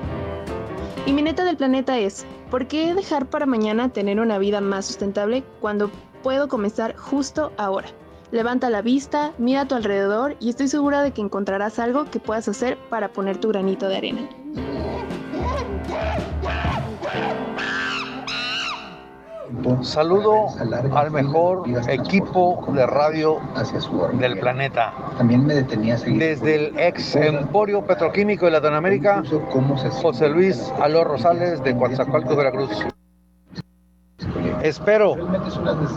Y 1.06 1.14
mi 1.14 1.22
neta 1.22 1.46
del 1.46 1.56
planeta 1.56 1.98
es, 2.00 2.26
¿por 2.50 2.68
qué 2.68 2.94
dejar 2.94 3.28
para 3.28 3.46
mañana 3.46 3.90
tener 3.90 4.20
una 4.20 4.38
vida 4.40 4.60
más 4.60 4.86
sustentable 4.86 5.44
cuando 5.62 5.90
puedo 6.24 6.48
comenzar 6.48 6.96
justo 6.96 7.52
ahora? 7.58 7.88
Levanta 8.32 8.72
la 8.72 8.82
vista, 8.82 9.32
mira 9.38 9.62
a 9.62 9.68
tu 9.68 9.76
alrededor 9.76 10.36
y 10.40 10.50
estoy 10.50 10.68
segura 10.68 11.04
de 11.04 11.12
que 11.12 11.22
encontrarás 11.22 11.78
algo 11.78 12.06
que 12.06 12.20
puedas 12.20 12.48
hacer 12.48 12.80
para 12.90 13.10
poner 13.10 13.38
tu 13.38 13.50
granito 13.50 13.88
de 13.88 13.98
arena. 13.98 14.30
Saludo 19.84 20.48
al 20.96 21.12
mejor 21.12 21.64
equipo 21.88 22.66
de 22.74 22.88
radio 22.88 23.40
del 24.14 24.40
planeta. 24.40 24.94
También 25.18 25.46
me 25.46 25.54
detenía 25.54 25.94
a 25.94 25.98
seguir. 25.98 26.20
Desde 26.20 26.56
el 26.56 26.80
ex 26.80 27.16
Emporio 27.16 27.86
Petroquímico 27.86 28.46
de 28.46 28.52
Latinoamérica, 28.54 29.24
José 30.02 30.30
Luis 30.30 30.74
Aló 30.82 31.04
Rosales 31.04 31.64
de 31.64 31.78
Coatzacoalcos, 31.78 32.36
Veracruz. 32.36 32.86
Espero 34.64 35.18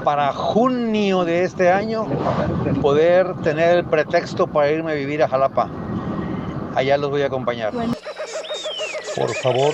para 0.03 0.33
junio 0.33 1.25
de 1.25 1.45
este 1.45 1.71
año 1.71 2.05
poder 2.83 3.33
tener 3.45 3.79
el 3.79 3.85
pretexto 3.85 4.49
para 4.49 4.73
irme 4.73 4.91
a 4.91 4.95
vivir 4.97 5.23
a 5.23 5.29
Jalapa. 5.29 5.71
Allá 6.75 6.99
los 6.99 7.11
voy 7.11 7.23
a 7.23 7.27
acompañar. 7.27 7.73
Por 7.73 9.33
favor. 9.37 9.73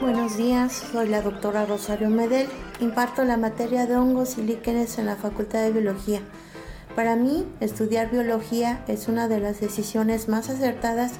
Buenos 0.00 0.38
días, 0.38 0.72
soy 0.92 1.08
la 1.08 1.20
doctora 1.20 1.66
Rosario 1.66 2.08
Medel. 2.08 2.48
Imparto 2.80 3.24
la 3.24 3.36
materia 3.36 3.84
de 3.84 3.98
hongos 3.98 4.38
y 4.38 4.44
líquenes 4.44 4.98
en 4.98 5.04
la 5.04 5.16
Facultad 5.16 5.60
de 5.60 5.72
Biología. 5.72 6.22
Para 6.96 7.16
mí, 7.16 7.46
estudiar 7.60 8.10
biología 8.10 8.82
es 8.88 9.08
una 9.08 9.28
de 9.28 9.40
las 9.40 9.60
decisiones 9.60 10.26
más 10.26 10.48
acertadas 10.48 11.12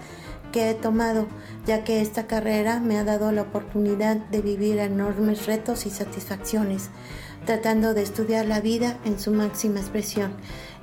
que 0.52 0.70
he 0.70 0.74
tomado, 0.74 1.26
ya 1.66 1.84
que 1.84 2.00
esta 2.00 2.26
carrera 2.26 2.80
me 2.80 2.98
ha 2.98 3.04
dado 3.04 3.32
la 3.32 3.42
oportunidad 3.42 4.16
de 4.16 4.40
vivir 4.40 4.78
enormes 4.78 5.46
retos 5.46 5.86
y 5.86 5.90
satisfacciones, 5.90 6.90
tratando 7.44 7.94
de 7.94 8.02
estudiar 8.02 8.46
la 8.46 8.60
vida 8.60 8.98
en 9.04 9.18
su 9.18 9.30
máxima 9.32 9.80
expresión. 9.80 10.32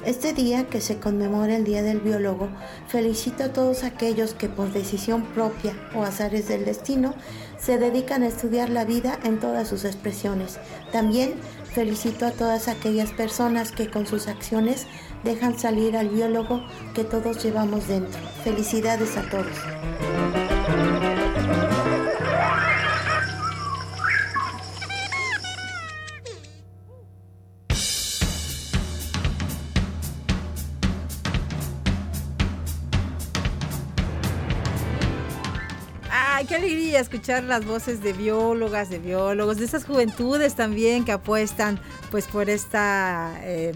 Este 0.05 0.33
día 0.33 0.67
que 0.67 0.81
se 0.81 0.99
conmemora 0.99 1.55
el 1.55 1.63
Día 1.63 1.81
del 1.81 1.99
Biólogo, 1.99 2.49
felicito 2.87 3.45
a 3.45 3.53
todos 3.53 3.83
aquellos 3.83 4.33
que 4.33 4.49
por 4.49 4.71
decisión 4.71 5.23
propia 5.33 5.73
o 5.95 6.03
azares 6.03 6.47
del 6.47 6.65
destino 6.65 7.15
se 7.57 7.77
dedican 7.77 8.21
a 8.21 8.27
estudiar 8.27 8.69
la 8.69 8.85
vida 8.85 9.19
en 9.23 9.39
todas 9.39 9.67
sus 9.67 9.85
expresiones. 9.85 10.59
También 10.91 11.35
felicito 11.73 12.25
a 12.25 12.31
todas 12.31 12.67
aquellas 12.67 13.11
personas 13.11 13.71
que 13.71 13.89
con 13.89 14.05
sus 14.05 14.27
acciones 14.27 14.85
dejan 15.25 15.59
salir 15.59 15.97
al 15.97 16.09
biólogo 16.09 16.61
que 16.93 17.03
todos 17.03 17.43
llevamos 17.43 17.87
dentro. 17.87 18.21
Felicidades 18.43 19.17
a 19.17 19.23
todos. 19.29 20.44
Escuchar 36.99 37.43
las 37.43 37.65
voces 37.65 38.01
de 38.01 38.13
biólogas, 38.13 38.89
de 38.89 38.99
biólogos, 38.99 39.57
de 39.57 39.65
esas 39.65 39.85
juventudes 39.85 40.55
también 40.55 41.03
que 41.03 41.11
apuestan 41.11 41.79
pues 42.09 42.25
por 42.27 42.49
esta 42.49 43.33
eh, 43.41 43.73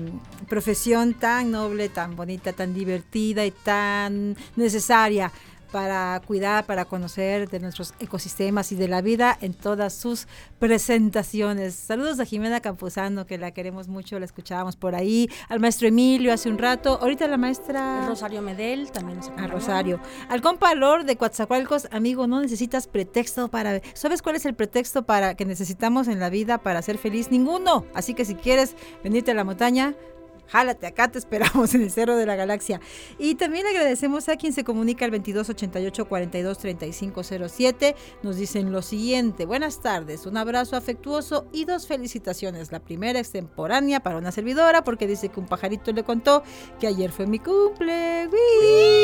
profesión 0.48 1.14
tan 1.14 1.52
noble, 1.52 1.90
tan 1.90 2.16
bonita, 2.16 2.54
tan 2.54 2.74
divertida 2.74 3.46
y 3.46 3.52
tan 3.52 4.38
necesaria 4.56 5.32
para 5.72 6.22
cuidar, 6.26 6.66
para 6.66 6.86
conocer 6.86 7.50
de 7.50 7.60
nuestros 7.60 7.94
ecosistemas 8.00 8.72
y 8.72 8.76
de 8.76 8.88
la 8.88 9.02
vida 9.02 9.38
en 9.42 9.54
todas 9.54 9.94
sus 9.94 10.28
presentaciones. 10.60 11.76
Saludos 11.76 12.20
a 12.20 12.26
Jimena 12.26 12.60
Campuzano, 12.60 13.26
que 13.26 13.38
la 13.38 13.52
queremos 13.52 13.88
mucho, 13.88 14.20
la 14.20 14.26
escuchábamos 14.26 14.76
por 14.76 14.96
ahí, 14.96 15.30
al 15.48 15.60
maestro 15.60 15.88
Emilio 15.88 16.34
hace 16.34 16.50
un 16.50 16.58
rato, 16.58 17.00
ahorita 17.02 17.28
la 17.28 17.38
maestra... 17.38 18.06
Rosario 18.08 18.42
Medel 18.42 18.92
también 18.92 19.18
nos 19.18 19.28
A 19.28 19.32
acompañó. 19.32 19.54
Rosario. 19.54 20.00
Al 20.30 20.42
compa 20.42 20.74
Lord 20.76 21.06
de 21.06 21.16
Coatzacoalcos, 21.16 21.88
amigo, 21.92 22.28
no 22.28 22.42
necesitas 22.42 22.88
pretexto 22.88 23.48
para... 23.50 23.82
¿Sabes 23.94 24.22
cuál 24.22 24.36
es 24.36 24.46
el 24.46 24.56
pretexto 24.56 25.04
para 25.04 25.36
que 25.36 25.46
necesitamos 25.46 26.08
en 26.08 26.20
la 26.20 26.30
vida 26.30 26.58
para 26.58 26.82
ser 26.82 26.98
feliz? 26.98 27.32
Ninguno. 27.32 27.86
Así 27.94 28.14
que 28.14 28.26
si 28.26 28.36
quieres 28.36 28.76
venirte 29.04 29.32
a 29.32 29.34
la 29.36 29.44
montaña, 29.44 29.96
jálate 30.50 30.88
acá, 30.88 31.10
te 31.10 31.20
esperamos 31.20 31.74
en 31.74 31.84
el 31.84 31.92
Cerro 31.92 32.18
de 32.18 32.26
la 32.26 32.36
Galaxia. 32.36 32.82
Y 33.18 33.36
también 33.36 33.66
agradecemos 33.68 34.28
a 34.30 34.36
quien 34.36 34.52
se 34.54 34.64
comunica 34.64 35.06
al 35.06 35.12
2288-423507. 35.12 37.96
Nos 38.24 38.38
dicen 38.38 38.72
lo 38.72 38.82
siguiente, 38.82 39.46
buenas 39.46 39.82
tardes, 39.82 40.26
un 40.26 40.38
abrazo 40.38 40.76
afectuoso 40.76 41.46
y 41.52 41.66
dos 41.66 41.86
felicitaciones. 41.88 42.72
La 42.72 42.80
primera 42.80 43.20
extemporánea 43.20 44.00
para 44.02 44.18
una 44.18 44.32
servidora 44.32 44.84
porque 44.84 45.06
dice 45.08 45.30
que 45.30 45.40
un 45.40 45.46
pajarito 45.46 45.92
le 45.92 46.04
contó 46.04 46.42
que 46.80 46.88
ayer 46.88 47.12
fue 47.12 47.28
mi 47.28 47.38
cumple. 47.40 48.28
¡Uy! 48.28 48.38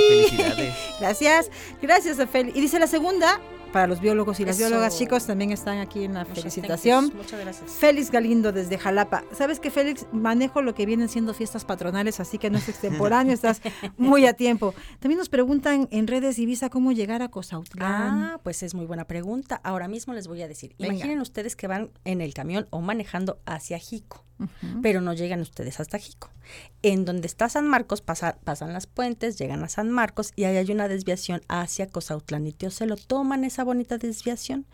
Felicidades. 0.10 0.74
Gracias, 1.00 1.52
gracias 1.82 2.20
a 2.20 2.28
Fel. 2.28 2.52
Y 2.56 2.62
dice 2.62 2.80
la 2.80 2.88
segunda, 2.88 3.40
para 3.76 3.88
los 3.88 4.00
biólogos 4.00 4.40
y 4.40 4.46
las 4.46 4.56
Eso. 4.58 4.70
biólogas, 4.70 4.98
chicos, 4.98 5.28
también 5.28 5.52
están 5.52 5.80
aquí 5.80 6.06
en 6.06 6.14
la 6.14 6.22
Muchas 6.22 6.38
felicitación. 6.40 7.10
thanks, 7.10 7.16
Muchas 7.26 7.40
gracias. 7.42 7.72
Félix 7.72 8.10
Galindo 8.10 8.54
desde 8.54 8.78
Jalapa. 8.78 9.26
Sabes 9.34 9.60
que 9.60 9.70
Félix 9.70 10.06
manejo 10.14 10.62
lo 10.62 10.74
que 10.74 10.86
vienen 10.86 11.10
siendo 11.10 11.34
fiestas 11.34 11.66
patronales, 11.66 12.22
así 12.22 12.38
que 12.38 12.50
no 12.50 12.58
es 12.58 12.70
extemporáneo, 12.70 13.34
estás 13.34 13.62
muy 13.98 14.28
a 14.28 14.34
tiempo. 14.34 14.74
También 15.00 15.18
nos 15.20 15.28
preguntan 15.28 15.90
en 15.92 16.08
redes 16.08 16.40
Ibiza 16.40 16.70
cómo 16.70 16.94
llegar 16.94 17.22
a 17.22 17.28
Cosautlán. 17.28 18.24
Ah, 18.24 18.40
pues 18.44 18.64
es 18.64 18.74
muy 18.76 18.86
buena 18.86 19.04
pregunta. 19.08 19.60
Ahora 19.62 19.90
mismo 19.90 20.14
les 20.14 20.28
voy 20.28 20.42
a 20.42 20.48
decir. 20.48 20.74
Venga. 20.80 20.94
Imaginen 20.94 21.20
ustedes 21.20 21.58
que 21.58 21.68
van 21.68 21.90
en 22.06 22.22
el 22.22 22.34
camión 22.34 22.68
o 22.70 22.80
manejando 22.80 23.40
hacia 23.46 23.78
Jico, 23.78 24.24
pero 24.82 25.02
no 25.02 25.12
llegan 25.14 25.42
ustedes 25.42 25.82
hasta 25.82 25.98
Jico. 26.00 26.30
En 26.82 27.04
donde 27.04 27.26
está 27.28 27.50
San 27.50 27.68
Marcos 27.68 28.02
pasa- 28.02 28.38
pasan 28.44 28.72
las 28.72 28.86
puentes, 28.86 29.38
llegan 29.38 29.64
a 29.64 29.68
San 29.70 29.90
Marcos 29.90 30.32
y 30.36 30.44
ahí 30.44 30.56
hay 30.58 30.72
una 30.72 30.88
desviación 30.88 31.42
hacia 31.50 31.88
Cosautlán 31.88 32.46
y 32.46 32.54
Teocelo. 32.54 32.96
Toman 32.96 33.44
esa 33.44 33.64
bonita 33.66 33.98
desviación, 33.98 34.66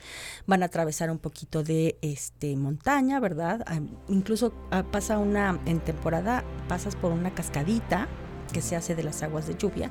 van 0.46 0.62
a 0.62 0.68
atravesar 0.68 1.10
un 1.10 1.18
poquito 1.18 1.64
de 1.64 1.98
este 2.02 2.56
montaña, 2.56 3.20
¿verdad? 3.20 3.64
Ah, 3.66 3.80
incluso 4.08 4.54
ah, 4.70 4.84
pasa 4.84 5.18
una 5.18 5.60
en 5.66 5.80
temporada 5.80 6.44
pasas 6.68 6.96
por 6.96 7.12
una 7.12 7.34
cascadita 7.34 8.08
que 8.54 8.62
se 8.62 8.76
hace 8.76 8.96
de 8.96 9.04
las 9.04 9.24
aguas 9.24 9.48
de 9.48 9.56
lluvia 9.56 9.90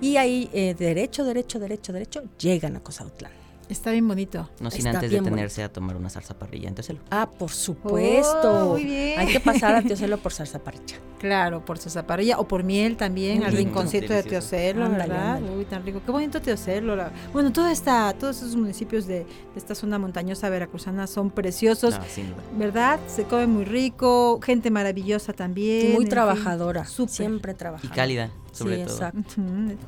y 0.00 0.16
ahí 0.16 0.50
eh, 0.52 0.74
derecho, 0.78 1.24
derecho, 1.24 1.58
derecho, 1.58 1.92
derecho 1.92 2.22
llegan 2.38 2.76
a 2.76 2.80
Cosautlán. 2.80 3.43
Está 3.68 3.90
bien 3.92 4.06
bonito. 4.06 4.48
No 4.60 4.70
sin 4.70 4.86
Está 4.86 4.98
antes 4.98 5.10
detenerse 5.10 5.62
a 5.62 5.72
tomar 5.72 5.96
una 5.96 6.10
salsa 6.10 6.38
parrilla 6.38 6.68
en 6.68 6.74
Teocelo. 6.74 7.00
Ah, 7.10 7.28
por 7.30 7.50
supuesto. 7.50 8.70
Oh, 8.70 8.72
muy 8.72 8.84
bien. 8.84 9.18
Hay 9.20 9.26
que 9.28 9.40
pasar 9.40 9.74
a 9.74 9.82
Teocelo 9.82 10.18
por 10.18 10.32
salsa 10.32 10.58
parcha. 10.58 10.96
Claro, 11.24 11.64
por 11.64 11.78
zaparilla 11.78 12.38
o 12.38 12.46
por 12.46 12.64
miel 12.64 12.98
también, 12.98 13.38
Muy 13.38 13.46
al 13.46 13.54
lindo. 13.54 13.70
rinconcito 13.70 14.12
de. 14.12 14.22
Teocelo, 14.24 14.84
Ándale, 14.84 15.08
¿verdad? 15.08 15.36
ándale. 15.36 15.56
Uy, 15.56 15.64
tan 15.64 15.82
rico. 15.82 16.02
Qué 16.04 16.12
bonito 16.12 16.42
Teocelo. 16.42 16.94
la- 16.96 17.12
Bueno, 17.32 17.50
toda 17.50 17.72
esta, 17.72 18.12
todos 18.12 18.36
esos 18.42 18.54
municipios 18.56 19.06
de, 19.06 19.20
de 19.20 19.26
esta 19.56 19.74
zona 19.74 19.98
montañosa 19.98 20.50
veracruzana 20.50 21.06
son 21.06 21.30
preciosos. 21.30 21.98
No, 21.98 22.04
sin 22.04 22.26
duda. 22.28 22.42
¿Verdad? 22.58 23.00
Se 23.06 23.24
come 23.24 23.46
muy 23.46 23.64
rico, 23.64 24.38
gente 24.42 24.70
maravillosa 24.70 25.32
también. 25.32 25.86
Y 25.86 25.94
muy 25.94 26.00
fin, 26.00 26.10
trabajadora. 26.10 26.84
súper. 26.84 27.14
Siempre 27.14 27.52
Y 27.52 27.54
trabajadora. 27.54 27.94
cálida. 27.94 28.30
Sobre 28.54 28.76
Sí, 28.76 28.82
todo. 28.84 28.94
exacto. 28.94 29.34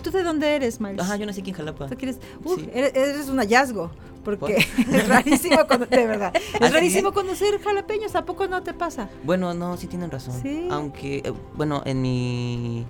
¿Tú 0.02 0.10
de 0.10 0.22
dónde 0.22 0.54
eres, 0.56 0.80
Miles? 0.80 1.00
Ajá, 1.00 1.16
yo 1.16 1.24
nací 1.26 1.40
aquí 1.40 1.50
en 1.50 1.56
Jalapa. 1.56 1.86
¿Tú 1.86 1.96
quieres? 1.96 2.18
Uf, 2.44 2.58
Sí. 2.60 2.68
eres, 2.74 2.94
eres 2.94 3.28
un 3.28 3.38
hallazgo, 3.38 3.90
porque 4.24 4.38
¿Por? 4.86 4.94
es 4.96 5.08
rarísimo, 5.08 5.56
de 5.64 6.06
verdad, 6.06 6.32
¿Ah, 6.34 6.38
es 6.66 6.72
rarísimo 6.72 7.12
conocer 7.12 7.60
jalapeños, 7.62 8.14
¿a 8.16 8.24
poco 8.24 8.46
no 8.48 8.62
te 8.62 8.74
pasa? 8.74 9.08
Bueno, 9.24 9.54
no, 9.54 9.76
sí 9.76 9.86
tienen 9.86 10.10
razón. 10.10 10.34
Sí. 10.42 10.68
Aunque, 10.70 11.18
eh, 11.18 11.32
bueno, 11.54 11.82
en 11.86 12.02
mi... 12.02 12.84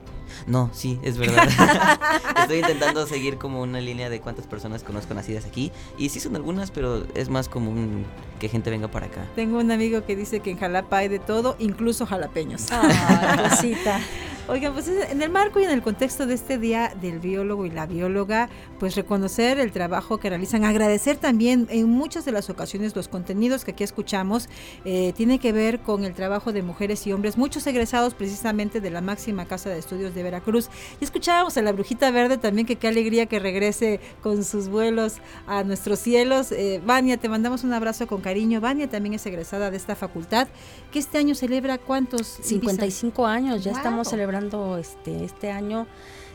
No, 0.48 0.70
sí, 0.72 0.98
es 1.02 1.16
verdad. 1.18 1.48
Estoy 2.40 2.58
intentando 2.58 3.06
seguir 3.06 3.38
como 3.38 3.62
una 3.62 3.80
línea 3.80 4.10
de 4.10 4.20
cuántas 4.20 4.46
personas 4.46 4.82
conozco 4.82 5.14
nacidas 5.14 5.46
aquí. 5.46 5.70
Y 5.98 6.08
sí 6.08 6.18
son 6.20 6.34
algunas, 6.34 6.72
pero 6.72 7.06
es 7.14 7.28
más 7.28 7.48
común 7.48 8.04
que 8.40 8.48
gente 8.48 8.68
venga 8.68 8.88
para 8.88 9.06
acá. 9.06 9.24
Tengo 9.36 9.58
un 9.58 9.70
amigo 9.70 10.04
que 10.04 10.16
dice 10.16 10.40
que 10.40 10.50
en 10.50 10.58
Jalapa 10.58 10.98
hay 10.98 11.08
de 11.08 11.20
todo, 11.20 11.54
incluso 11.60 12.06
jalapeños. 12.06 12.66
Ay, 12.72 13.48
cosita. 13.48 14.00
Oigan, 14.48 14.74
pues 14.74 14.86
en 14.86 15.20
el 15.22 15.30
marco 15.30 15.58
y 15.58 15.64
en 15.64 15.70
el 15.70 15.82
contexto 15.82 16.24
de 16.24 16.34
este 16.34 16.56
Día 16.56 16.92
del 17.00 17.18
Biólogo 17.18 17.66
y 17.66 17.70
la 17.70 17.84
Bióloga, 17.84 18.48
pues 18.78 18.94
reconocer 18.94 19.58
el 19.58 19.72
trabajo 19.72 20.18
que 20.18 20.28
realizan, 20.28 20.64
agradecer 20.64 21.16
también 21.16 21.66
en 21.68 21.88
muchas 21.90 22.24
de 22.24 22.30
las 22.30 22.48
ocasiones 22.48 22.94
los 22.94 23.08
contenidos 23.08 23.64
que 23.64 23.72
aquí 23.72 23.82
escuchamos, 23.82 24.48
eh, 24.84 25.12
tiene 25.16 25.40
que 25.40 25.50
ver 25.50 25.80
con 25.80 26.04
el 26.04 26.14
trabajo 26.14 26.52
de 26.52 26.62
mujeres 26.62 27.04
y 27.08 27.12
hombres, 27.12 27.36
muchos 27.36 27.66
egresados 27.66 28.14
precisamente 28.14 28.80
de 28.80 28.88
la 28.90 29.00
máxima 29.00 29.46
casa 29.46 29.68
de 29.70 29.80
estudios 29.80 30.14
de 30.14 30.22
Veracruz. 30.22 30.68
Y 31.00 31.04
escuchábamos 31.04 31.56
a 31.56 31.62
la 31.62 31.72
Brujita 31.72 32.12
Verde 32.12 32.38
también, 32.38 32.68
que 32.68 32.76
qué 32.76 32.86
alegría 32.86 33.26
que 33.26 33.40
regrese 33.40 33.98
con 34.22 34.44
sus 34.44 34.68
vuelos 34.68 35.14
a 35.48 35.64
nuestros 35.64 35.98
cielos. 35.98 36.52
Eh, 36.52 36.80
Vania, 36.86 37.16
te 37.16 37.28
mandamos 37.28 37.64
un 37.64 37.72
abrazo 37.72 38.06
con 38.06 38.20
cariño. 38.20 38.60
Vania 38.60 38.88
también 38.88 39.14
es 39.14 39.26
egresada 39.26 39.72
de 39.72 39.76
esta 39.76 39.96
facultad, 39.96 40.46
que 40.92 41.00
este 41.00 41.18
año 41.18 41.34
celebra 41.34 41.78
cuántos? 41.78 42.36
Ibiza? 42.38 42.48
55 42.48 43.26
años, 43.26 43.64
ya 43.64 43.72
Wow. 43.72 43.78
estamos 43.78 44.08
celebrando 44.08 44.35
este, 44.78 45.24
este 45.24 45.50
año 45.50 45.86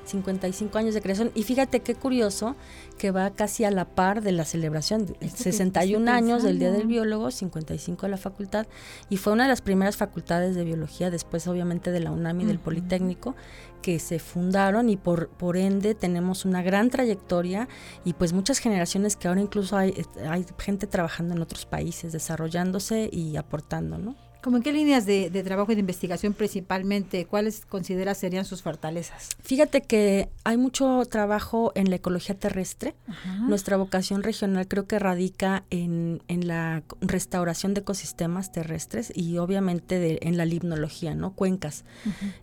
55 0.05 0.77
años 0.77 0.93
de 0.95 1.01
creación. 1.01 1.31
Y 1.35 1.43
fíjate 1.43 1.81
qué 1.81 1.93
curioso 1.95 2.55
que 2.97 3.11
va 3.11 3.29
casi 3.31 3.63
a 3.65 3.71
la 3.71 3.85
par 3.85 4.21
de 4.21 4.31
la 4.31 4.45
celebración, 4.45 5.05
de- 5.05 5.13
Esto 5.21 5.43
que 5.43 5.51
61 5.51 5.99
estoy 6.05 6.17
años 6.17 6.43
del 6.43 6.59
Día 6.59 6.71
del. 6.71 6.87
Biólogo, 6.87 7.29
55 7.31 8.01
de 8.07 8.09
la 8.09 8.17
facultad, 8.17 8.65
y 9.09 9.17
fue 9.17 9.31
una 9.33 9.43
de 9.43 9.49
las 9.49 9.61
primeras 9.61 9.97
facultades 9.97 10.55
de 10.55 10.63
biología, 10.63 11.11
después 11.11 11.47
obviamente 11.47 11.91
de 11.91 11.99
la 11.99 12.11
UNAM 12.11 12.41
y 12.41 12.45
del 12.45 12.55
Ujú. 12.57 12.65
Politécnico, 12.65 13.35
que 13.81 13.99
se 13.99 14.19
fundaron 14.19 14.89
y 14.89 14.97
por, 14.97 15.29
por 15.29 15.55
ende 15.57 15.95
tenemos 15.95 16.45
una 16.45 16.61
gran 16.61 16.89
trayectoria 16.89 17.67
y 18.03 18.13
pues 18.13 18.33
muchas 18.33 18.59
generaciones 18.59 19.15
que 19.15 19.27
ahora 19.27 19.41
incluso 19.41 19.75
hay, 19.77 19.93
hay 20.29 20.45
gente 20.59 20.85
trabajando 20.87 21.33
en 21.35 21.41
otros 21.41 21.65
países, 21.65 22.11
desarrollándose 22.11 23.09
y 23.11 23.37
aportando, 23.37 23.97
¿no? 23.97 24.15
¿Cómo 24.43 24.57
en 24.57 24.63
qué 24.63 24.73
líneas 24.73 25.05
de, 25.05 25.29
de 25.29 25.43
trabajo 25.43 25.71
y 25.71 25.75
de 25.75 25.81
investigación 25.81 26.33
principalmente? 26.33 27.25
¿Cuáles 27.25 27.65
consideras 27.65 28.17
serían 28.17 28.43
sus 28.43 28.61
fortalezas? 28.63 29.29
Fíjate 29.43 29.81
que 29.81 30.29
hay 30.43 30.57
mucho 30.57 31.03
trabajo 31.09 31.71
en 31.75 31.89
la 31.91 31.97
ecología 31.97 32.33
terrestre. 32.33 32.95
Nuestra 33.47 33.77
vocación 33.77 34.23
regional 34.23 34.67
creo 34.67 34.87
que 34.87 34.97
radica 34.97 35.63
en, 35.69 36.23
en 36.27 36.47
la 36.47 36.83
restauración 37.01 37.73
de 37.75 37.81
ecosistemas 37.81 38.51
terrestres 38.51 39.11
y 39.15 39.37
obviamente 39.37 39.99
de- 39.99 40.17
en 40.23 40.37
la 40.37 40.45
limnología, 40.45 41.13
¿no? 41.13 41.33
Cuencas, 41.33 41.85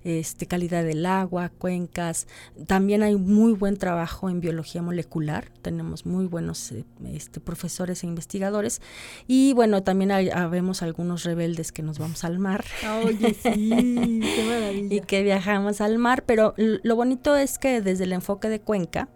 este, 0.04 0.46
calidad 0.46 0.84
del 0.84 1.04
agua, 1.04 1.48
cuencas. 1.48 2.26
También 2.66 3.02
hay 3.02 3.16
muy 3.16 3.52
buen 3.54 3.76
trabajo 3.76 4.30
en 4.30 4.40
biología 4.40 4.82
molecular. 4.82 5.50
Tenemos 5.62 6.06
muy 6.06 6.26
buenos 6.26 6.70
eh, 6.72 6.84
este, 7.06 7.40
profesores 7.40 8.04
e 8.04 8.06
investigadores. 8.06 8.80
Y 9.26 9.52
bueno, 9.54 9.82
también 9.82 10.12
hay, 10.12 10.30
habemos 10.30 10.82
algunos 10.82 11.24
rebeldes 11.24 11.72
que 11.72 11.82
nos 11.88 11.98
vamos 11.98 12.22
al 12.22 12.38
mar. 12.38 12.64
Oye, 13.02 13.34
sí, 13.34 14.20
qué 14.22 14.44
maravilla. 14.46 14.94
y 14.94 15.00
que 15.00 15.22
viajamos 15.22 15.80
al 15.80 15.96
mar, 15.96 16.22
pero 16.26 16.54
lo 16.56 16.96
bonito 16.96 17.34
es 17.34 17.58
que 17.58 17.80
desde 17.80 18.04
el 18.04 18.12
enfoque 18.12 18.50
de 18.50 18.60
Cuenca, 18.60 19.08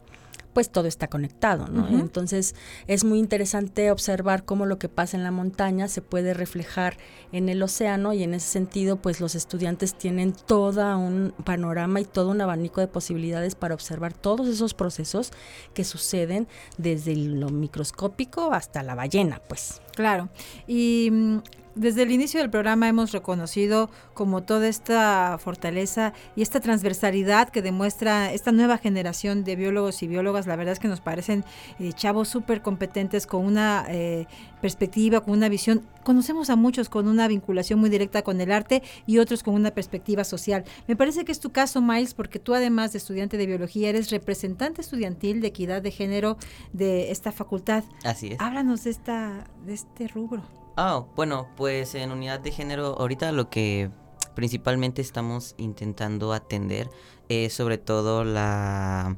pues 0.53 0.70
todo 0.70 0.87
está 0.87 1.09
conectado, 1.09 1.66
¿no? 1.68 1.89
Entonces 1.89 2.55
es 2.87 3.05
muy 3.05 3.18
interesante 3.18 3.91
observar 3.91 4.45
cómo 4.45 4.66
lo 4.66 4.79
que 4.79 4.89
pasa 4.89 5.16
en 5.16 5.23
la 5.23 5.31
montaña 5.31 5.89
se 5.89 6.03
puede 6.03 6.35
reflejar 6.35 6.99
en 7.33 7.49
el 7.49 7.62
océano 7.62 8.12
y 8.12 8.23
en 8.23 8.35
ese 8.35 8.49
sentido 8.49 8.97
pues 8.97 9.20
los 9.20 9.35
estudiantes 9.35 9.95
tienen 9.95 10.35
todo 10.35 10.99
un 10.99 11.33
panorama 11.45 12.01
y 12.01 12.05
todo 12.05 12.31
un 12.31 12.41
abanico 12.41 12.81
de 12.81 12.87
posibilidades 12.87 13.55
para 13.55 13.75
observar 13.75 14.12
todos 14.12 14.47
esos 14.47 14.75
procesos 14.75 15.33
que 15.73 15.85
suceden 15.85 16.47
desde 16.77 17.16
lo 17.16 17.49
microscópico 17.49 18.53
hasta 18.53 18.83
la 18.83 18.95
ballena, 18.95 19.41
pues. 19.49 19.81
Claro. 19.95 20.29
Y 20.66 21.09
mm, 21.11 21.39
desde 21.75 22.03
el 22.03 22.11
inicio 22.11 22.41
del 22.41 22.51
programa 22.51 22.89
hemos 22.89 23.12
reconocido 23.12 23.91
como 24.14 24.43
toda 24.43 24.68
esta 24.68 25.39
fortaleza 25.39 26.12
y 26.37 26.43
esta 26.43 26.61
transversalidad 26.61 27.49
que 27.49 27.62
demuestra 27.62 28.33
esta 28.33 28.53
nueva 28.53 28.79
generación 28.79 29.45
de 29.45 29.57
biólogos 29.57 30.03
y 30.03 30.09
biólogas. 30.09 30.47
La 30.47 30.57
verdad 30.57 30.73
es 30.73 30.79
que 30.79 30.89
nos 30.89 31.01
parecen 31.01 31.45
eh, 31.79 31.93
chavos 31.93 32.29
súper 32.29 32.62
competentes 32.62 33.27
con 33.27 33.45
una 33.45 33.85
eh, 33.89 34.27
perspectiva, 34.61 35.20
con 35.20 35.35
una 35.35 35.49
visión. 35.49 35.87
Conocemos 36.05 36.51
a 36.51 36.57
muchos 36.57 36.89
con 36.89 37.09
una 37.09 37.29
vinculación 37.29 37.79
muy 37.79 37.91
directa 37.91 38.23
con 38.23 38.41
el 38.41 38.53
arte 38.53 38.83
y 39.07 39.18
otros 39.18 39.43
con 39.43 39.55
una 39.55 39.70
perspectiva 39.70 40.25
social. 40.25 40.64
Me 40.89 40.97
parece 40.97 41.25
que 41.25 41.33
es 41.33 41.41
tu 41.41 41.51
caso, 41.51 41.81
Miles, 41.81 42.14
porque 42.14 42.39
tú 42.39 42.55
además 42.55 42.93
de 42.93 42.99
estudiante 42.99 43.37
de 43.37 43.47
biología 43.47 43.89
eres 43.89 44.11
representante 44.11 44.81
estudiantil 44.81 45.41
de 45.41 45.49
equidad 45.49 45.83
de 45.83 45.91
género 45.91 46.37
de 46.73 47.11
esta 47.11 47.33
facultad. 47.33 47.85
Así 48.05 48.29
es. 48.29 48.41
Háblanos 48.41 48.85
de 48.85 48.91
esta 48.91 49.45
de 49.64 49.75
este 49.75 50.09
rubro. 50.09 50.62
Ah, 50.77 51.05
bueno, 51.16 51.49
pues 51.57 51.95
en 51.95 52.12
unidad 52.12 52.41
de 52.41 52.51
género, 52.51 52.97
ahorita 52.99 53.33
lo 53.33 53.51
que 53.51 53.91
principalmente 54.35 55.03
estamos 55.03 55.55
intentando 55.59 56.33
atender 56.33 56.89
es 57.29 57.53
sobre 57.53 57.79
todo 57.79 58.25
la... 58.25 59.16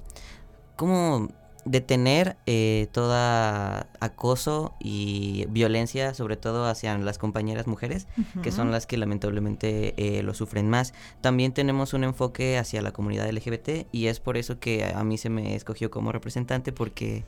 cómo 0.76 1.28
detener 1.64 2.36
eh, 2.46 2.88
toda 2.92 3.86
acoso 4.00 4.74
y 4.80 5.46
violencia, 5.48 6.12
sobre 6.12 6.36
todo 6.36 6.66
hacia 6.66 6.96
las 6.98 7.18
compañeras 7.18 7.66
mujeres, 7.66 8.06
que 8.42 8.52
son 8.52 8.70
las 8.70 8.86
que 8.86 8.98
lamentablemente 8.98 9.94
eh, 9.96 10.22
lo 10.22 10.34
sufren 10.34 10.68
más. 10.68 10.92
También 11.20 11.52
tenemos 11.52 11.94
un 11.94 12.04
enfoque 12.04 12.58
hacia 12.58 12.82
la 12.82 12.92
comunidad 12.92 13.30
LGBT 13.30 13.86
y 13.92 14.08
es 14.08 14.20
por 14.20 14.36
eso 14.36 14.58
que 14.58 14.84
a 14.84 15.02
mí 15.04 15.16
se 15.16 15.30
me 15.30 15.54
escogió 15.54 15.90
como 15.90 16.12
representante 16.12 16.72
porque 16.72 17.24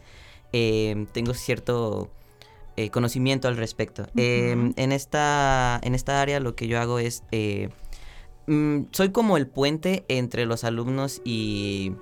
eh, 0.52 1.06
tengo 1.12 1.32
cierto 1.32 2.10
eh, 2.76 2.90
conocimiento 2.90 3.48
al 3.48 3.56
respecto. 3.56 4.02
Ujú. 4.02 4.72
en, 4.76 4.92
esta, 4.92 5.80
en 5.82 5.94
esta 5.94 6.20
área 6.20 6.40
lo 6.40 6.54
que 6.54 6.68
yo 6.68 6.80
hago 6.80 6.98
es... 6.98 7.22
eh, 7.32 7.70
mm, 8.46 8.84
soy 8.92 9.10
como 9.10 9.36
el 9.36 9.46
puente 9.46 10.04
entre 10.08 10.46
los 10.46 10.64
alumnos 10.64 11.20
y 11.24 11.92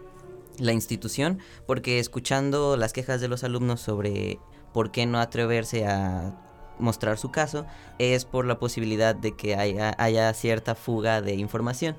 la 0.59 0.73
institución, 0.73 1.39
porque 1.67 1.99
escuchando 1.99 2.77
las 2.77 2.93
quejas 2.93 3.21
de 3.21 3.29
los 3.29 3.45
alumnos 3.45 3.81
sobre 3.81 4.39
por 4.73 4.91
qué 4.91 5.07
no 5.07 5.19
atreverse 5.21 5.87
a 5.87 6.41
mostrar 6.79 7.19
su 7.19 7.31
caso, 7.31 7.67
es 7.99 8.25
por 8.25 8.45
la 8.45 8.59
posibilidad 8.59 9.15
de 9.15 9.33
que 9.33 9.57
haya, 9.57 9.95
haya 9.99 10.33
cierta 10.35 10.75
fuga 10.75 11.23
de 11.23 11.35
información. 11.35 11.97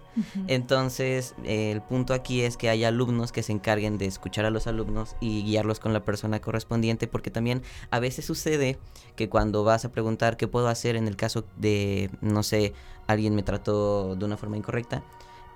Entonces, 0.47 1.36
eh, 1.43 1.71
el 1.71 1.82
punto 1.82 2.13
aquí 2.13 2.41
es 2.41 2.57
que 2.57 2.69
haya 2.69 2.89
alumnos 2.89 3.32
que 3.32 3.43
se 3.43 3.51
encarguen 3.51 3.97
de 3.97 4.05
escuchar 4.05 4.45
a 4.45 4.49
los 4.49 4.67
alumnos 4.67 5.15
y 5.21 5.43
guiarlos 5.43 5.80
con 5.80 5.93
la 5.93 6.03
persona 6.03 6.39
correspondiente, 6.39 7.07
porque 7.07 7.32
también 7.32 7.61
a 7.91 7.99
veces 7.99 8.26
sucede 8.26 8.78
que 9.15 9.30
cuando 9.30 9.63
vas 9.63 9.86
a 9.86 9.91
preguntar 9.91 10.38
qué 10.38 10.47
puedo 10.47 10.67
hacer 10.67 10.95
en 10.95 11.07
el 11.07 11.15
caso 11.15 11.45
de, 11.57 12.09
no 12.21 12.43
sé, 12.43 12.73
alguien 13.07 13.36
me 13.36 13.43
trató 13.43 14.15
de 14.15 14.26
una 14.26 14.38
forma 14.38 14.57
incorrecta, 14.57 15.03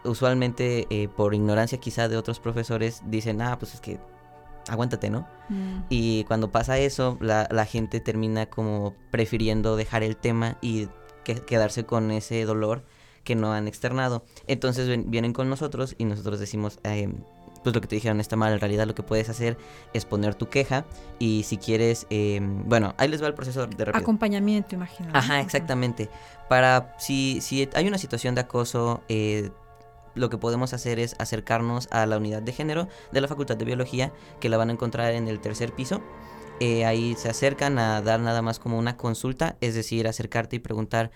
usualmente 0.04 0.88
eh, 0.90 1.10
por 1.10 1.34
ignorancia 1.34 1.80
quizá 1.80 2.08
de 2.08 2.18
otros 2.18 2.40
profesores 2.40 3.02
dicen, 3.06 3.42
ah, 3.42 3.58
pues 3.60 3.74
es 3.74 3.82
que 3.82 4.00
aguántate, 4.70 5.10
¿no? 5.10 5.28
Mm. 5.50 5.82
Y 5.90 6.24
cuando 6.26 6.52
pasa 6.52 6.78
eso, 6.78 7.18
la, 7.22 7.48
la 7.52 7.66
gente 7.66 8.00
termina 8.00 8.46
como 8.48 8.94
prefiriendo 9.12 9.76
dejar 9.76 10.04
el 10.04 10.16
tema 10.18 10.58
y 10.62 10.88
que- 11.24 11.42
quedarse 11.42 11.86
con 11.86 12.12
ese 12.12 12.44
dolor 12.46 12.84
que 13.24 13.36
no 13.36 13.52
han 13.54 13.68
externado. 13.68 14.24
Entonces 14.48 14.88
ven- 14.88 15.12
vienen 15.12 15.34
con 15.34 15.50
nosotros 15.50 15.96
y 15.98 16.06
nosotros 16.06 16.40
decimos, 16.40 16.80
eh, 16.84 17.12
pues 17.64 17.76
lo 17.76 17.82
que 17.82 17.88
te 17.88 17.96
dijeron 17.96 18.22
está 18.22 18.38
mal, 18.38 18.54
en 18.54 18.60
realidad 18.62 18.88
lo 18.88 18.96
que 18.96 19.04
puedes 19.04 19.28
hacer 19.30 19.58
es 19.94 20.06
poner 20.06 20.34
tu 20.36 20.48
queja 20.48 20.86
y 21.20 21.44
si 21.44 21.58
quieres, 21.58 22.08
eh, 22.10 22.40
bueno, 22.42 22.94
ahí 22.98 23.10
les 23.10 23.22
va 23.22 23.28
el 23.28 23.34
proceso 23.34 23.68
de 23.68 23.84
rápido. 23.86 24.02
Acompañamiento, 24.02 24.76
imagino. 24.76 25.10
¿no? 25.12 25.18
Ajá, 25.20 25.42
exactamente. 25.42 26.10
Para 26.48 26.96
si, 27.00 27.42
si 27.42 27.68
hay 27.76 27.86
una 27.88 27.98
situación 27.98 28.34
de 28.34 28.42
acoso, 28.42 29.02
eh, 29.10 29.50
lo 30.16 30.30
que 30.30 30.38
podemos 30.38 30.74
hacer 30.74 31.00
es 31.00 31.16
acercarnos 31.20 31.88
a 31.92 32.06
la 32.06 32.18
unidad 32.18 32.42
de 32.42 32.54
género 32.54 32.88
de 33.12 33.22
la 33.22 33.28
Facultad 33.28 33.58
de 33.58 33.66
Biología, 33.66 34.14
que 34.40 34.50
la 34.50 34.58
van 34.58 34.70
a 34.70 34.74
encontrar 34.74 35.14
en 35.14 35.28
el 35.28 35.40
tercer 35.40 35.74
piso. 35.74 36.02
Eh, 36.60 36.86
ahí 36.86 37.16
se 37.18 37.30
acercan 37.30 37.80
a 37.80 38.02
dar 38.02 38.20
nada 38.20 38.42
más 38.42 38.60
como 38.60 38.78
una 38.78 38.98
consulta, 38.98 39.56
es 39.62 39.76
decir, 39.76 40.08
acercarte 40.08 40.58
y 40.58 40.60
preguntar 40.60 41.12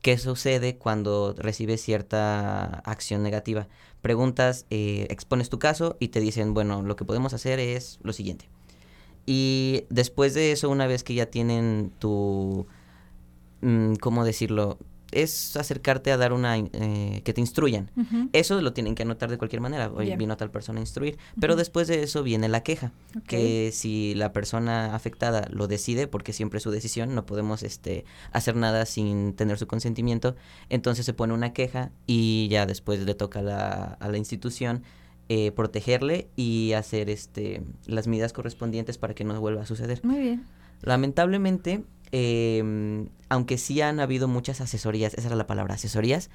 qué 0.00 0.18
sucede 0.18 0.76
cuando 0.76 1.34
recibes 1.36 1.82
cierta 1.82 2.64
acción 2.84 3.22
negativa. 3.22 3.68
Preguntas, 4.02 4.66
eh, 4.70 5.06
expones 5.10 5.50
tu 5.50 5.58
caso 5.58 5.96
y 6.00 6.08
te 6.08 6.20
dicen, 6.20 6.54
bueno, 6.54 6.82
lo 6.82 6.96
que 6.96 7.04
podemos 7.04 7.34
hacer 7.34 7.58
es 7.58 7.98
lo 8.02 8.12
siguiente. 8.12 8.48
Y 9.26 9.84
después 9.90 10.34
de 10.34 10.52
eso, 10.52 10.70
una 10.70 10.86
vez 10.86 11.02
que 11.02 11.14
ya 11.14 11.26
tienen 11.26 11.92
tu, 11.98 12.66
mm, 13.60 13.94
¿cómo 13.96 14.24
decirlo? 14.24 14.78
Es 15.22 15.56
acercarte 15.56 16.12
a 16.12 16.16
dar 16.16 16.32
una, 16.32 16.58
eh, 16.58 17.22
que 17.24 17.32
te 17.32 17.40
instruyan. 17.40 17.90
Eso 18.32 18.60
lo 18.60 18.72
tienen 18.72 18.94
que 18.94 19.02
anotar 19.02 19.30
de 19.30 19.38
cualquier 19.38 19.60
manera. 19.60 19.90
Hoy 19.90 20.14
vino 20.16 20.34
a 20.34 20.36
tal 20.36 20.50
persona 20.50 20.78
a 20.78 20.82
instruir. 20.82 21.18
Pero 21.40 21.56
después 21.56 21.88
de 21.88 22.02
eso 22.02 22.22
viene 22.22 22.48
la 22.48 22.62
queja. 22.62 22.92
Que 23.26 23.70
si 23.72 24.14
la 24.14 24.32
persona 24.32 24.94
afectada 24.94 25.48
lo 25.50 25.66
decide, 25.68 26.06
porque 26.06 26.32
siempre 26.32 26.58
es 26.58 26.62
su 26.62 26.70
decisión, 26.70 27.14
no 27.14 27.26
podemos 27.26 27.62
este, 27.62 28.04
hacer 28.32 28.56
nada 28.56 28.86
sin 28.86 29.34
tener 29.34 29.58
su 29.58 29.66
consentimiento, 29.66 30.36
entonces 30.68 31.06
se 31.06 31.14
pone 31.14 31.34
una 31.34 31.52
queja 31.52 31.90
y 32.06 32.48
ya 32.48 32.66
después 32.66 33.00
le 33.00 33.14
toca 33.14 33.40
a 33.40 33.42
la, 33.42 33.84
a 34.00 34.08
la 34.08 34.18
institución 34.18 34.82
eh, 35.28 35.50
protegerle 35.50 36.28
y 36.36 36.72
hacer 36.74 37.10
este, 37.10 37.62
las 37.86 38.06
medidas 38.06 38.32
correspondientes 38.32 38.96
para 38.96 39.12
que 39.12 39.24
no 39.24 39.40
vuelva 39.40 39.62
a 39.62 39.66
suceder. 39.66 40.00
Muy 40.04 40.20
bien. 40.20 40.44
Lamentablemente, 40.82 41.82
eh, 42.12 43.08
aunque 43.28 43.58
sí 43.58 43.80
han 43.80 44.00
habido 44.00 44.28
muchas 44.28 44.60
asesorías, 44.60 45.14
esa 45.14 45.28
era 45.28 45.36
la 45.36 45.46
palabra, 45.46 45.74
asesorías, 45.74 46.30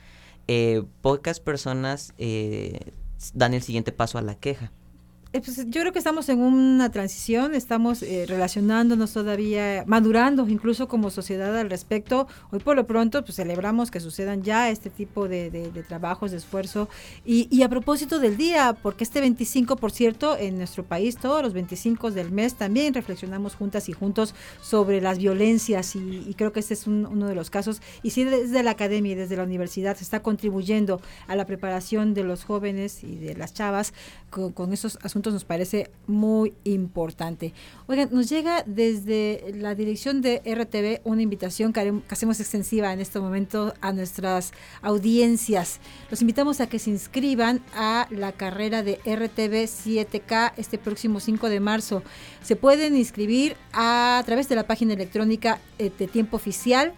eh, 0.47 0.83
pocas 1.01 1.39
personas 1.39 2.13
eh, 2.17 2.91
dan 3.33 3.53
el 3.53 3.61
siguiente 3.61 3.91
paso 3.91 4.17
a 4.17 4.21
la 4.21 4.35
queja. 4.35 4.71
Eh, 5.33 5.39
pues, 5.39 5.55
yo 5.69 5.79
creo 5.79 5.93
que 5.93 5.99
estamos 5.99 6.27
en 6.27 6.39
una 6.39 6.91
transición, 6.91 7.55
estamos 7.55 8.03
eh, 8.03 8.25
relacionándonos 8.27 9.13
todavía, 9.13 9.85
madurando 9.87 10.45
incluso 10.49 10.89
como 10.89 11.09
sociedad 11.09 11.57
al 11.57 11.69
respecto. 11.69 12.27
Hoy 12.51 12.59
por 12.59 12.75
lo 12.75 12.85
pronto 12.85 13.23
pues 13.23 13.37
celebramos 13.37 13.91
que 13.91 14.01
sucedan 14.01 14.43
ya 14.43 14.69
este 14.69 14.89
tipo 14.89 15.29
de, 15.29 15.49
trabajos, 15.87 16.31
de 16.31 16.37
esfuerzo. 16.37 16.89
Y, 17.23 17.47
y 17.49 17.63
a 17.63 17.69
propósito 17.69 18.19
del 18.19 18.35
día, 18.35 18.75
porque 18.83 19.05
este 19.05 19.21
25, 19.21 19.77
por 19.77 19.93
cierto, 19.93 20.35
en 20.37 20.57
nuestro 20.57 20.83
país, 20.83 21.15
todos 21.15 21.41
los 21.41 21.53
25 21.53 22.11
del 22.11 22.29
mes 22.33 22.55
también 22.55 22.93
reflexionamos 22.93 23.55
juntas 23.55 23.87
y 23.87 23.93
juntos 23.93 24.35
sobre 24.61 24.99
las 24.99 25.17
violencias 25.17 25.95
y, 25.95 26.25
y 26.27 26.33
creo 26.33 26.51
que 26.51 26.59
este 26.59 26.73
es 26.73 26.87
un- 26.87 27.05
uno 27.05 27.27
de 27.29 27.35
los 27.35 27.49
casos. 27.49 27.81
Y 28.03 28.09
sí, 28.09 28.25
desde 28.25 28.63
la 28.63 28.71
academia 28.71 29.13
y 29.13 29.15
desde 29.15 29.37
la 29.37 29.43
universidad 29.43 29.95
se 29.95 30.03
está 30.03 30.21
contribuyendo 30.21 30.99
a 31.29 31.37
la 31.37 31.45
preparación 31.45 32.13
de 32.13 32.25
los 32.25 32.43
jóvenes 32.43 33.01
y 33.05 33.15
de 33.15 33.33
las 33.35 33.53
chavas 33.53 33.93
con, 34.29 34.51
con 34.51 34.73
esos 34.73 34.97
asuntos 35.01 35.20
nos 35.29 35.45
parece 35.45 35.91
muy 36.07 36.53
importante. 36.63 37.53
Oigan, 37.87 38.09
nos 38.11 38.29
llega 38.29 38.63
desde 38.65 39.53
la 39.55 39.75
dirección 39.75 40.21
de 40.21 40.41
RTV 40.45 41.01
una 41.07 41.21
invitación 41.21 41.73
que, 41.73 42.01
hacemos 42.09 42.39
extensiva 42.39 42.91
en 42.93 42.99
este 42.99 43.19
momento 43.19 43.73
a 43.81 43.91
nuestras 43.93 44.53
audiencias. 44.81 45.79
Los 46.09 46.21
invitamos 46.21 46.61
a 46.61 46.67
que 46.67 46.79
se 46.79 46.89
inscriban 46.89 47.61
a 47.75 48.07
la 48.09 48.31
carrera 48.31 48.81
de 48.81 48.95
RTV 49.05 49.67
7K 49.67 50.53
este 50.57 50.77
próximo 50.77 51.19
5 51.19 51.49
de 51.49 51.59
marzo. 51.59 52.01
Se 52.41 52.55
pueden 52.55 52.97
inscribir 52.97 53.55
a, 53.73 54.23
través 54.25 54.49
de 54.49 54.55
la 54.55 54.65
página 54.65 54.93
electrónica 54.93 55.59
eh, 55.77 55.91
de 55.97 56.07
tiempo 56.07 56.37
oficial 56.37 56.93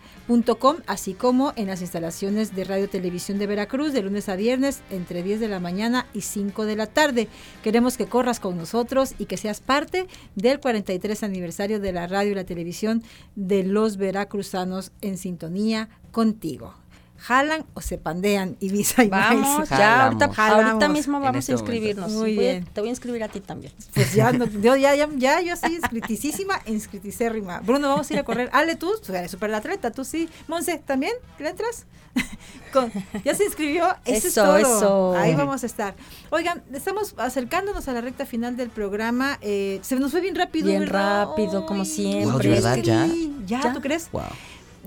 .com, 0.58 0.78
así 0.88 1.14
como 1.14 1.52
en 1.58 1.68
las 1.68 1.82
instalaciones 1.82 2.56
de 2.56 2.64
Radio 2.64 2.90
Televisión 2.90 3.40
de 3.40 3.48
Veracruz 3.48 3.92
de 3.92 4.02
lunes 4.02 4.30
a 4.30 4.38
viernes 4.38 4.82
entre 4.90 5.22
10 5.22 5.42
de 5.42 5.50
la 5.50 5.60
mañana 5.60 6.08
y 6.14 6.22
5 6.22 6.66
de 6.66 6.76
la 6.78 6.88
tarde. 6.88 7.28
Queremos 7.62 7.98
que 7.98 8.06
corras 8.14 8.40
con 8.40 8.58
nosotros 8.58 9.16
y 9.18 9.26
que 9.26 9.38
seas 9.38 9.60
parte 9.60 10.06
del 10.36 10.60
43 10.60 11.24
aniversario 11.24 11.80
de 11.80 11.92
la 11.92 12.06
radio 12.06 12.34
y 12.34 12.36
la 12.36 12.44
televisión 12.44 13.02
de 13.36 13.64
los 13.64 13.98
veracruzanos 13.98 14.92
en 15.02 15.18
sintonía 15.18 15.90
contigo. 16.12 16.76
¿Jalan 17.18 17.64
o 17.74 17.80
se 17.80 17.98
pandean 17.98 18.58
Ibiza 18.60 19.06
y 19.06 19.08
Vamos, 19.08 19.58
Maíz? 19.60 19.70
ya, 19.70 20.04
ahorita, 20.06 20.34
Jalamos. 20.34 20.66
ahorita 20.66 20.90
mismo 20.90 21.20
vamos 21.22 21.38
este 21.40 21.54
a 21.54 21.56
momento. 21.56 21.72
inscribirnos. 21.74 22.12
Muy 22.12 22.36
Voy 22.36 22.44
bien. 22.44 22.66
te 22.66 22.82
voy 22.82 22.90
a 22.90 22.92
inscribir 22.92 23.24
a 23.24 23.30
ti 23.30 23.40
también. 23.40 23.72
Pues 23.94 24.14
ya, 24.14 24.34
no, 24.34 24.46
yo 24.46 24.76
ya, 24.76 24.94
ya, 24.96 25.08
ya, 25.16 25.40
yo 25.42 25.54
estoy 25.54 25.76
inscritisísima, 25.76 26.60
inscriticérrima. 26.66 27.62
Bruno, 27.62 27.88
vamos 27.88 28.10
a 28.10 28.14
ir 28.14 28.20
a 28.20 28.24
correr. 28.24 28.50
Ale, 28.52 28.76
tú, 28.76 28.92
tú 29.06 29.14
eres 29.14 29.32
súper 29.32 29.54
atleta, 29.54 29.92
tú 29.92 30.04
sí. 30.04 30.28
Monse, 30.50 30.80
¿también? 30.86 31.14
¿Le 31.40 31.50
entras? 31.50 31.86
Con- 32.74 32.92
ya 33.24 33.34
se 33.36 33.46
inscribió, 33.46 33.86
eso, 34.06 34.18
es 34.18 34.26
Eso, 34.26 34.44
todo. 34.44 34.58
eso. 34.58 35.16
Ahí 35.16 35.34
vamos 35.36 35.64
a 35.64 35.66
estar. 35.66 35.96
Oigan, 36.30 36.62
estamos 36.74 37.16
acercándonos 37.18 37.88
a 37.88 37.94
la 37.94 38.02
recta 38.02 38.26
final 38.26 38.58
del 38.58 38.70
programa. 38.70 39.38
Eh, 39.42 39.80
se 39.82 39.96
nos 39.96 40.12
fue 40.12 40.20
bien 40.22 40.36
rápido, 40.36 40.68
Bien 40.68 40.82
¿verdad? 40.82 41.28
rápido, 41.28 41.66
como 41.66 41.86
siempre. 41.86 42.26
Wow, 42.32 42.40
¿de 42.40 42.50
verdad 42.50 42.78
ya? 42.78 43.08
Sí, 43.08 43.34
¿Ya? 43.46 43.74
¿Tú 43.74 43.80
crees? 43.82 44.10
Wow. 44.12 44.24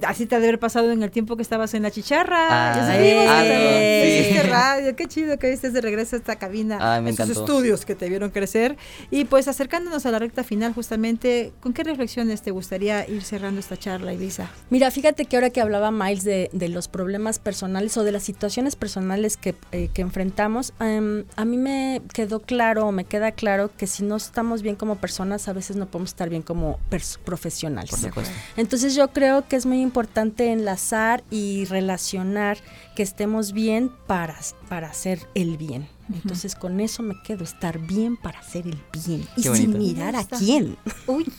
Así 0.02 0.26
te 0.26 0.36
ha 0.36 0.40
de 0.40 0.46
haber 0.48 0.58
pasado 0.58 0.90
en 0.92 1.02
el 1.02 1.10
tiempo 1.10 1.36
que 1.36 1.42
estabas 1.42 1.74
en 1.74 1.82
la 1.82 1.90
chicharra. 1.90 2.48
Ah, 2.50 2.72
ah, 2.72 2.86
también 2.86 4.24
sí. 4.32 4.38
radio. 4.48 4.96
Qué 4.96 5.06
chido 5.06 5.38
que 5.38 5.52
estés 5.52 5.72
de 5.72 5.80
regreso 5.80 6.16
a 6.16 6.18
esta 6.18 6.36
cabina. 6.36 6.78
Ah, 6.80 7.00
me 7.00 7.10
esos 7.10 7.28
encantó. 7.28 7.40
estudios 7.40 7.84
que 7.84 7.94
te 7.94 8.08
vieron 8.08 8.30
crecer. 8.30 8.76
Y 9.10 9.24
pues 9.24 9.48
acercándonos 9.48 10.06
a 10.06 10.10
la 10.10 10.18
recta 10.18 10.44
final, 10.44 10.74
justamente, 10.74 11.52
¿con 11.60 11.72
qué 11.72 11.84
reflexiones 11.84 12.42
te 12.42 12.50
gustaría 12.50 13.08
ir 13.08 13.22
cerrando 13.22 13.60
esta 13.60 13.76
charla, 13.76 14.12
Ibiza? 14.12 14.50
Mira, 14.70 14.90
fíjate 14.90 15.24
que 15.24 15.36
ahora 15.36 15.50
que 15.50 15.60
hablaba 15.60 15.90
Miles 15.90 16.24
de, 16.24 16.50
de 16.52 16.68
los 16.68 16.88
problemas 16.88 17.38
personales 17.38 17.96
o 17.96 18.04
de 18.04 18.12
las 18.12 18.22
situaciones 18.22 18.76
personales 18.76 19.36
que, 19.36 19.54
eh, 19.72 19.88
que 19.92 20.02
enfrentamos, 20.02 20.72
em, 20.80 21.24
a 21.36 21.44
mí 21.44 21.56
me 21.56 22.02
quedó 22.12 22.40
claro, 22.40 22.86
o 22.86 22.92
me 22.92 23.04
queda 23.04 23.32
claro 23.32 23.70
que 23.76 23.86
si 23.86 24.02
no 24.04 24.16
estamos 24.16 24.62
bien 24.62 24.76
como 24.76 24.96
personas, 24.96 25.48
a 25.48 25.52
veces 25.52 25.76
no 25.76 25.86
podemos 25.86 26.10
estar 26.10 26.28
bien 26.28 26.42
como 26.42 26.78
profesionales. 27.24 27.90
Por 27.90 27.98
supuesto. 28.00 28.34
Entonces 28.56 28.94
yo 28.94 29.08
creo 29.08 29.46
que 29.48 29.56
es 29.56 29.66
muy 29.66 29.80
importante 29.86 30.52
enlazar 30.52 31.24
y 31.30 31.64
relacionar 31.66 32.58
que 32.94 33.02
estemos 33.02 33.52
bien 33.52 33.90
para, 34.06 34.36
para 34.68 34.88
hacer 34.88 35.20
el 35.34 35.56
bien. 35.56 35.88
Entonces 36.12 36.54
con 36.54 36.80
eso 36.80 37.02
me 37.02 37.20
quedo, 37.22 37.44
estar 37.44 37.78
bien 37.78 38.16
para 38.16 38.38
hacer 38.38 38.66
el 38.66 38.78
bien. 38.92 39.26
Y 39.36 39.42
sin 39.42 39.78
mirar 39.78 40.14
a 40.16 40.24
quién. 40.24 40.76
Oye, 41.06 41.30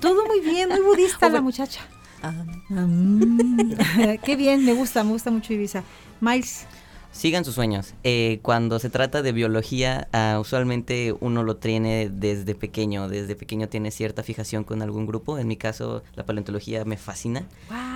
todo 0.00 0.26
muy 0.26 0.40
bien, 0.40 0.68
muy 0.70 0.80
budista 0.80 1.28
la 1.28 1.40
muchacha. 1.42 1.80
qué 4.24 4.36
bien, 4.36 4.64
me 4.64 4.72
gusta, 4.72 5.04
me 5.04 5.12
gusta 5.12 5.30
mucho 5.30 5.52
Ibiza. 5.52 5.82
Miles. 6.20 6.66
Sigan 7.16 7.46
sus 7.46 7.54
sueños. 7.54 7.94
Eh, 8.04 8.40
cuando 8.42 8.78
se 8.78 8.90
trata 8.90 9.22
de 9.22 9.32
biología, 9.32 10.06
ah, 10.12 10.36
usualmente 10.38 11.14
uno 11.18 11.44
lo 11.44 11.56
tiene 11.56 12.10
desde 12.12 12.54
pequeño. 12.54 13.08
Desde 13.08 13.34
pequeño 13.34 13.70
tiene 13.70 13.90
cierta 13.90 14.22
fijación 14.22 14.64
con 14.64 14.82
algún 14.82 15.06
grupo. 15.06 15.38
En 15.38 15.48
mi 15.48 15.56
caso, 15.56 16.02
la 16.14 16.26
paleontología 16.26 16.84
me 16.84 16.98
fascina. 16.98 17.46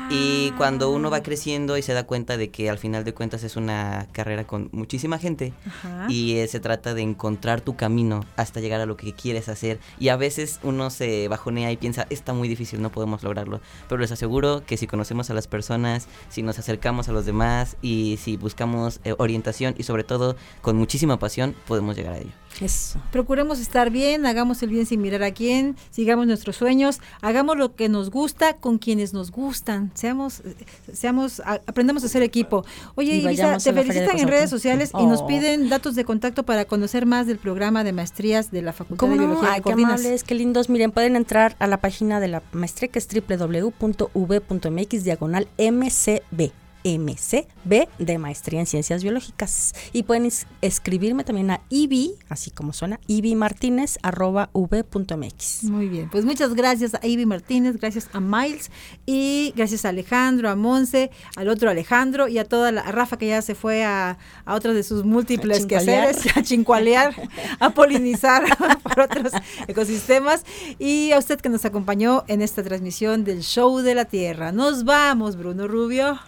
Y 0.09 0.53
cuando 0.53 0.91
uno 0.91 1.11
va 1.11 1.23
creciendo 1.23 1.77
y 1.77 1.83
se 1.83 1.93
da 1.93 2.05
cuenta 2.05 2.39
de 2.39 2.51
que 2.51 2.71
al 2.71 2.79
final 2.79 3.05
de 3.05 3.13
cuentas 3.13 3.45
es 3.45 3.57
una 3.57 4.09
carrera 4.11 4.45
con 4.47 4.71
muchísima 4.73 5.19
gente 5.19 5.53
Ajá. 5.67 6.07
y 6.09 6.39
eh, 6.39 6.49
se 6.49 6.59
trata 6.59 6.95
de 6.95 7.03
encontrar 7.03 7.61
tu 7.61 7.77
camino 7.77 8.25
hasta 8.37 8.61
llegar 8.61 8.81
a 8.81 8.87
lo 8.87 8.97
que 8.97 9.13
quieres 9.13 9.51
hacer. 9.51 9.81
Y 9.99 10.09
a 10.09 10.17
veces 10.17 10.61
uno 10.63 10.89
se 10.89 11.29
bajonea 11.29 11.71
y 11.71 11.77
piensa, 11.77 12.07
está 12.09 12.33
muy 12.33 12.49
difícil, 12.49 12.81
no 12.81 12.91
podemos 12.91 13.23
lograrlo. 13.23 13.61
Pero 13.87 14.01
les 14.01 14.13
aseguro 14.13 14.65
que 14.65 14.79
si 14.79 14.87
conocemos 14.87 15.29
a 15.29 15.35
las 15.35 15.47
personas, 15.47 16.09
si 16.31 16.43
nos 16.43 16.59
acercamos 16.59 17.11
a 17.11 17.13
los 17.13 17.27
demás 17.27 17.77
y 17.83 18.19
si 18.21 18.39
buscamos 18.39 18.99
eh, 19.05 19.10
orientación 19.19 19.75
y 19.79 19.83
sobre 19.85 20.05
todo 20.05 20.37
con 20.63 20.77
muchísima 20.77 21.19
pasión, 21.19 21.55
podemos 21.67 21.97
llegar 21.97 22.15
a 22.15 22.19
ello. 22.19 22.31
Eso. 22.61 22.99
Procuremos 23.13 23.61
estar 23.61 23.91
bien, 23.91 24.27
hagamos 24.27 24.63
el 24.65 24.71
bien 24.71 24.85
sin 24.85 25.01
mirar 25.01 25.23
a 25.23 25.31
quién, 25.33 25.77
sigamos 25.91 26.27
nuestros 26.27 26.57
sueños, 26.57 27.01
hagamos 27.23 27.57
lo 27.57 27.77
que 27.77 27.89
nos 27.89 28.11
gusta 28.11 28.57
con 28.57 28.79
quienes 28.79 29.13
nos 29.15 29.31
gustan, 29.31 29.93
seamos, 29.95 30.41
eh, 30.41 30.57
seamos, 30.93 31.39
a- 31.41 31.61
aprendamos 31.67 32.03
a 32.03 32.09
ser 32.09 32.23
equipo. 32.23 32.65
Oye, 32.97 33.15
Ibiza, 33.17 33.59
te 33.59 33.73
felicitan 33.73 34.19
en 34.19 34.27
redes 34.29 34.51
sociales 34.51 34.91
y 34.99 35.07
nos 35.07 35.21
Oh. 35.23 35.27
piden 35.29 35.69
datos 35.69 35.95
de 35.95 36.05
contacto 36.05 36.43
para 36.43 36.65
conocer 36.65 37.07
más 37.07 37.27
del 37.29 37.39
programa 37.39 37.85
de 37.85 37.93
maestrías 37.93 38.51
de 38.51 38.63
la 38.63 38.73
Facultad 38.73 38.99
¿Cómo 38.99 39.13
de 39.13 39.21
no? 39.21 39.27
Biología 39.29 39.53
Ay, 39.55 39.61
que 39.63 39.67
qué 39.69 39.73
amables, 39.85 40.25
qué 40.25 40.35
lindos. 40.35 40.69
Miren, 40.69 40.91
pueden 40.91 41.15
entrar 41.17 41.55
a 41.61 41.67
la 41.69 41.77
página 41.81 42.19
de 42.19 42.29
la 42.29 42.43
maestría 42.53 42.89
que 42.89 42.99
es 42.99 43.07
www.v.mx 43.09 45.05
diagonal 45.05 45.49
MCB. 45.57 46.51
MCB 46.85 47.89
de 47.99 48.19
Maestría 48.19 48.61
en 48.61 48.67
Ciencias 48.67 49.03
Biológicas. 49.03 49.75
Y 49.93 50.03
pueden 50.05 50.27
es- 50.27 50.47
escribirme 50.63 51.25
también 51.25 51.51
a 51.51 51.61
ibi, 51.69 52.15
así 52.29 52.51
como 52.51 52.73
suena, 52.73 53.01
ibimartinez 53.07 53.99
arroba 54.03 54.51
v.mx. 54.53 55.65
Muy 55.65 55.89
bien, 55.89 56.09
pues 56.11 56.25
muchas 56.25 56.55
gracias 56.55 56.95
a 56.95 57.07
Ivy 57.07 57.27
Martínez, 57.27 57.77
gracias 57.79 58.09
a 58.13 58.21
Miles 58.21 58.71
y 59.07 59.53
gracias 59.57 59.85
a 59.85 59.91
Alejandro, 59.91 60.49
a 60.49 60.57
Monse, 60.57 61.11
al 61.37 61.49
otro 61.49 61.71
Alejandro 61.71 62.29
y 62.29 62.39
a 62.39 62.45
toda 62.45 62.73
la 62.73 62.81
a 62.83 62.93
Rafa 62.93 63.19
que 63.19 63.29
ya 63.29 63.43
se 63.43 63.55
fue 63.55 63.85
a, 63.85 64.19
a 64.45 64.55
otros 64.55 64.75
de 64.75 64.83
sus 64.83 65.05
múltiples 65.05 65.65
A 65.65 65.69
quehaceres, 65.69 66.37
a 66.37 66.43
chincualear, 66.43 67.15
a 67.59 67.71
polinizar 67.71 68.43
por 68.83 69.01
otros 69.01 69.33
ecosistemas 69.69 70.45
y 70.79 71.13
a 71.13 71.19
usted 71.19 71.41
que 71.41 71.49
nos 71.49 71.65
acompañó 71.65 72.25
en 72.29 72.43
esta 72.43 72.63
transmisión 72.63 73.25
del 73.25 73.43
Show 73.43 73.79
de 73.81 73.95
la 73.95 74.05
Tierra. 74.07 74.53
Nos 74.53 74.85
vamos, 74.85 75.37
Bruno 75.37 75.69
Rubio. 75.69 76.19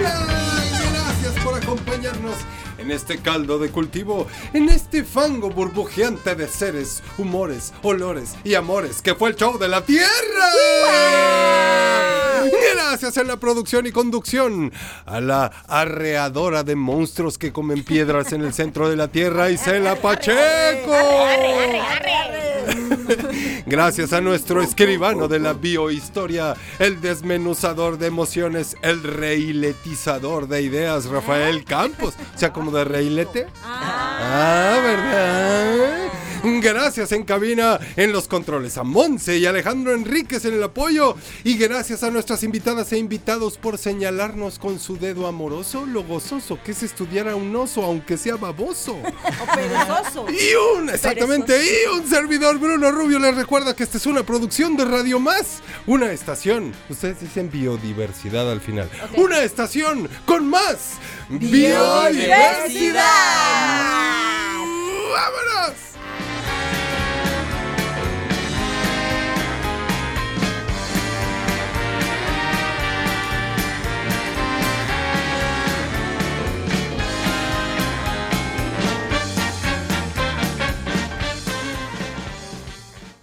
Gracias 0.00 1.44
por 1.44 1.54
acompañarnos 1.54 2.36
en 2.78 2.90
este 2.90 3.18
caldo 3.18 3.58
de 3.58 3.68
cultivo, 3.68 4.26
en 4.54 4.70
este 4.70 5.04
fango 5.04 5.50
burbujeante 5.50 6.34
de 6.34 6.48
seres, 6.48 7.02
humores, 7.18 7.72
olores 7.82 8.34
y 8.42 8.54
amores 8.54 9.02
que 9.02 9.14
fue 9.14 9.30
el 9.30 9.36
show 9.36 9.58
de 9.58 9.68
la 9.68 9.84
Tierra. 9.84 10.08
Gracias 12.74 13.18
en 13.18 13.28
la 13.28 13.36
producción 13.36 13.86
y 13.86 13.92
conducción 13.92 14.72
a 15.04 15.20
la 15.20 15.52
arreadora 15.68 16.62
de 16.64 16.74
monstruos 16.74 17.36
que 17.36 17.52
comen 17.52 17.84
piedras 17.84 18.32
en 18.32 18.42
el 18.42 18.54
centro 18.54 18.88
de 18.88 18.96
la 18.96 19.08
tierra, 19.08 19.50
Isela 19.50 19.96
Pacheco. 20.02 20.96
Gracias 23.66 24.12
a 24.12 24.20
nuestro 24.20 24.62
escribano 24.62 25.28
de 25.28 25.38
la 25.38 25.52
biohistoria, 25.52 26.54
el 26.78 27.00
desmenuzador 27.00 27.98
de 27.98 28.06
emociones, 28.06 28.76
el 28.82 29.02
reiletizador 29.02 30.48
de 30.48 30.62
ideas, 30.62 31.06
Rafael 31.06 31.64
Campos. 31.64 32.14
O 32.34 32.38
sea, 32.38 32.52
como 32.52 32.70
de 32.70 32.84
reilete. 32.84 33.46
Ah, 33.64 34.78
¿verdad? 34.82 36.19
Gracias 36.62 37.12
en 37.12 37.24
cabina 37.24 37.78
en 37.96 38.12
los 38.12 38.28
controles 38.28 38.78
a 38.78 38.82
Monse 38.82 39.38
y 39.38 39.46
Alejandro 39.46 39.94
Enríquez 39.94 40.44
en 40.44 40.54
el 40.54 40.62
apoyo. 40.62 41.16
Y 41.44 41.56
gracias 41.56 42.02
a 42.02 42.10
nuestras 42.10 42.42
invitadas 42.42 42.92
e 42.92 42.98
invitados 42.98 43.58
por 43.58 43.78
señalarnos 43.78 44.58
con 44.58 44.78
su 44.78 44.98
dedo 44.98 45.26
amoroso 45.26 45.86
lo 45.86 46.02
gozoso 46.04 46.58
que 46.62 46.72
es 46.72 46.82
estudiar 46.82 47.28
a 47.28 47.36
un 47.36 47.54
oso, 47.54 47.82
aunque 47.82 48.16
sea 48.16 48.36
baboso. 48.36 48.96
O 49.40 49.54
perezoso. 49.54 50.26
Y 50.30 50.78
un, 50.78 50.90
exactamente, 50.90 51.56
y 51.62 51.86
un 51.96 52.06
servidor 52.06 52.58
Bruno 52.58 52.90
Rubio 52.90 53.18
les 53.18 53.34
recuerda 53.34 53.74
que 53.74 53.84
esta 53.84 53.96
es 53.96 54.06
una 54.06 54.22
producción 54.22 54.76
de 54.76 54.84
Radio 54.84 55.18
Más, 55.20 55.62
una 55.86 56.12
estación, 56.12 56.72
ustedes 56.88 57.20
dicen 57.20 57.50
biodiversidad 57.50 58.50
al 58.50 58.60
final, 58.60 58.88
una 59.16 59.42
estación 59.42 60.08
con 60.26 60.48
más 60.48 60.94
biodiversidad. 61.28 63.00
¡Vámonos! 65.12 65.89